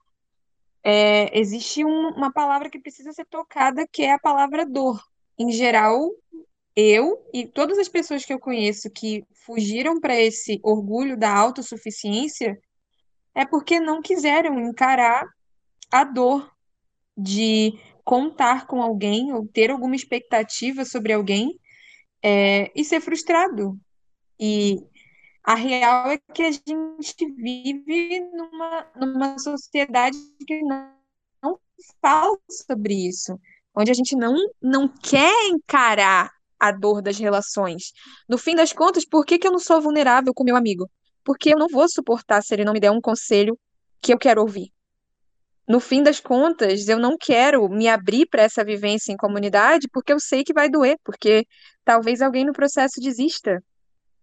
é, 0.82 1.38
existe 1.38 1.84
um- 1.84 2.10
uma 2.10 2.32
palavra 2.32 2.70
que 2.70 2.80
precisa 2.80 3.12
ser 3.12 3.26
tocada, 3.26 3.86
que 3.90 4.02
é 4.02 4.12
a 4.12 4.18
palavra 4.18 4.64
dor. 4.64 5.02
Em 5.38 5.50
geral, 5.50 6.10
eu 6.74 7.26
e 7.32 7.46
todas 7.46 7.78
as 7.78 7.88
pessoas 7.88 8.24
que 8.24 8.32
eu 8.32 8.38
conheço 8.38 8.88
que 8.90 9.24
fugiram 9.44 10.00
para 10.00 10.18
esse 10.18 10.60
orgulho 10.62 11.16
da 11.16 11.34
autossuficiência 11.36 12.58
é 13.34 13.44
porque 13.44 13.80
não 13.80 14.00
quiseram 14.00 14.58
encarar 14.60 15.26
a 15.90 16.04
dor 16.04 16.50
de 17.16 17.78
contar 18.04 18.66
com 18.66 18.80
alguém 18.80 19.32
ou 19.32 19.46
ter 19.46 19.70
alguma 19.70 19.96
expectativa 19.96 20.84
sobre 20.84 21.12
alguém 21.12 21.58
é, 22.22 22.70
e 22.74 22.84
ser 22.84 23.00
frustrado. 23.00 23.78
E 24.38 24.78
a 25.44 25.54
real 25.54 26.10
é 26.10 26.18
que 26.18 26.42
a 26.42 26.50
gente 26.50 27.26
vive 27.36 28.20
numa, 28.32 28.86
numa 28.96 29.38
sociedade 29.38 30.16
que 30.46 30.60
não, 30.62 30.92
não 31.42 31.58
fala 32.00 32.38
sobre 32.50 33.08
isso, 33.08 33.38
onde 33.74 33.90
a 33.90 33.94
gente 33.94 34.14
não, 34.14 34.36
não 34.60 34.88
quer 34.88 35.48
encarar 35.48 36.30
a 36.58 36.72
dor 36.72 37.00
das 37.00 37.18
relações. 37.18 37.92
No 38.28 38.36
fim 38.36 38.54
das 38.54 38.72
contas, 38.72 39.04
por 39.04 39.24
que, 39.24 39.38
que 39.38 39.46
eu 39.46 39.52
não 39.52 39.60
sou 39.60 39.80
vulnerável 39.80 40.34
com 40.34 40.44
meu 40.44 40.56
amigo? 40.56 40.90
Porque 41.24 41.52
eu 41.52 41.58
não 41.58 41.68
vou 41.68 41.88
suportar 41.88 42.42
se 42.42 42.54
ele 42.54 42.64
não 42.64 42.72
me 42.72 42.80
der 42.80 42.90
um 42.90 43.00
conselho 43.00 43.58
que 44.00 44.12
eu 44.12 44.18
quero 44.18 44.40
ouvir. 44.40 44.72
No 45.68 45.80
fim 45.80 46.02
das 46.02 46.18
contas, 46.18 46.88
eu 46.88 46.98
não 46.98 47.14
quero 47.18 47.68
me 47.68 47.88
abrir 47.88 48.26
para 48.26 48.42
essa 48.42 48.64
vivência 48.64 49.12
em 49.12 49.16
comunidade 49.18 49.86
porque 49.92 50.10
eu 50.10 50.18
sei 50.18 50.42
que 50.42 50.54
vai 50.54 50.70
doer, 50.70 50.96
porque 51.04 51.46
talvez 51.84 52.22
alguém 52.22 52.44
no 52.44 52.54
processo 52.54 52.98
desista, 53.02 53.62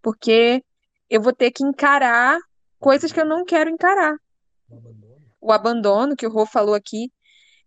porque 0.01 0.63
eu 1.07 1.21
vou 1.21 1.31
ter 1.31 1.51
que 1.51 1.63
encarar 1.63 2.39
coisas 2.79 3.11
que 3.11 3.19
eu 3.19 3.25
não 3.25 3.45
quero 3.45 3.69
encarar. 3.69 4.15
O 5.39 5.51
abandono 5.51 6.15
que 6.15 6.25
o 6.25 6.31
Rô 6.31 6.47
falou 6.47 6.73
aqui. 6.73 7.11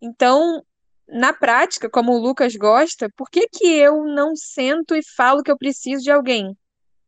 Então, 0.02 0.60
na 1.06 1.32
prática, 1.32 1.88
como 1.88 2.12
o 2.12 2.18
Lucas 2.18 2.56
gosta, 2.56 3.08
por 3.16 3.30
que 3.30 3.46
que 3.46 3.66
eu 3.76 4.04
não 4.04 4.34
sento 4.34 4.96
e 4.96 5.00
falo 5.16 5.40
que 5.40 5.52
eu 5.52 5.56
preciso 5.56 6.02
de 6.02 6.10
alguém? 6.10 6.56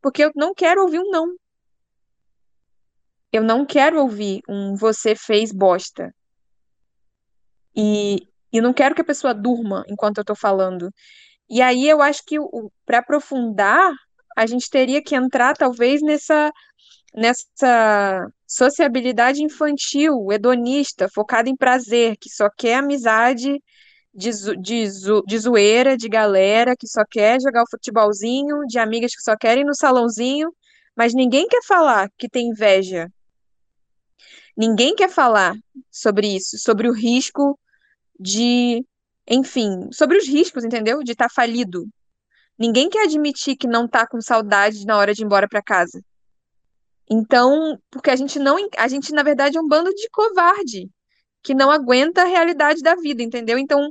Porque 0.00 0.24
eu 0.24 0.30
não 0.36 0.54
quero 0.54 0.82
ouvir 0.82 1.00
um 1.00 1.10
não. 1.10 1.34
Eu 3.32 3.42
não 3.42 3.66
quero 3.66 4.00
ouvir 4.00 4.40
um 4.48 4.76
você 4.76 5.16
fez 5.16 5.50
bosta. 5.52 6.14
E, 7.76 8.26
e 8.52 8.60
não 8.60 8.72
quero 8.72 8.94
que 8.94 9.00
a 9.00 9.04
pessoa 9.04 9.34
durma 9.34 9.84
enquanto 9.88 10.18
eu 10.18 10.24
tô 10.24 10.34
falando. 10.34 10.90
E 11.48 11.60
aí 11.62 11.88
eu 11.88 12.00
acho 12.02 12.24
que 12.24 12.36
para 12.86 12.98
aprofundar, 12.98 13.92
a 14.36 14.46
gente 14.46 14.70
teria 14.70 15.02
que 15.02 15.14
entrar 15.16 15.56
talvez 15.56 16.02
nessa 16.02 16.52
nessa 17.14 18.28
sociabilidade 18.46 19.42
infantil, 19.42 20.30
hedonista, 20.32 21.08
focada 21.12 21.48
em 21.48 21.56
prazer, 21.56 22.16
que 22.20 22.30
só 22.30 22.48
quer 22.48 22.76
amizade 22.76 23.60
de, 24.14 24.30
de, 24.60 24.88
de 25.26 25.38
zoeira, 25.38 25.96
de 25.96 26.08
galera, 26.08 26.76
que 26.76 26.86
só 26.86 27.02
quer 27.08 27.40
jogar 27.40 27.62
o 27.62 27.70
futebolzinho, 27.70 28.64
de 28.66 28.78
amigas 28.78 29.14
que 29.14 29.22
só 29.22 29.36
querem 29.36 29.62
ir 29.62 29.66
no 29.66 29.74
salãozinho, 29.74 30.52
mas 30.96 31.14
ninguém 31.14 31.48
quer 31.48 31.62
falar 31.64 32.08
que 32.18 32.28
tem 32.28 32.48
inveja. 32.48 33.08
Ninguém 34.56 34.94
quer 34.94 35.08
falar 35.08 35.54
sobre 35.90 36.36
isso, 36.36 36.58
sobre 36.58 36.88
o 36.88 36.92
risco 36.92 37.58
de, 38.18 38.84
enfim, 39.26 39.88
sobre 39.92 40.18
os 40.18 40.26
riscos, 40.26 40.64
entendeu? 40.64 41.02
De 41.02 41.12
estar 41.12 41.28
tá 41.28 41.34
falido. 41.34 41.88
Ninguém 42.58 42.90
quer 42.90 43.04
admitir 43.04 43.56
que 43.56 43.66
não 43.66 43.88
tá 43.88 44.06
com 44.06 44.20
saudade 44.20 44.84
na 44.84 44.98
hora 44.98 45.14
de 45.14 45.22
ir 45.22 45.24
embora 45.24 45.48
para 45.48 45.62
casa. 45.62 46.02
Então, 47.10 47.78
porque 47.90 48.10
a 48.10 48.16
gente 48.16 48.38
não, 48.38 48.56
a 48.76 48.86
gente 48.86 49.12
na 49.12 49.22
verdade 49.22 49.56
é 49.56 49.60
um 49.60 49.66
bando 49.66 49.92
de 49.94 50.08
covarde 50.10 50.88
que 51.42 51.54
não 51.54 51.70
aguenta 51.70 52.22
a 52.22 52.26
realidade 52.26 52.82
da 52.82 52.94
vida, 52.94 53.22
entendeu? 53.22 53.58
Então, 53.58 53.90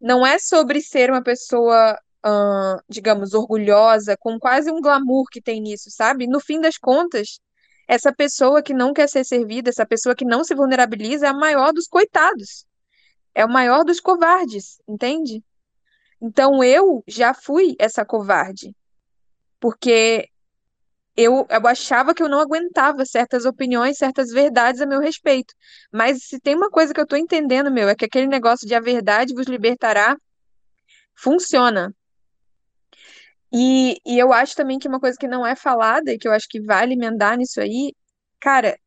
não 0.00 0.26
é 0.26 0.38
sobre 0.38 0.80
ser 0.80 1.10
uma 1.10 1.22
pessoa, 1.22 1.98
uh, 2.24 2.80
digamos, 2.88 3.34
orgulhosa, 3.34 4.16
com 4.18 4.38
quase 4.38 4.70
um 4.70 4.80
glamour 4.80 5.24
que 5.30 5.42
tem 5.42 5.60
nisso, 5.60 5.90
sabe? 5.90 6.26
No 6.26 6.40
fim 6.40 6.60
das 6.60 6.78
contas, 6.78 7.40
essa 7.88 8.12
pessoa 8.12 8.62
que 8.62 8.74
não 8.74 8.92
quer 8.92 9.08
ser 9.08 9.24
servida, 9.24 9.70
essa 9.70 9.86
pessoa 9.86 10.14
que 10.14 10.24
não 10.24 10.44
se 10.44 10.54
vulnerabiliza, 10.54 11.26
é 11.26 11.30
a 11.30 11.34
maior 11.34 11.72
dos 11.72 11.88
coitados. 11.88 12.66
É 13.34 13.44
o 13.44 13.48
maior 13.48 13.82
dos 13.82 13.98
covardes, 13.98 14.78
entende? 14.86 15.42
Então 16.20 16.62
eu 16.62 17.02
já 17.06 17.32
fui 17.32 17.74
essa 17.78 18.04
covarde. 18.04 18.76
Porque 19.58 20.28
eu, 21.16 21.46
eu 21.48 21.66
achava 21.66 22.14
que 22.14 22.22
eu 22.22 22.28
não 22.28 22.40
aguentava 22.40 23.06
certas 23.06 23.46
opiniões, 23.46 23.96
certas 23.96 24.30
verdades 24.30 24.82
a 24.82 24.86
meu 24.86 25.00
respeito. 25.00 25.54
Mas 25.90 26.24
se 26.24 26.38
tem 26.38 26.54
uma 26.54 26.70
coisa 26.70 26.92
que 26.92 27.00
eu 27.00 27.06
tô 27.06 27.16
entendendo, 27.16 27.70
meu, 27.70 27.88
é 27.88 27.94
que 27.94 28.04
aquele 28.04 28.26
negócio 28.26 28.68
de 28.68 28.74
a 28.74 28.80
verdade 28.80 29.34
vos 29.34 29.46
libertará 29.46 30.16
funciona. 31.16 31.92
E, 33.52 33.96
e 34.04 34.18
eu 34.18 34.32
acho 34.32 34.54
também 34.54 34.78
que 34.78 34.88
uma 34.88 35.00
coisa 35.00 35.16
que 35.18 35.28
não 35.28 35.46
é 35.46 35.56
falada 35.56 36.12
e 36.12 36.18
que 36.18 36.28
eu 36.28 36.32
acho 36.32 36.46
que 36.48 36.60
vai 36.60 36.82
alimentar 36.82 37.36
nisso 37.36 37.60
aí, 37.60 37.94
cara, 38.40 38.78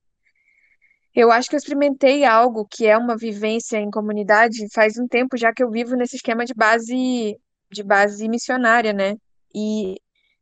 eu 1.13 1.31
acho 1.31 1.49
que 1.49 1.55
eu 1.55 1.57
experimentei 1.57 2.23
algo 2.25 2.65
que 2.65 2.87
é 2.87 2.97
uma 2.97 3.17
vivência 3.17 3.77
em 3.77 3.91
comunidade 3.91 4.67
faz 4.73 4.97
um 4.97 5.07
tempo 5.07 5.37
já 5.37 5.53
que 5.53 5.63
eu 5.63 5.69
vivo 5.69 5.95
nesse 5.95 6.15
esquema 6.15 6.45
de 6.45 6.53
base 6.53 7.37
de 7.71 7.83
base 7.83 8.27
missionária, 8.29 8.93
né? 8.93 9.15
E 9.53 9.95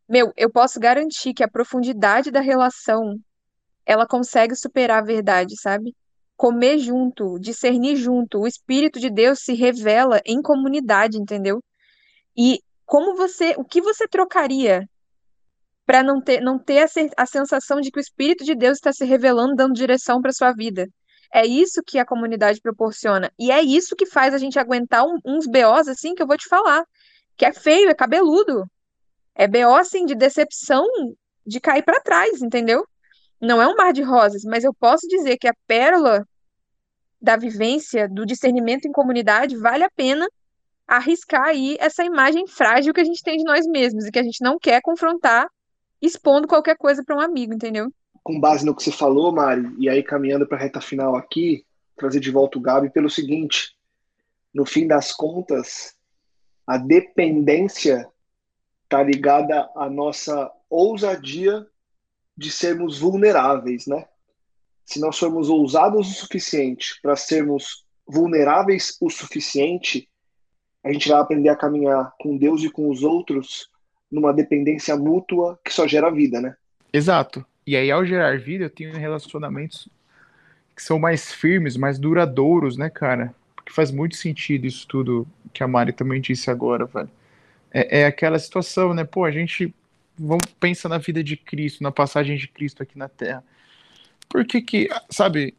meu, 0.07 0.31
eu 0.35 0.51
posso 0.51 0.79
garantir 0.79 1.33
que 1.33 1.43
a 1.43 1.47
profundidade 1.47 2.31
da 2.31 2.41
relação 2.41 3.19
ela 3.85 4.07
consegue 4.07 4.55
superar 4.55 4.99
a 4.99 5.05
verdade, 5.05 5.59
sabe? 5.59 5.95
Comer 6.37 6.79
junto, 6.79 7.39
discernir 7.39 7.95
junto, 7.95 8.39
o 8.39 8.47
Espírito 8.47 8.99
de 8.99 9.09
Deus 9.09 9.39
se 9.41 9.53
revela 9.53 10.21
em 10.25 10.41
comunidade, 10.41 11.17
entendeu? 11.17 11.63
E 12.37 12.59
como 12.89 13.15
você, 13.15 13.53
o 13.55 13.63
que 13.63 13.81
você 13.81 14.07
trocaria 14.07 14.89
para 15.85 16.01
não 16.01 16.19
ter, 16.19 16.41
não 16.41 16.57
ter 16.57 16.79
a, 16.79 16.87
a 17.17 17.25
sensação 17.27 17.79
de 17.79 17.91
que 17.91 17.99
o 17.99 18.01
Espírito 18.01 18.43
de 18.43 18.55
Deus 18.55 18.77
está 18.77 18.91
se 18.91 19.05
revelando, 19.05 19.55
dando 19.55 19.75
direção 19.75 20.19
para 20.19 20.33
sua 20.33 20.51
vida? 20.53 20.87
É 21.31 21.45
isso 21.45 21.83
que 21.85 21.99
a 21.99 22.05
comunidade 22.05 22.59
proporciona. 22.59 23.31
E 23.37 23.51
é 23.51 23.61
isso 23.61 23.95
que 23.95 24.07
faz 24.07 24.33
a 24.33 24.39
gente 24.39 24.57
aguentar 24.57 25.05
um, 25.05 25.19
uns 25.23 25.45
BOs 25.45 25.87
assim 25.87 26.15
que 26.15 26.23
eu 26.23 26.25
vou 26.25 26.35
te 26.35 26.49
falar. 26.49 26.83
Que 27.37 27.45
é 27.45 27.53
feio, 27.53 27.91
é 27.91 27.93
cabeludo. 27.93 28.65
É 29.35 29.47
BO 29.47 29.75
assim 29.75 30.03
de 30.03 30.15
decepção 30.15 30.83
de 31.45 31.59
cair 31.59 31.83
para 31.83 32.01
trás, 32.01 32.41
entendeu? 32.41 32.83
Não 33.39 33.61
é 33.61 33.67
um 33.67 33.75
mar 33.75 33.93
de 33.93 34.01
rosas, 34.01 34.41
mas 34.43 34.63
eu 34.63 34.73
posso 34.73 35.07
dizer 35.07 35.37
que 35.37 35.47
a 35.47 35.53
pérola 35.67 36.27
da 37.21 37.37
vivência, 37.37 38.09
do 38.09 38.25
discernimento 38.25 38.87
em 38.87 38.91
comunidade, 38.91 39.55
vale 39.57 39.83
a 39.83 39.91
pena 39.91 40.27
arriscar 40.89 41.45
aí 41.45 41.77
essa 41.79 42.03
imagem 42.03 42.47
frágil 42.47 42.93
que 42.93 42.99
a 42.99 43.03
gente 43.03 43.21
tem 43.21 43.37
de 43.37 43.43
nós 43.43 43.67
mesmos 43.67 44.05
e 44.05 44.11
que 44.11 44.17
a 44.17 44.23
gente 44.23 44.43
não 44.43 44.57
quer 44.57 44.81
confrontar 44.81 45.47
expondo 46.01 46.47
qualquer 46.47 46.75
coisa 46.77 47.03
para 47.03 47.15
um 47.15 47.19
amigo, 47.19 47.53
entendeu? 47.53 47.93
Com 48.23 48.39
base 48.39 48.65
no 48.65 48.75
que 48.75 48.83
você 48.83 48.91
falou, 48.91 49.31
Mari, 49.31 49.69
e 49.77 49.87
aí 49.87 50.01
caminhando 50.01 50.47
para 50.47 50.57
a 50.57 50.61
reta 50.61 50.81
final 50.81 51.15
aqui, 51.15 51.63
trazer 51.95 52.19
de 52.19 52.31
volta 52.31 52.57
o 52.57 52.61
Gabi 52.61 52.89
pelo 52.89 53.09
seguinte: 53.09 53.75
no 54.53 54.65
fim 54.65 54.87
das 54.87 55.11
contas, 55.11 55.93
a 56.65 56.77
dependência 56.77 58.07
está 58.83 59.03
ligada 59.03 59.69
à 59.75 59.89
nossa 59.89 60.51
ousadia 60.69 61.67
de 62.35 62.51
sermos 62.51 62.97
vulneráveis, 62.97 63.85
né? 63.85 64.07
Se 64.85 64.99
nós 64.99 65.19
formos 65.19 65.49
ousados 65.49 66.09
o 66.09 66.13
suficiente 66.13 66.99
para 67.01 67.15
sermos 67.15 67.85
vulneráveis 68.07 68.97
o 68.99 69.09
suficiente, 69.09 70.09
a 70.83 70.91
gente 70.91 71.09
vai 71.09 71.19
aprender 71.19 71.49
a 71.49 71.55
caminhar 71.55 72.13
com 72.19 72.37
Deus 72.37 72.63
e 72.63 72.69
com 72.69 72.89
os 72.89 73.03
outros 73.03 73.69
numa 74.11 74.33
dependência 74.33 74.95
mútua 74.95 75.59
que 75.63 75.73
só 75.73 75.87
gera 75.87 76.09
vida, 76.09 76.41
né? 76.41 76.55
Exato. 76.91 77.45
E 77.65 77.75
aí, 77.75 77.91
ao 77.91 78.05
gerar 78.05 78.39
vida, 78.39 78.65
eu 78.65 78.69
tenho 78.69 78.95
relacionamentos 78.95 79.87
que 80.75 80.81
são 80.81 80.97
mais 80.97 81.31
firmes, 81.31 81.77
mais 81.77 81.99
duradouros, 81.99 82.77
né, 82.77 82.89
cara? 82.89 83.35
Porque 83.55 83.71
faz 83.71 83.91
muito 83.91 84.15
sentido 84.15 84.65
isso 84.65 84.87
tudo 84.87 85.27
que 85.53 85.63
a 85.63 85.67
Mari 85.67 85.93
também 85.93 86.19
disse 86.19 86.49
agora, 86.49 86.85
velho. 86.85 87.11
É, 87.71 88.01
é 88.01 88.05
aquela 88.05 88.39
situação, 88.39 88.93
né? 88.93 89.03
Pô, 89.03 89.25
a 89.25 89.31
gente 89.31 89.73
vamos 90.17 90.45
pensa 90.59 90.89
na 90.89 90.97
vida 90.97 91.23
de 91.23 91.37
Cristo, 91.37 91.83
na 91.83 91.91
passagem 91.91 92.35
de 92.35 92.47
Cristo 92.47 92.81
aqui 92.81 92.97
na 92.97 93.07
Terra. 93.07 93.43
Por 94.27 94.45
que 94.45 94.61
que, 94.61 94.89
sabe, 95.09 95.55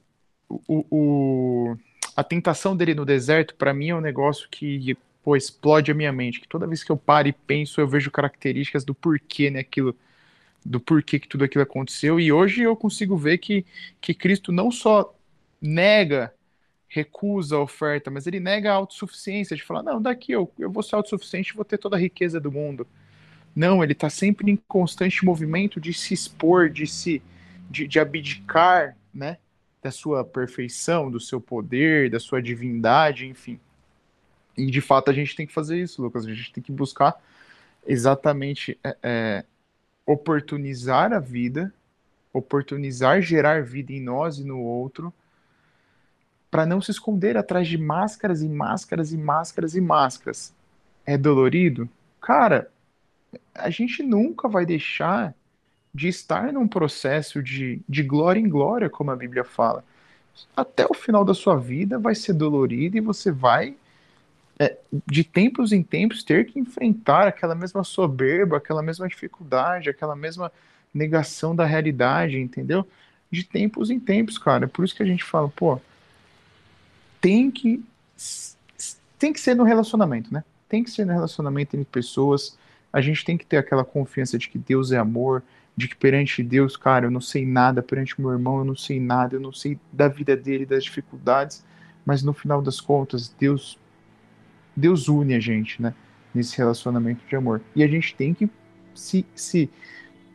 o, 0.48 0.84
o 0.90 1.76
a 2.16 2.24
tentação 2.24 2.76
dele 2.76 2.94
no 2.94 3.04
deserto, 3.04 3.54
para 3.54 3.72
mim, 3.72 3.90
é 3.90 3.94
um 3.94 4.00
negócio 4.00 4.48
que 4.50 4.96
pô, 5.22 5.36
explode 5.36 5.90
a 5.90 5.94
minha 5.94 6.12
mente. 6.12 6.40
Que 6.40 6.48
toda 6.48 6.66
vez 6.66 6.82
que 6.82 6.90
eu 6.90 6.96
paro 6.96 7.28
e 7.28 7.32
penso, 7.32 7.80
eu 7.80 7.88
vejo 7.88 8.10
características 8.10 8.84
do 8.84 8.94
porquê, 8.94 9.50
né, 9.50 9.60
aquilo, 9.60 9.96
do 10.64 10.80
porquê 10.80 11.18
que 11.18 11.28
tudo 11.28 11.44
aquilo 11.44 11.62
aconteceu. 11.62 12.18
E 12.18 12.32
hoje 12.32 12.62
eu 12.62 12.76
consigo 12.76 13.16
ver 13.16 13.38
que, 13.38 13.64
que 14.00 14.14
Cristo 14.14 14.52
não 14.52 14.70
só 14.70 15.14
nega, 15.60 16.32
recusa 16.88 17.56
a 17.56 17.60
oferta, 17.60 18.10
mas 18.10 18.26
ele 18.26 18.40
nega 18.40 18.70
a 18.72 18.74
autossuficiência, 18.74 19.56
de 19.56 19.62
falar, 19.62 19.82
não, 19.82 20.02
daqui 20.02 20.32
eu, 20.32 20.50
eu 20.58 20.70
vou 20.70 20.82
ser 20.82 20.96
autossuficiente, 20.96 21.54
vou 21.54 21.64
ter 21.64 21.78
toda 21.78 21.96
a 21.96 22.00
riqueza 22.00 22.40
do 22.40 22.50
mundo. 22.50 22.86
Não, 23.54 23.82
ele 23.82 23.92
está 23.92 24.08
sempre 24.10 24.50
em 24.50 24.56
constante 24.56 25.24
movimento 25.24 25.80
de 25.80 25.92
se 25.92 26.14
expor, 26.14 26.70
de 26.70 26.86
se 26.86 27.22
de, 27.70 27.86
de 27.86 28.00
abdicar, 28.00 28.96
né, 29.14 29.38
da 29.80 29.90
sua 29.90 30.24
perfeição, 30.24 31.10
do 31.10 31.20
seu 31.20 31.40
poder, 31.40 32.10
da 32.10 32.18
sua 32.18 32.42
divindade, 32.42 33.26
enfim. 33.26 33.60
E 34.60 34.70
de 34.70 34.80
fato 34.80 35.10
a 35.10 35.14
gente 35.14 35.34
tem 35.34 35.46
que 35.46 35.52
fazer 35.52 35.80
isso, 35.80 36.02
Lucas. 36.02 36.26
A 36.26 36.32
gente 36.32 36.52
tem 36.52 36.62
que 36.62 36.72
buscar 36.72 37.20
exatamente 37.86 38.78
é, 38.84 38.96
é, 39.02 39.44
oportunizar 40.04 41.12
a 41.12 41.18
vida, 41.18 41.72
oportunizar 42.32 43.22
gerar 43.22 43.62
vida 43.62 43.92
em 43.92 44.00
nós 44.00 44.38
e 44.38 44.44
no 44.44 44.60
outro, 44.60 45.12
para 46.50 46.66
não 46.66 46.80
se 46.80 46.90
esconder 46.90 47.36
atrás 47.36 47.68
de 47.68 47.78
máscaras 47.78 48.42
e 48.42 48.48
máscaras 48.48 49.12
e 49.12 49.16
máscaras 49.16 49.74
e 49.74 49.80
máscaras. 49.80 50.52
É 51.06 51.16
dolorido? 51.16 51.88
Cara, 52.20 52.70
a 53.54 53.70
gente 53.70 54.02
nunca 54.02 54.48
vai 54.48 54.66
deixar 54.66 55.34
de 55.94 56.08
estar 56.08 56.52
num 56.52 56.68
processo 56.68 57.42
de, 57.42 57.80
de 57.88 58.02
glória 58.02 58.40
em 58.40 58.48
glória, 58.48 58.90
como 58.90 59.10
a 59.10 59.16
Bíblia 59.16 59.44
fala. 59.44 59.84
Até 60.56 60.86
o 60.86 60.94
final 60.94 61.24
da 61.24 61.34
sua 61.34 61.56
vida 61.56 61.98
vai 61.98 62.14
ser 62.14 62.32
dolorido 62.32 62.96
e 62.96 63.00
você 63.00 63.30
vai 63.30 63.76
de 65.06 65.24
tempos 65.24 65.72
em 65.72 65.82
tempos 65.82 66.22
ter 66.22 66.46
que 66.46 66.58
enfrentar 66.58 67.26
aquela 67.26 67.54
mesma 67.54 67.82
soberba, 67.82 68.58
aquela 68.58 68.82
mesma 68.82 69.08
dificuldade, 69.08 69.88
aquela 69.88 70.14
mesma 70.14 70.52
negação 70.92 71.56
da 71.56 71.64
realidade, 71.64 72.38
entendeu? 72.38 72.86
De 73.30 73.44
tempos 73.44 73.90
em 73.90 73.98
tempos, 73.98 74.36
cara. 74.36 74.64
É 74.64 74.68
por 74.68 74.84
isso 74.84 74.94
que 74.94 75.02
a 75.02 75.06
gente 75.06 75.24
fala, 75.24 75.48
pô, 75.48 75.80
tem 77.20 77.50
que 77.50 77.82
tem 79.18 79.32
que 79.32 79.40
ser 79.40 79.54
no 79.54 79.64
relacionamento, 79.64 80.32
né? 80.32 80.42
Tem 80.68 80.82
que 80.82 80.90
ser 80.90 81.04
no 81.04 81.12
relacionamento 81.12 81.76
entre 81.76 81.90
pessoas. 81.90 82.58
A 82.92 83.00
gente 83.00 83.24
tem 83.24 83.36
que 83.36 83.46
ter 83.46 83.58
aquela 83.58 83.84
confiança 83.84 84.38
de 84.38 84.48
que 84.48 84.58
Deus 84.58 84.92
é 84.92 84.98
amor, 84.98 85.42
de 85.76 85.88
que 85.88 85.96
perante 85.96 86.42
Deus, 86.42 86.76
cara, 86.76 87.06
eu 87.06 87.10
não 87.10 87.20
sei 87.20 87.46
nada, 87.46 87.82
perante 87.82 88.20
meu 88.20 88.30
irmão, 88.32 88.58
eu 88.58 88.64
não 88.64 88.76
sei 88.76 88.98
nada, 88.98 89.36
eu 89.36 89.40
não 89.40 89.52
sei 89.52 89.78
da 89.92 90.08
vida 90.08 90.36
dele, 90.36 90.66
das 90.66 90.84
dificuldades, 90.84 91.64
mas 92.04 92.22
no 92.22 92.32
final 92.32 92.60
das 92.62 92.80
contas, 92.80 93.28
Deus 93.28 93.78
Deus 94.80 95.08
une 95.08 95.34
a 95.34 95.40
gente, 95.40 95.80
né, 95.80 95.94
nesse 96.34 96.56
relacionamento 96.56 97.24
de 97.28 97.36
amor. 97.36 97.60
E 97.74 97.82
a 97.82 97.86
gente 97.86 98.14
tem 98.14 98.34
que 98.34 98.50
se 98.94 99.26
se 99.34 99.70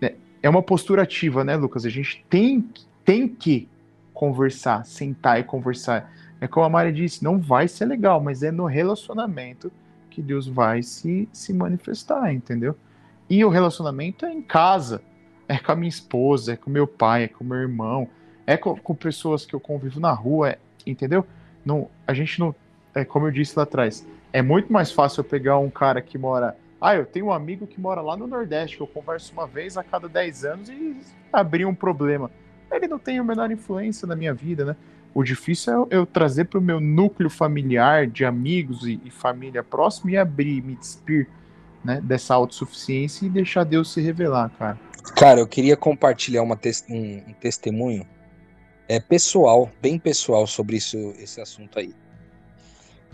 né, 0.01 0.13
é 0.41 0.49
uma 0.49 0.61
postura 0.61 1.03
ativa, 1.03 1.43
né, 1.43 1.55
Lucas? 1.55 1.85
A 1.85 1.89
gente 1.89 2.23
tem 2.29 2.67
tem 3.03 3.27
que 3.27 3.67
conversar, 4.13 4.85
sentar 4.85 5.39
e 5.39 5.43
conversar. 5.43 6.11
É 6.39 6.47
como 6.47 6.65
a 6.65 6.69
Maria 6.69 6.91
disse, 6.91 7.23
não 7.23 7.39
vai 7.39 7.67
ser 7.67 7.85
legal, 7.85 8.21
mas 8.21 8.43
é 8.43 8.51
no 8.51 8.65
relacionamento 8.65 9.71
que 10.09 10.21
Deus 10.21 10.47
vai 10.47 10.81
se, 10.81 11.27
se 11.33 11.53
manifestar, 11.53 12.33
entendeu? 12.33 12.75
E 13.29 13.43
o 13.43 13.49
relacionamento 13.49 14.25
é 14.25 14.33
em 14.33 14.41
casa 14.41 15.01
é 15.47 15.57
com 15.57 15.71
a 15.71 15.75
minha 15.75 15.89
esposa, 15.89 16.53
é 16.53 16.55
com 16.55 16.69
meu 16.69 16.87
pai, 16.87 17.23
é 17.23 17.27
com 17.27 17.43
meu 17.43 17.57
irmão, 17.57 18.07
é 18.45 18.57
com, 18.57 18.75
com 18.75 18.95
pessoas 18.95 19.45
que 19.45 19.53
eu 19.53 19.59
convivo 19.59 19.99
na 19.99 20.11
rua, 20.11 20.51
é, 20.51 20.59
entendeu? 20.85 21.25
Não, 21.63 21.89
a 22.05 22.13
gente 22.13 22.39
não, 22.39 22.53
é 22.93 23.05
como 23.05 23.27
eu 23.27 23.31
disse 23.31 23.53
lá 23.57 23.63
atrás, 23.63 24.05
é 24.35 24.41
muito 24.41 24.71
mais 24.71 24.91
fácil 24.91 25.21
eu 25.21 25.23
pegar 25.23 25.57
um 25.59 25.69
cara 25.69 26.01
que 26.01 26.17
mora, 26.17 26.57
ah, 26.81 26.93
eu 26.93 27.05
tenho 27.05 27.27
um 27.27 27.31
amigo 27.31 27.65
que 27.65 27.79
mora 27.79 28.01
lá 28.01 28.17
no 28.17 28.27
Nordeste, 28.27 28.75
que 28.75 28.83
eu 28.83 28.87
converso 28.87 29.31
uma 29.31 29.47
vez 29.47 29.77
a 29.77 29.83
cada 29.83 30.09
10 30.09 30.43
anos 30.43 30.67
e 30.67 30.97
abrir 31.31 31.65
um 31.65 31.73
problema. 31.73 32.29
Ele 32.69 32.85
não 32.85 32.99
tem 32.99 33.17
a 33.17 33.23
menor 33.23 33.49
influência 33.49 34.05
na 34.05 34.13
minha 34.13 34.33
vida, 34.33 34.65
né? 34.65 34.75
O 35.13 35.23
difícil 35.23 35.87
é 35.89 35.95
eu, 35.95 36.05
trazer 36.05 36.45
para 36.45 36.59
o 36.59 36.61
meu 36.61 36.81
núcleo 36.81 37.29
familiar 37.29 38.07
de 38.07 38.25
amigos 38.25 38.85
e, 38.85 38.99
e 39.05 39.09
família 39.09 39.63
próxima 39.63 40.11
e 40.11 40.17
abrir, 40.17 40.61
me 40.61 40.75
despir 40.75 41.29
né, 41.81 42.01
dessa 42.03 42.35
autossuficiência 42.35 43.25
e 43.25 43.29
deixar 43.29 43.63
Deus 43.63 43.93
se 43.93 44.01
revelar, 44.01 44.51
cara. 44.59 44.77
Cara, 45.15 45.39
eu 45.39 45.47
queria 45.47 45.77
compartilhar 45.77 46.43
uma 46.43 46.57
te 46.57 46.71
um, 46.89 47.29
um, 47.29 47.33
testemunho 47.39 48.05
é, 48.89 48.99
pessoal, 48.99 49.71
bem 49.81 49.97
pessoal, 49.97 50.45
sobre 50.45 50.75
isso, 50.75 50.97
esse 51.19 51.39
assunto 51.39 51.79
aí. 51.79 51.95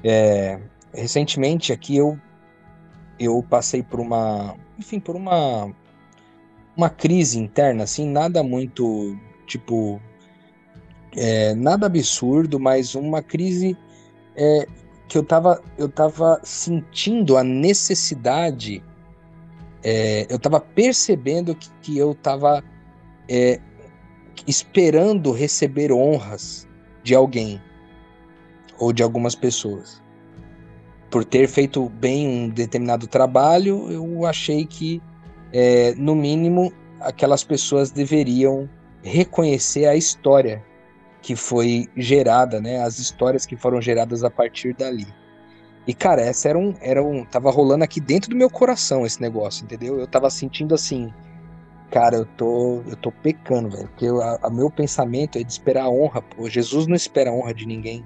É, 0.04 0.60
recentemente 0.94 1.72
aqui 1.72 1.98
eu, 1.98 2.20
eu 3.20 3.44
passei 3.50 3.84
por 3.84 4.00
uma, 4.00 4.56
enfim, 4.78 5.00
por 5.00 5.16
uma, 5.16 5.74
uma 6.76 6.90
crise 6.90 7.40
interna, 7.40 7.84
assim, 7.84 8.08
nada 8.10 8.44
muito, 8.44 9.18
tipo, 9.46 10.02
é, 11.16 11.54
nada 11.56 11.86
absurdo, 11.86 12.60
mas 12.60 12.96
uma 12.96 13.22
crise 13.22 13.78
é, 14.36 14.68
que 15.08 15.18
eu 15.18 15.24
tava, 15.24 15.62
eu 15.78 15.90
tava 15.90 16.40
sentindo 16.44 17.38
a 17.38 17.44
necessidade 17.44 18.84
é, 19.84 20.28
eu 20.30 20.38
estava 20.38 20.60
percebendo 20.60 21.56
que, 21.56 21.70
que 21.82 21.98
eu 21.98 22.12
estava 22.12 22.64
é, 23.28 23.60
esperando 24.48 25.32
receber 25.32 25.92
honras 25.92 26.68
de 27.04 27.16
alguém 27.16 27.62
ou 28.78 28.94
de 28.94 29.02
algumas 29.02 29.36
pessoas. 29.36 30.02
Por 31.12 31.24
ter 31.26 31.48
feito 31.48 31.90
bem 31.90 32.28
um 32.28 32.50
determinado 32.50 33.06
trabalho, 33.06 33.92
eu 33.92 34.26
achei 34.26 34.66
que, 34.66 35.02
é, 35.54 35.94
no 35.96 36.16
mínimo, 36.16 36.74
aquelas 37.02 37.44
pessoas 37.44 37.92
deveriam 37.92 38.68
reconhecer 39.04 39.86
a 39.86 39.96
história 39.96 40.64
que 41.22 41.36
foi 41.36 41.88
gerada, 41.96 42.60
né? 42.60 42.82
As 42.82 42.98
histórias 42.98 43.46
que 43.46 43.56
foram 43.56 43.82
geradas 43.82 44.24
a 44.24 44.30
partir 44.30 44.74
dali. 44.74 45.08
E, 45.86 45.94
cara, 45.94 46.22
essa 46.22 46.50
era 46.50 46.58
um, 46.58 46.74
era 46.82 47.04
um. 47.04 47.26
Tava 47.26 47.52
rolando 47.52 47.84
aqui 47.84 48.00
dentro 48.00 48.30
do 48.30 48.36
meu 48.36 48.50
coração 48.50 49.06
esse 49.06 49.22
negócio, 49.22 49.64
entendeu? 49.64 50.00
Eu 50.00 50.08
tava 50.08 50.30
sentindo 50.30 50.74
assim. 50.74 51.12
Cara, 51.90 52.16
eu 52.16 52.26
tô, 52.26 52.82
eu 52.88 52.96
tô 52.96 53.12
pecando, 53.12 53.70
velho. 53.70 53.88
Porque 53.90 54.10
o 54.10 54.50
meu 54.50 54.70
pensamento 54.70 55.38
é 55.38 55.44
de 55.44 55.52
esperar 55.52 55.86
a 55.86 55.90
honra. 55.90 56.22
Pô, 56.22 56.50
Jesus 56.50 56.88
não 56.88 56.96
espera 56.96 57.32
a 57.32 57.34
honra 57.34 57.54
de 57.54 57.66
ninguém. 57.66 58.06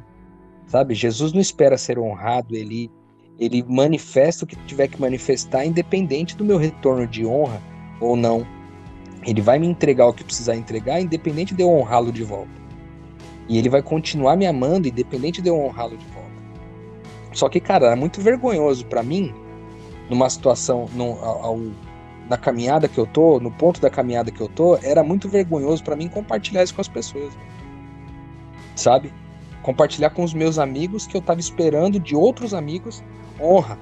Sabe? 0.68 0.93
Jesus 0.93 1.34
não 1.34 1.41
espera 1.41 1.78
ser 1.78 1.99
honrado. 1.99 2.55
Ele, 2.55 2.91
ele 3.39 3.63
manifesta 3.68 4.45
o 4.45 4.47
que 4.47 4.55
tiver 4.66 4.88
que 4.88 4.99
manifestar, 4.99 5.66
independente 5.66 6.36
do 6.36 6.45
meu 6.45 6.57
retorno 6.57 7.07
de 7.07 7.26
honra 7.26 7.61
ou 7.99 8.16
não. 8.16 8.45
Ele 9.26 9.41
vai 9.41 9.57
me 9.57 9.68
entregar 9.68 10.07
o 10.07 10.13
que 10.13 10.24
precisar 10.24 10.55
entregar, 10.55 11.01
independente 11.01 11.53
de 11.53 11.63
eu 11.63 11.70
honrá-lo 11.70 12.11
de 12.11 12.24
volta. 12.24 12.66
E 13.47 13.57
ele 13.57 13.70
vai 13.70 13.82
continuar 13.82 14.36
me 14.36 14.45
amando, 14.45 14.88
independente 14.88 15.41
de 15.41 15.49
eu 15.49 15.59
honrá-lo 15.59 15.97
de 15.97 16.05
volta. 16.07 16.26
Só 17.34 17.49
que, 17.49 17.59
cara, 17.59 17.88
é 17.88 17.95
muito 17.95 18.22
vergonhoso 18.22 18.86
para 18.86 19.03
mim, 19.03 19.34
numa 20.09 20.30
situação, 20.30 20.88
no, 20.93 21.20
ao, 21.24 21.59
na 22.30 22.38
caminhada 22.38 22.88
que 22.88 22.97
eu 22.97 23.05
tô, 23.05 23.39
no 23.39 23.51
ponto 23.51 23.82
da 23.82 23.89
caminhada 23.89 24.32
que 24.32 24.41
eu 24.41 24.47
tô, 24.47 24.78
era 24.78 25.03
muito 25.03 25.28
vergonhoso 25.28 25.84
para 25.84 25.95
mim 25.95 26.07
compartilhar 26.07 26.63
isso 26.63 26.74
com 26.74 26.82
as 26.82 26.88
pessoas. 26.88 27.34
Sabe? 28.76 29.13
Compartilhar 29.66 30.11
com 30.11 30.24
os 30.24 30.32
meus 30.32 30.59
amigos 30.59 31.07
que 31.07 31.18
eu 31.18 31.22
tava 31.22 31.39
esperando 31.39 31.99
de 31.99 32.16
outros 32.16 32.53
amigos 32.53 33.03
honra. 33.41 33.80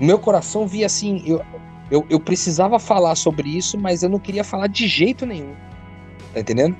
O 0.00 0.04
meu 0.06 0.18
coração 0.18 0.66
via 0.66 0.86
assim, 0.86 1.22
eu, 1.26 1.44
eu, 1.90 2.06
eu 2.08 2.18
precisava 2.18 2.78
falar 2.78 3.14
sobre 3.14 3.46
isso, 3.46 3.76
mas 3.76 4.02
eu 4.02 4.08
não 4.08 4.18
queria 4.18 4.42
falar 4.42 4.68
de 4.68 4.88
jeito 4.88 5.26
nenhum. 5.26 5.52
Tá 6.32 6.40
entendendo? 6.40 6.74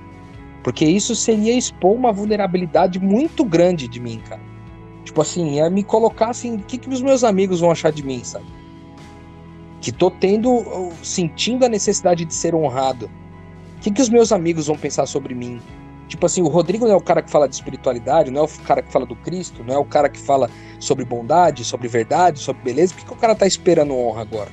Porque 0.63 0.87
isso 0.87 1.15
seria 1.15 1.53
expor 1.53 1.93
uma 1.95 2.11
vulnerabilidade 2.11 2.99
muito 2.99 3.45
grande 3.45 3.87
de 3.87 4.01
mim, 4.01 4.23
cara. 4.27 4.41
Tipo 5.05 5.21
assim, 5.21 5.61
é 5.61 5.69
me 5.69 5.85
colocar 5.85 6.31
assim, 6.31 6.57
o 6.57 6.61
que, 6.61 6.79
que 6.79 6.89
os 6.89 7.03
meus 7.03 7.23
amigos 7.23 7.61
vão 7.61 7.71
achar 7.71 7.93
de 7.93 8.03
mim, 8.03 8.25
sabe? 8.25 8.47
Que 9.83 9.93
tô 9.93 10.11
tendo, 10.11 10.91
sentindo 11.03 11.67
a 11.67 11.69
necessidade 11.69 12.25
de 12.25 12.33
ser 12.33 12.55
honrado. 12.55 13.11
O 13.77 13.81
que, 13.83 13.91
que 13.91 14.01
os 14.01 14.09
meus 14.09 14.33
amigos 14.33 14.69
vão 14.69 14.79
pensar 14.79 15.05
sobre 15.05 15.35
mim? 15.35 15.61
Tipo 16.09 16.27
assim, 16.27 16.43
o 16.43 16.49
Rodrigo 16.49 16.85
não 16.85 16.93
é 16.93 16.97
o 16.97 17.01
cara 17.01 17.23
que 17.23 17.31
fala 17.31 17.49
de 17.49 17.55
espiritualidade, 17.55 18.31
não 18.31 18.43
é 18.43 18.45
o 18.45 18.49
cara 18.49 18.83
que 18.83 18.93
fala 18.93 19.07
do 19.07 19.17
Cristo, 19.17 19.65
não 19.65 19.75
é 19.75 19.79
o 19.79 19.85
cara 19.85 20.09
que 20.09 20.19
fala 20.19 20.51
sobre 20.79 21.05
bondade, 21.05 21.65
sobre 21.65 21.89
verdade, 21.89 22.39
sobre 22.39 22.63
beleza. 22.63 22.93
Por 22.93 23.01
que, 23.01 23.07
que 23.07 23.13
o 23.13 23.17
cara 23.17 23.35
tá 23.35 23.47
esperando 23.47 23.97
honra 23.97 24.21
agora? 24.21 24.51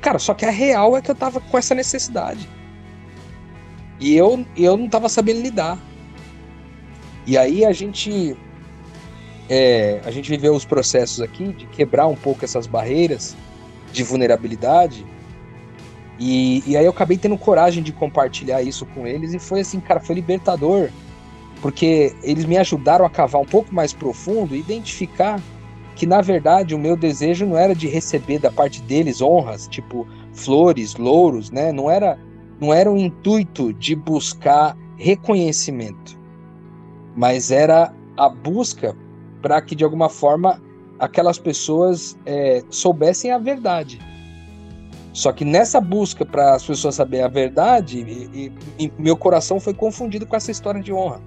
Cara, 0.00 0.18
só 0.18 0.34
que 0.34 0.44
a 0.44 0.50
real 0.50 0.96
é 0.96 1.02
que 1.02 1.10
eu 1.10 1.14
tava 1.14 1.40
com 1.40 1.58
essa 1.58 1.74
necessidade. 1.74 2.48
E 4.00 4.16
eu, 4.16 4.44
eu 4.56 4.76
não 4.76 4.88
tava 4.88 5.08
sabendo 5.08 5.40
lidar. 5.40 5.78
E 7.26 7.38
aí 7.38 7.64
a 7.64 7.72
gente 7.72 8.36
é, 9.48 10.00
a 10.04 10.10
gente 10.10 10.30
viveu 10.30 10.54
os 10.54 10.64
processos 10.64 11.20
aqui 11.20 11.52
de 11.52 11.66
quebrar 11.66 12.06
um 12.06 12.16
pouco 12.16 12.44
essas 12.44 12.66
barreiras 12.66 13.36
de 13.92 14.02
vulnerabilidade. 14.02 15.06
E, 16.24 16.62
e 16.64 16.76
aí 16.76 16.84
eu 16.84 16.92
acabei 16.92 17.18
tendo 17.18 17.36
coragem 17.36 17.82
de 17.82 17.92
compartilhar 17.92 18.62
isso 18.62 18.86
com 18.86 19.08
eles 19.08 19.34
e 19.34 19.40
foi 19.40 19.58
assim, 19.58 19.80
cara, 19.80 19.98
foi 19.98 20.14
libertador, 20.14 20.88
porque 21.60 22.14
eles 22.22 22.44
me 22.44 22.56
ajudaram 22.56 23.04
a 23.04 23.10
cavar 23.10 23.42
um 23.42 23.44
pouco 23.44 23.74
mais 23.74 23.92
profundo 23.92 24.54
e 24.54 24.60
identificar 24.60 25.42
que 25.96 26.06
na 26.06 26.20
verdade 26.20 26.76
o 26.76 26.78
meu 26.78 26.96
desejo 26.96 27.44
não 27.44 27.56
era 27.58 27.74
de 27.74 27.88
receber 27.88 28.38
da 28.38 28.52
parte 28.52 28.80
deles 28.82 29.20
honras, 29.20 29.66
tipo 29.66 30.06
flores, 30.32 30.94
louros, 30.94 31.50
né? 31.50 31.72
Não 31.72 31.90
era 31.90 32.16
não 32.60 32.72
era 32.72 32.88
o 32.88 32.96
intuito 32.96 33.72
de 33.72 33.96
buscar 33.96 34.78
reconhecimento, 34.96 36.16
mas 37.16 37.50
era 37.50 37.92
a 38.16 38.28
busca 38.28 38.96
para 39.42 39.60
que 39.60 39.74
de 39.74 39.82
alguma 39.82 40.08
forma 40.08 40.62
aquelas 41.00 41.36
pessoas 41.36 42.16
é, 42.24 42.62
soubessem 42.70 43.32
a 43.32 43.38
verdade. 43.38 44.11
Só 45.12 45.32
que 45.32 45.44
nessa 45.44 45.80
busca 45.80 46.24
para 46.24 46.54
as 46.54 46.64
pessoas 46.64 46.94
saberem 46.94 47.24
a 47.24 47.28
verdade, 47.28 48.00
e, 48.00 48.52
e, 48.78 48.92
meu 48.98 49.16
coração 49.16 49.60
foi 49.60 49.74
confundido 49.74 50.26
com 50.26 50.34
essa 50.34 50.50
história 50.50 50.80
de 50.80 50.92
honra. 50.92 51.20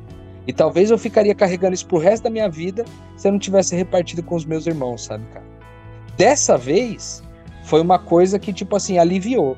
E 0.48 0.54
talvez 0.54 0.92
eu 0.92 0.98
ficaria 0.98 1.36
carregando 1.36 1.74
isso 1.74 1.88
pro 1.88 1.98
resto 1.98 2.24
da 2.24 2.30
minha 2.30 2.50
vida 2.50 2.86
se 3.16 3.28
eu 3.28 3.32
não 3.32 3.40
tivesse 3.40 3.76
repartido 3.76 4.24
com 4.24 4.36
os 4.36 4.46
meus 4.46 4.66
irmãos, 4.68 5.06
sabe, 5.06 5.26
cara? 5.34 5.46
Dessa 6.18 6.58
vez, 6.58 7.24
foi 7.64 7.82
uma 7.82 8.00
coisa 8.00 8.40
que, 8.40 8.54
tipo 8.54 8.76
assim, 8.76 8.98
aliviou. 8.98 9.58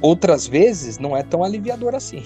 Outras 0.00 0.46
vezes, 0.46 0.98
não 0.98 1.16
é 1.16 1.22
tão 1.22 1.42
aliviador 1.42 1.94
assim. 1.94 2.22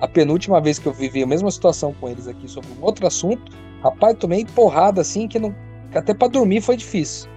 A 0.00 0.08
penúltima 0.08 0.60
vez 0.60 0.78
que 0.78 0.86
eu 0.86 0.92
vivi 0.92 1.22
a 1.22 1.26
mesma 1.26 1.50
situação 1.50 1.94
com 2.00 2.08
eles 2.08 2.26
aqui 2.26 2.48
sobre 2.48 2.70
um 2.78 2.84
outro 2.84 3.06
assunto, 3.06 3.52
Rapaz, 3.82 4.16
tomei 4.18 4.44
porrada 4.44 5.00
assim 5.00 5.28
que, 5.28 5.38
não, 5.38 5.54
que 5.90 5.98
até 5.98 6.12
para 6.12 6.28
dormir 6.28 6.60
foi 6.60 6.76
difícil. 6.76 7.30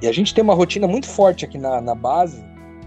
E 0.00 0.06
a 0.06 0.12
gente 0.12 0.34
tem 0.34 0.42
uma 0.42 0.54
rotina 0.54 0.86
muito 0.86 1.06
forte 1.06 1.44
aqui 1.44 1.58
na, 1.58 1.80
na 1.80 1.94
base 1.94 2.44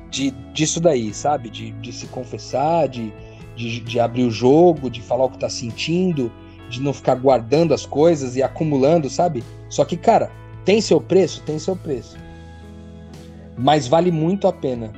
de, 0.10 0.32
disso 0.54 0.80
daí, 0.80 1.14
sabe? 1.14 1.50
De, 1.50 1.72
de 1.72 1.92
se 1.92 2.08
confessar, 2.08 2.88
de, 2.88 3.12
de, 3.56 3.80
de 3.80 4.00
abrir 4.00 4.24
o 4.24 4.32
jogo, 4.32 4.90
de 4.90 5.02
falar 5.02 5.26
o 5.26 5.30
que 5.30 5.40
tá 5.40 5.50
sentindo, 5.50 6.32
de 6.70 6.82
não 6.82 6.94
ficar 6.94 7.16
guardando 7.16 7.74
as 7.74 7.86
coisas 7.86 8.36
e 8.36 8.44
acumulando, 8.44 9.10
sabe? 9.10 9.44
Só 9.70 9.84
que, 9.86 9.98
cara, 9.98 10.32
tem 10.66 10.82
seu 10.82 11.02
preço? 11.02 11.42
Tem 11.44 11.58
seu 11.58 11.76
preço. 11.76 12.18
Mas 13.58 13.88
vale 13.88 14.12
muito 14.12 14.48
a 14.48 14.54
pena. 14.54 14.94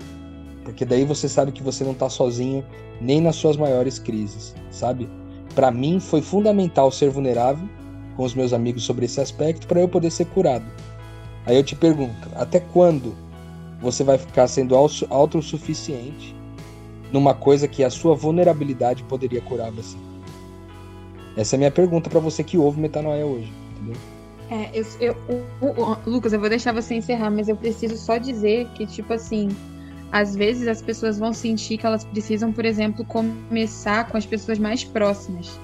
Porque 0.63 0.85
daí 0.85 1.05
você 1.05 1.27
sabe 1.27 1.51
que 1.51 1.63
você 1.63 1.83
não 1.83 1.93
tá 1.93 2.09
sozinho 2.09 2.63
nem 2.99 3.19
nas 3.19 3.35
suas 3.35 3.57
maiores 3.57 3.97
crises, 3.97 4.53
sabe? 4.69 5.09
para 5.51 5.71
mim 5.71 5.99
foi 5.99 6.21
fundamental 6.21 6.91
ser 6.91 7.09
vulnerável 7.09 7.67
com 8.15 8.23
os 8.23 8.33
meus 8.33 8.53
amigos 8.53 8.83
sobre 8.83 9.05
esse 9.05 9.19
aspecto 9.21 9.67
para 9.67 9.79
eu 9.79 9.87
poder 9.87 10.11
ser 10.11 10.25
curado. 10.25 10.65
Aí 11.45 11.55
eu 11.55 11.63
te 11.63 11.75
pergunto, 11.75 12.29
até 12.35 12.59
quando 12.59 13.15
você 13.81 14.03
vai 14.03 14.17
ficar 14.17 14.47
sendo 14.47 14.75
autossuficiente 14.75 16.35
numa 17.11 17.33
coisa 17.33 17.67
que 17.67 17.83
a 17.83 17.89
sua 17.89 18.15
vulnerabilidade 18.15 19.03
poderia 19.03 19.41
curar 19.41 19.71
você? 19.71 19.97
Essa 21.35 21.55
é 21.55 21.57
a 21.57 21.59
minha 21.59 21.71
pergunta 21.71 22.09
para 22.09 22.19
você 22.19 22.43
que 22.43 22.57
ouve 22.57 22.79
Metanoia 22.79 23.25
hoje, 23.25 23.51
entendeu? 23.71 23.95
É, 24.49 24.69
eu, 24.73 24.85
eu, 24.99 25.97
Lucas, 26.05 26.33
eu 26.33 26.39
vou 26.39 26.49
deixar 26.49 26.73
você 26.73 26.95
encerrar, 26.95 27.31
mas 27.31 27.47
eu 27.47 27.55
preciso 27.55 27.95
só 27.95 28.17
dizer 28.17 28.67
que, 28.75 28.85
tipo 28.85 29.13
assim, 29.13 29.49
às 30.11 30.35
vezes 30.35 30.67
as 30.67 30.81
pessoas 30.81 31.17
vão 31.17 31.33
sentir 31.33 31.77
que 31.77 31.85
elas 31.85 32.03
precisam, 32.03 32.51
por 32.51 32.65
exemplo, 32.65 33.05
começar 33.05 34.09
com 34.09 34.17
as 34.17 34.25
pessoas 34.25 34.59
mais 34.59 34.83
próximas. 34.83 35.57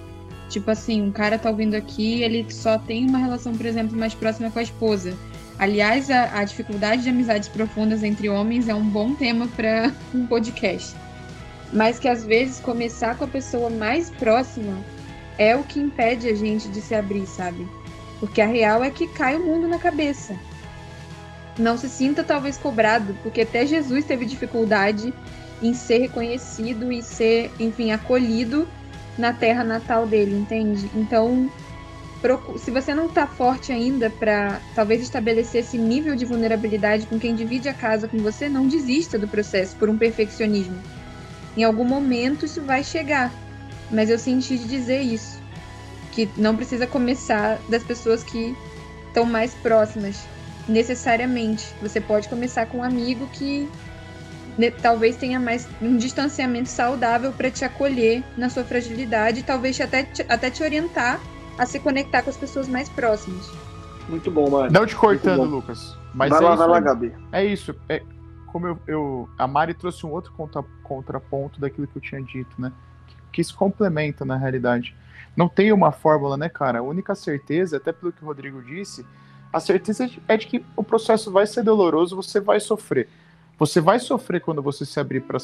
Tipo 0.50 0.72
assim, 0.72 1.02
um 1.02 1.12
cara 1.12 1.38
tá 1.38 1.50
ouvindo 1.50 1.76
aqui, 1.76 2.24
ele 2.24 2.46
só 2.50 2.78
tem 2.78 3.06
uma 3.10 3.18
relação, 3.18 3.54
por 3.54 3.66
exemplo, 3.66 3.98
mais 3.98 4.14
próxima 4.14 4.50
com 4.50 4.60
a 4.60 4.64
esposa. 4.64 5.14
Aliás, 5.60 6.10
a, 6.12 6.40
a 6.40 6.44
dificuldade 6.44 7.04
de 7.04 7.10
amizades 7.10 7.48
profundas 7.48 8.04
entre 8.04 8.30
homens 8.30 8.70
é 8.70 8.76
um 8.76 8.88
bom 8.88 9.16
tema 9.16 9.48
para 9.48 9.92
um 10.14 10.26
podcast. 10.28 10.96
Mas 11.74 12.00
que 12.00 12.08
às 12.08 12.24
vezes 12.24 12.60
começar 12.60 13.18
com 13.18 13.26
a 13.26 13.28
pessoa 13.28 13.70
mais 13.70 14.10
próxima 14.10 14.78
é 15.38 15.56
o 15.56 15.64
que 15.64 15.80
impede 15.80 16.28
a 16.30 16.36
gente 16.36 16.68
de 16.70 16.82
se 16.82 16.96
abrir, 16.96 17.26
sabe? 17.26 17.68
Porque 18.20 18.42
a 18.42 18.48
real 18.48 18.84
é 18.84 18.90
que 18.90 19.08
cai 19.08 19.36
o 19.36 19.46
mundo 19.46 19.68
na 19.68 19.78
cabeça. 19.78 20.36
Não 21.58 21.78
se 21.78 21.90
sinta 21.90 22.24
talvez 22.24 22.58
cobrado, 22.58 23.16
porque 23.24 23.42
até 23.42 23.66
Jesus 23.66 24.06
teve 24.06 24.26
dificuldade 24.26 25.14
em 25.62 25.74
ser 25.74 26.00
reconhecido 26.00 26.92
e 26.92 27.02
ser, 27.02 27.52
enfim, 27.60 27.92
acolhido 27.92 28.68
na 29.18 29.34
terra 29.34 29.64
natal 29.64 30.06
dele, 30.06 30.36
entende? 30.36 30.90
Então, 30.96 31.50
se 32.58 32.72
você 32.72 32.96
não 32.96 33.06
está 33.06 33.28
forte 33.28 33.72
ainda 33.72 34.10
para 34.10 34.60
talvez 34.74 35.02
estabelecer 35.02 35.62
esse 35.62 35.78
nível 35.78 36.16
de 36.16 36.26
vulnerabilidade 36.26 37.06
com 37.06 37.20
quem 37.20 37.36
divide 37.36 37.70
a 37.70 37.74
casa 37.74 38.08
com 38.08 38.18
você, 38.18 38.50
não 38.50 38.68
desista 38.68 39.20
do 39.20 39.28
processo 39.28 39.76
por 39.76 39.90
um 39.90 39.98
perfeccionismo. 39.98 40.82
Em 41.56 41.64
algum 41.64 41.86
momento 41.86 42.46
isso 42.46 42.62
vai 42.62 42.84
chegar, 42.84 43.32
mas 43.92 44.10
eu 44.10 44.18
senti 44.18 44.58
de 44.58 44.68
dizer 44.68 45.02
isso, 45.02 45.40
que 46.12 46.28
não 46.36 46.56
precisa 46.56 46.88
começar 46.88 47.60
das 47.70 47.84
pessoas 47.84 48.24
que 48.24 48.56
estão 49.08 49.26
mais 49.26 49.54
próximas, 49.54 50.24
necessariamente. 50.68 51.66
Você 51.82 52.02
pode 52.02 52.28
começar 52.28 52.66
com 52.66 52.80
um 52.80 52.84
amigo 52.84 53.28
que 53.28 53.70
né, 54.58 54.72
talvez 54.72 55.16
tenha 55.18 55.40
mais 55.40 55.68
um 55.82 55.96
distanciamento 55.96 56.70
saudável 56.70 57.32
para 57.32 57.52
te 57.52 57.64
acolher 57.64 58.24
na 58.36 58.50
sua 58.50 58.64
fragilidade, 58.64 59.44
talvez 59.44 59.80
até 59.80 60.04
te, 60.04 60.26
até 60.28 60.50
te 60.50 60.64
orientar 60.64 61.22
a 61.58 61.66
se 61.66 61.80
conectar 61.80 62.22
com 62.22 62.30
as 62.30 62.38
pessoas 62.38 62.68
mais 62.68 62.90
próximas. 62.90 63.52
Muito 64.08 64.32
bom, 64.32 64.50
Mari. 64.50 64.72
Não 64.72 64.86
te 64.86 64.96
cortando, 64.96 65.44
Lucas. 65.44 65.98
Mas 66.14 66.30
vai 66.30 66.40
é 66.40 66.42
lá, 66.44 66.50
isso, 66.50 66.58
vai 66.58 66.68
lá, 66.68 66.80
Gabi. 66.80 67.14
É 67.32 67.46
isso. 67.46 67.76
É, 67.90 68.02
como 68.48 68.68
eu, 68.68 68.80
eu, 68.88 69.30
a 69.38 69.48
Mari 69.48 69.74
trouxe 69.74 70.06
um 70.06 70.12
outro 70.12 70.32
contra, 70.34 70.64
contraponto 70.84 71.60
daquilo 71.60 71.88
que 71.88 71.98
eu 71.98 72.02
tinha 72.02 72.22
dito, 72.22 72.60
né? 72.60 72.72
Que, 73.08 73.16
que 73.34 73.42
isso 73.42 73.56
complementa 73.56 74.24
na 74.24 74.38
realidade. 74.38 74.96
Não 75.36 75.50
tem 75.50 75.72
uma 75.72 75.92
fórmula, 75.92 76.38
né, 76.38 76.50
cara? 76.50 76.80
A 76.80 76.82
única 76.82 77.14
certeza, 77.14 77.78
até 77.78 77.92
pelo 77.92 78.12
que 78.12 78.24
o 78.24 78.28
Rodrigo 78.28 78.62
disse, 78.62 79.06
a 79.52 79.60
certeza 79.60 80.10
é 80.28 80.38
de 80.38 80.48
que 80.48 80.66
o 80.76 80.84
processo 80.84 81.32
vai 81.32 81.46
ser 81.46 81.64
doloroso, 81.64 82.16
você 82.16 82.40
vai 82.40 82.60
sofrer. 82.60 83.10
Você 83.60 83.82
vai 83.82 84.00
sofrer 84.00 84.40
quando 84.40 84.62
você 84.62 84.86
se 84.86 85.00
abrir 85.00 85.22
para 85.22 85.38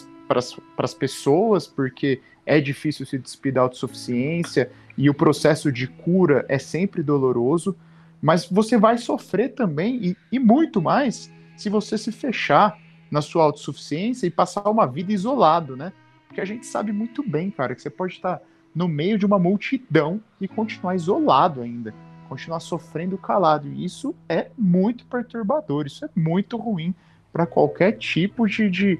as 0.77 0.93
pessoas, 0.93 1.67
porque 1.67 2.21
é 2.45 2.59
difícil 2.59 3.05
se 3.05 3.17
despedir 3.17 3.53
da 3.53 3.61
autossuficiência 3.61 4.71
e 4.97 5.09
o 5.09 5.13
processo 5.13 5.71
de 5.71 5.87
cura 5.87 6.45
é 6.47 6.59
sempre 6.59 7.01
doloroso, 7.01 7.75
mas 8.21 8.45
você 8.45 8.77
vai 8.77 8.97
sofrer 8.97 9.49
também 9.49 9.99
e, 10.01 10.17
e 10.31 10.39
muito 10.39 10.81
mais 10.81 11.31
se 11.57 11.69
você 11.69 11.97
se 11.97 12.11
fechar 12.11 12.77
na 13.11 13.21
sua 13.21 13.43
autossuficiência 13.43 14.25
e 14.25 14.31
passar 14.31 14.69
uma 14.69 14.87
vida 14.87 15.11
isolado, 15.11 15.75
né? 15.75 15.93
Porque 16.27 16.41
a 16.41 16.45
gente 16.45 16.65
sabe 16.65 16.91
muito 16.91 17.21
bem, 17.21 17.51
cara, 17.51 17.75
que 17.75 17.81
você 17.81 17.89
pode 17.89 18.13
estar 18.13 18.41
no 18.73 18.87
meio 18.87 19.19
de 19.19 19.25
uma 19.25 19.37
multidão 19.37 20.19
e 20.41 20.47
continuar 20.47 20.95
isolado 20.95 21.61
ainda, 21.61 21.93
continuar 22.27 22.59
sofrendo 22.59 23.17
calado. 23.17 23.67
E 23.67 23.85
isso 23.85 24.15
é 24.27 24.49
muito 24.57 25.05
perturbador, 25.05 25.85
isso 25.85 26.03
é 26.05 26.09
muito 26.15 26.57
ruim 26.57 26.95
para 27.31 27.45
qualquer 27.45 27.93
tipo 27.93 28.47
de, 28.47 28.69
de, 28.69 28.99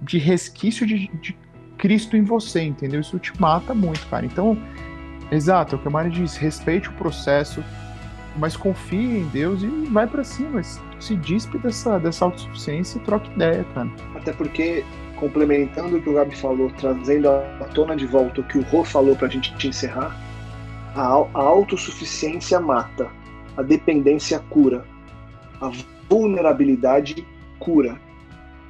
de 0.00 0.18
resquício 0.18 0.86
de, 0.86 1.08
de, 1.20 1.36
Cristo 1.76 2.16
em 2.16 2.22
você, 2.22 2.62
entendeu? 2.62 3.00
Isso 3.00 3.18
te 3.20 3.40
mata 3.40 3.72
muito, 3.72 4.04
cara. 4.08 4.26
Então, 4.26 4.58
exato, 5.30 5.74
é 5.74 5.78
o 5.78 5.80
que 5.80 5.88
a 5.88 5.90
Mari 5.90 6.10
diz, 6.10 6.36
respeite 6.36 6.88
o 6.88 6.92
processo, 6.92 7.62
mas 8.36 8.56
confie 8.56 9.18
em 9.18 9.28
Deus 9.28 9.62
e 9.62 9.66
vai 9.90 10.06
para 10.06 10.24
cima. 10.24 10.62
Se 11.00 11.16
dispe 11.16 11.58
dessa, 11.58 11.98
dessa 11.98 12.24
autossuficiência 12.24 12.98
e 12.98 13.00
troque 13.02 13.30
ideia, 13.32 13.64
cara. 13.74 13.88
Até 14.14 14.32
porque, 14.32 14.84
complementando 15.16 15.96
o 15.96 16.02
que 16.02 16.08
o 16.08 16.14
Gabi 16.14 16.36
falou, 16.36 16.70
trazendo 16.78 17.28
à 17.28 17.68
tona 17.74 17.96
de 17.96 18.06
volta 18.06 18.40
o 18.40 18.44
que 18.44 18.58
o 18.58 18.62
Rô 18.62 18.84
falou 18.84 19.16
pra 19.16 19.28
gente 19.28 19.54
te 19.56 19.68
encerrar, 19.68 20.16
a, 20.94 21.02
a 21.02 21.42
autossuficiência 21.42 22.60
mata, 22.60 23.08
a 23.56 23.62
dependência 23.62 24.38
cura, 24.50 24.84
a 25.60 25.70
vulnerabilidade 26.08 27.26
cura. 27.58 28.00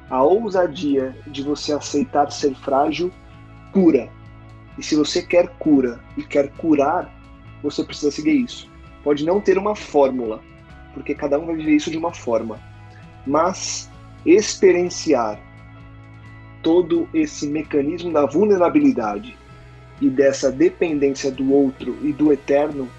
A 0.09 0.23
ousadia 0.23 1.15
de 1.27 1.43
você 1.43 1.71
aceitar 1.71 2.31
ser 2.31 2.55
frágil 2.55 3.11
cura. 3.71 4.09
E 4.79 4.83
se 4.83 4.95
você 4.95 5.21
quer 5.21 5.49
cura 5.59 5.99
e 6.17 6.23
quer 6.23 6.49
curar, 6.53 7.13
você 7.61 7.83
precisa 7.83 8.09
seguir 8.09 8.43
isso. 8.43 8.71
Pode 9.03 9.25
não 9.25 9.41
ter 9.41 9.57
uma 9.57 9.75
fórmula, 9.75 10.41
porque 10.93 11.13
cada 11.13 11.37
um 11.37 11.45
vai 11.45 11.55
viver 11.55 11.75
isso 11.75 11.91
de 11.91 11.97
uma 11.97 12.13
forma. 12.13 12.59
Mas 13.27 13.91
experienciar 14.25 15.39
todo 16.63 17.07
esse 17.13 17.47
mecanismo 17.47 18.11
da 18.11 18.25
vulnerabilidade 18.25 19.37
e 20.01 20.09
dessa 20.09 20.51
dependência 20.51 21.31
do 21.31 21.53
outro 21.53 21.97
e 22.01 22.11
do 22.11 22.31
eterno 22.31 22.89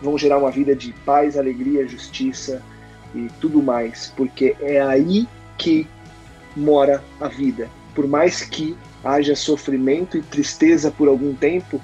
vão 0.00 0.16
gerar 0.16 0.38
uma 0.38 0.50
vida 0.50 0.74
de 0.74 0.92
paz, 1.04 1.36
alegria, 1.36 1.86
justiça, 1.86 2.62
e 3.14 3.28
tudo 3.40 3.62
mais, 3.62 4.12
porque 4.16 4.56
é 4.60 4.80
aí 4.80 5.26
que 5.58 5.86
mora 6.56 7.02
a 7.20 7.28
vida. 7.28 7.68
Por 7.94 8.06
mais 8.06 8.42
que 8.42 8.76
haja 9.04 9.34
sofrimento 9.34 10.16
e 10.16 10.22
tristeza 10.22 10.90
por 10.90 11.08
algum 11.08 11.34
tempo, 11.34 11.80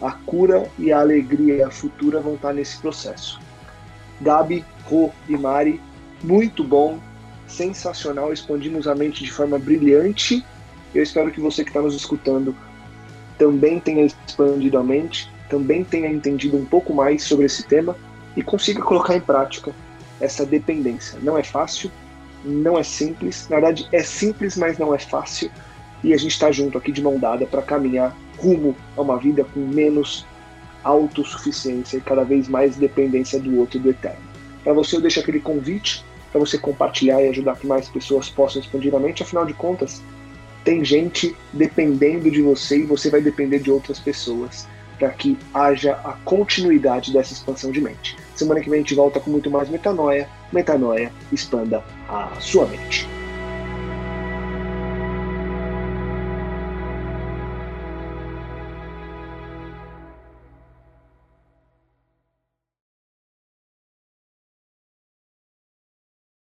a 0.00 0.12
cura 0.12 0.68
e 0.78 0.92
a 0.92 1.00
alegria 1.00 1.70
futura 1.70 2.20
vão 2.20 2.34
estar 2.34 2.52
nesse 2.52 2.78
processo. 2.78 3.40
Gabi, 4.20 4.64
Rô 4.84 5.10
e 5.28 5.36
Mari, 5.36 5.80
muito 6.22 6.64
bom, 6.64 6.98
sensacional, 7.46 8.32
expandimos 8.32 8.86
a 8.86 8.94
mente 8.94 9.24
de 9.24 9.30
forma 9.30 9.58
brilhante. 9.58 10.44
Eu 10.94 11.02
espero 11.02 11.30
que 11.30 11.40
você 11.40 11.62
que 11.62 11.70
está 11.70 11.80
nos 11.80 11.94
escutando 11.94 12.54
também 13.38 13.78
tenha 13.78 14.04
expandido 14.04 14.78
a 14.78 14.82
mente, 14.82 15.30
também 15.48 15.84
tenha 15.84 16.08
entendido 16.08 16.56
um 16.56 16.64
pouco 16.64 16.92
mais 16.94 17.22
sobre 17.22 17.46
esse 17.46 17.62
tema 17.62 17.96
e 18.36 18.42
consiga 18.42 18.82
colocar 18.82 19.14
em 19.14 19.20
prática 19.20 19.72
essa 20.20 20.44
dependência. 20.44 21.18
Não 21.22 21.36
é 21.36 21.42
fácil, 21.42 21.90
não 22.44 22.78
é 22.78 22.82
simples. 22.82 23.46
Na 23.48 23.56
verdade, 23.56 23.88
é 23.92 24.02
simples, 24.02 24.56
mas 24.56 24.78
não 24.78 24.94
é 24.94 24.98
fácil. 24.98 25.50
E 26.06 26.14
a 26.14 26.16
gente 26.16 26.30
está 26.30 26.52
junto 26.52 26.78
aqui 26.78 26.92
de 26.92 27.02
mão 27.02 27.18
dada 27.18 27.44
para 27.46 27.60
caminhar 27.60 28.16
rumo 28.38 28.76
a 28.96 29.02
uma 29.02 29.18
vida 29.18 29.42
com 29.42 29.58
menos 29.58 30.24
autossuficiência 30.84 31.96
e 31.96 32.00
cada 32.00 32.22
vez 32.22 32.46
mais 32.46 32.76
dependência 32.76 33.40
do 33.40 33.58
outro 33.58 33.78
e 33.78 33.80
do 33.80 33.90
eterno. 33.90 34.20
Para 34.62 34.72
você, 34.72 34.94
eu 34.94 35.00
deixo 35.00 35.18
aquele 35.18 35.40
convite 35.40 36.04
para 36.30 36.38
você 36.38 36.58
compartilhar 36.58 37.20
e 37.20 37.28
ajudar 37.30 37.56
que 37.56 37.66
mais 37.66 37.88
pessoas 37.88 38.28
possam 38.28 38.62
expandir 38.62 38.94
a 38.94 39.00
mente. 39.00 39.24
Afinal 39.24 39.44
de 39.44 39.52
contas, 39.52 40.00
tem 40.62 40.84
gente 40.84 41.34
dependendo 41.52 42.30
de 42.30 42.40
você 42.40 42.78
e 42.78 42.82
você 42.84 43.10
vai 43.10 43.20
depender 43.20 43.58
de 43.58 43.72
outras 43.72 43.98
pessoas 43.98 44.68
para 45.00 45.10
que 45.10 45.36
haja 45.52 45.94
a 46.04 46.12
continuidade 46.24 47.12
dessa 47.12 47.32
expansão 47.32 47.72
de 47.72 47.80
mente. 47.80 48.16
Semana 48.36 48.60
que 48.60 48.70
vem 48.70 48.78
a 48.78 48.82
gente 48.82 48.94
volta 48.94 49.18
com 49.18 49.28
muito 49.28 49.50
mais 49.50 49.68
metanoia. 49.68 50.28
Metanoia, 50.52 51.10
expanda 51.32 51.82
a 52.08 52.30
sua 52.38 52.64
mente. 52.68 53.08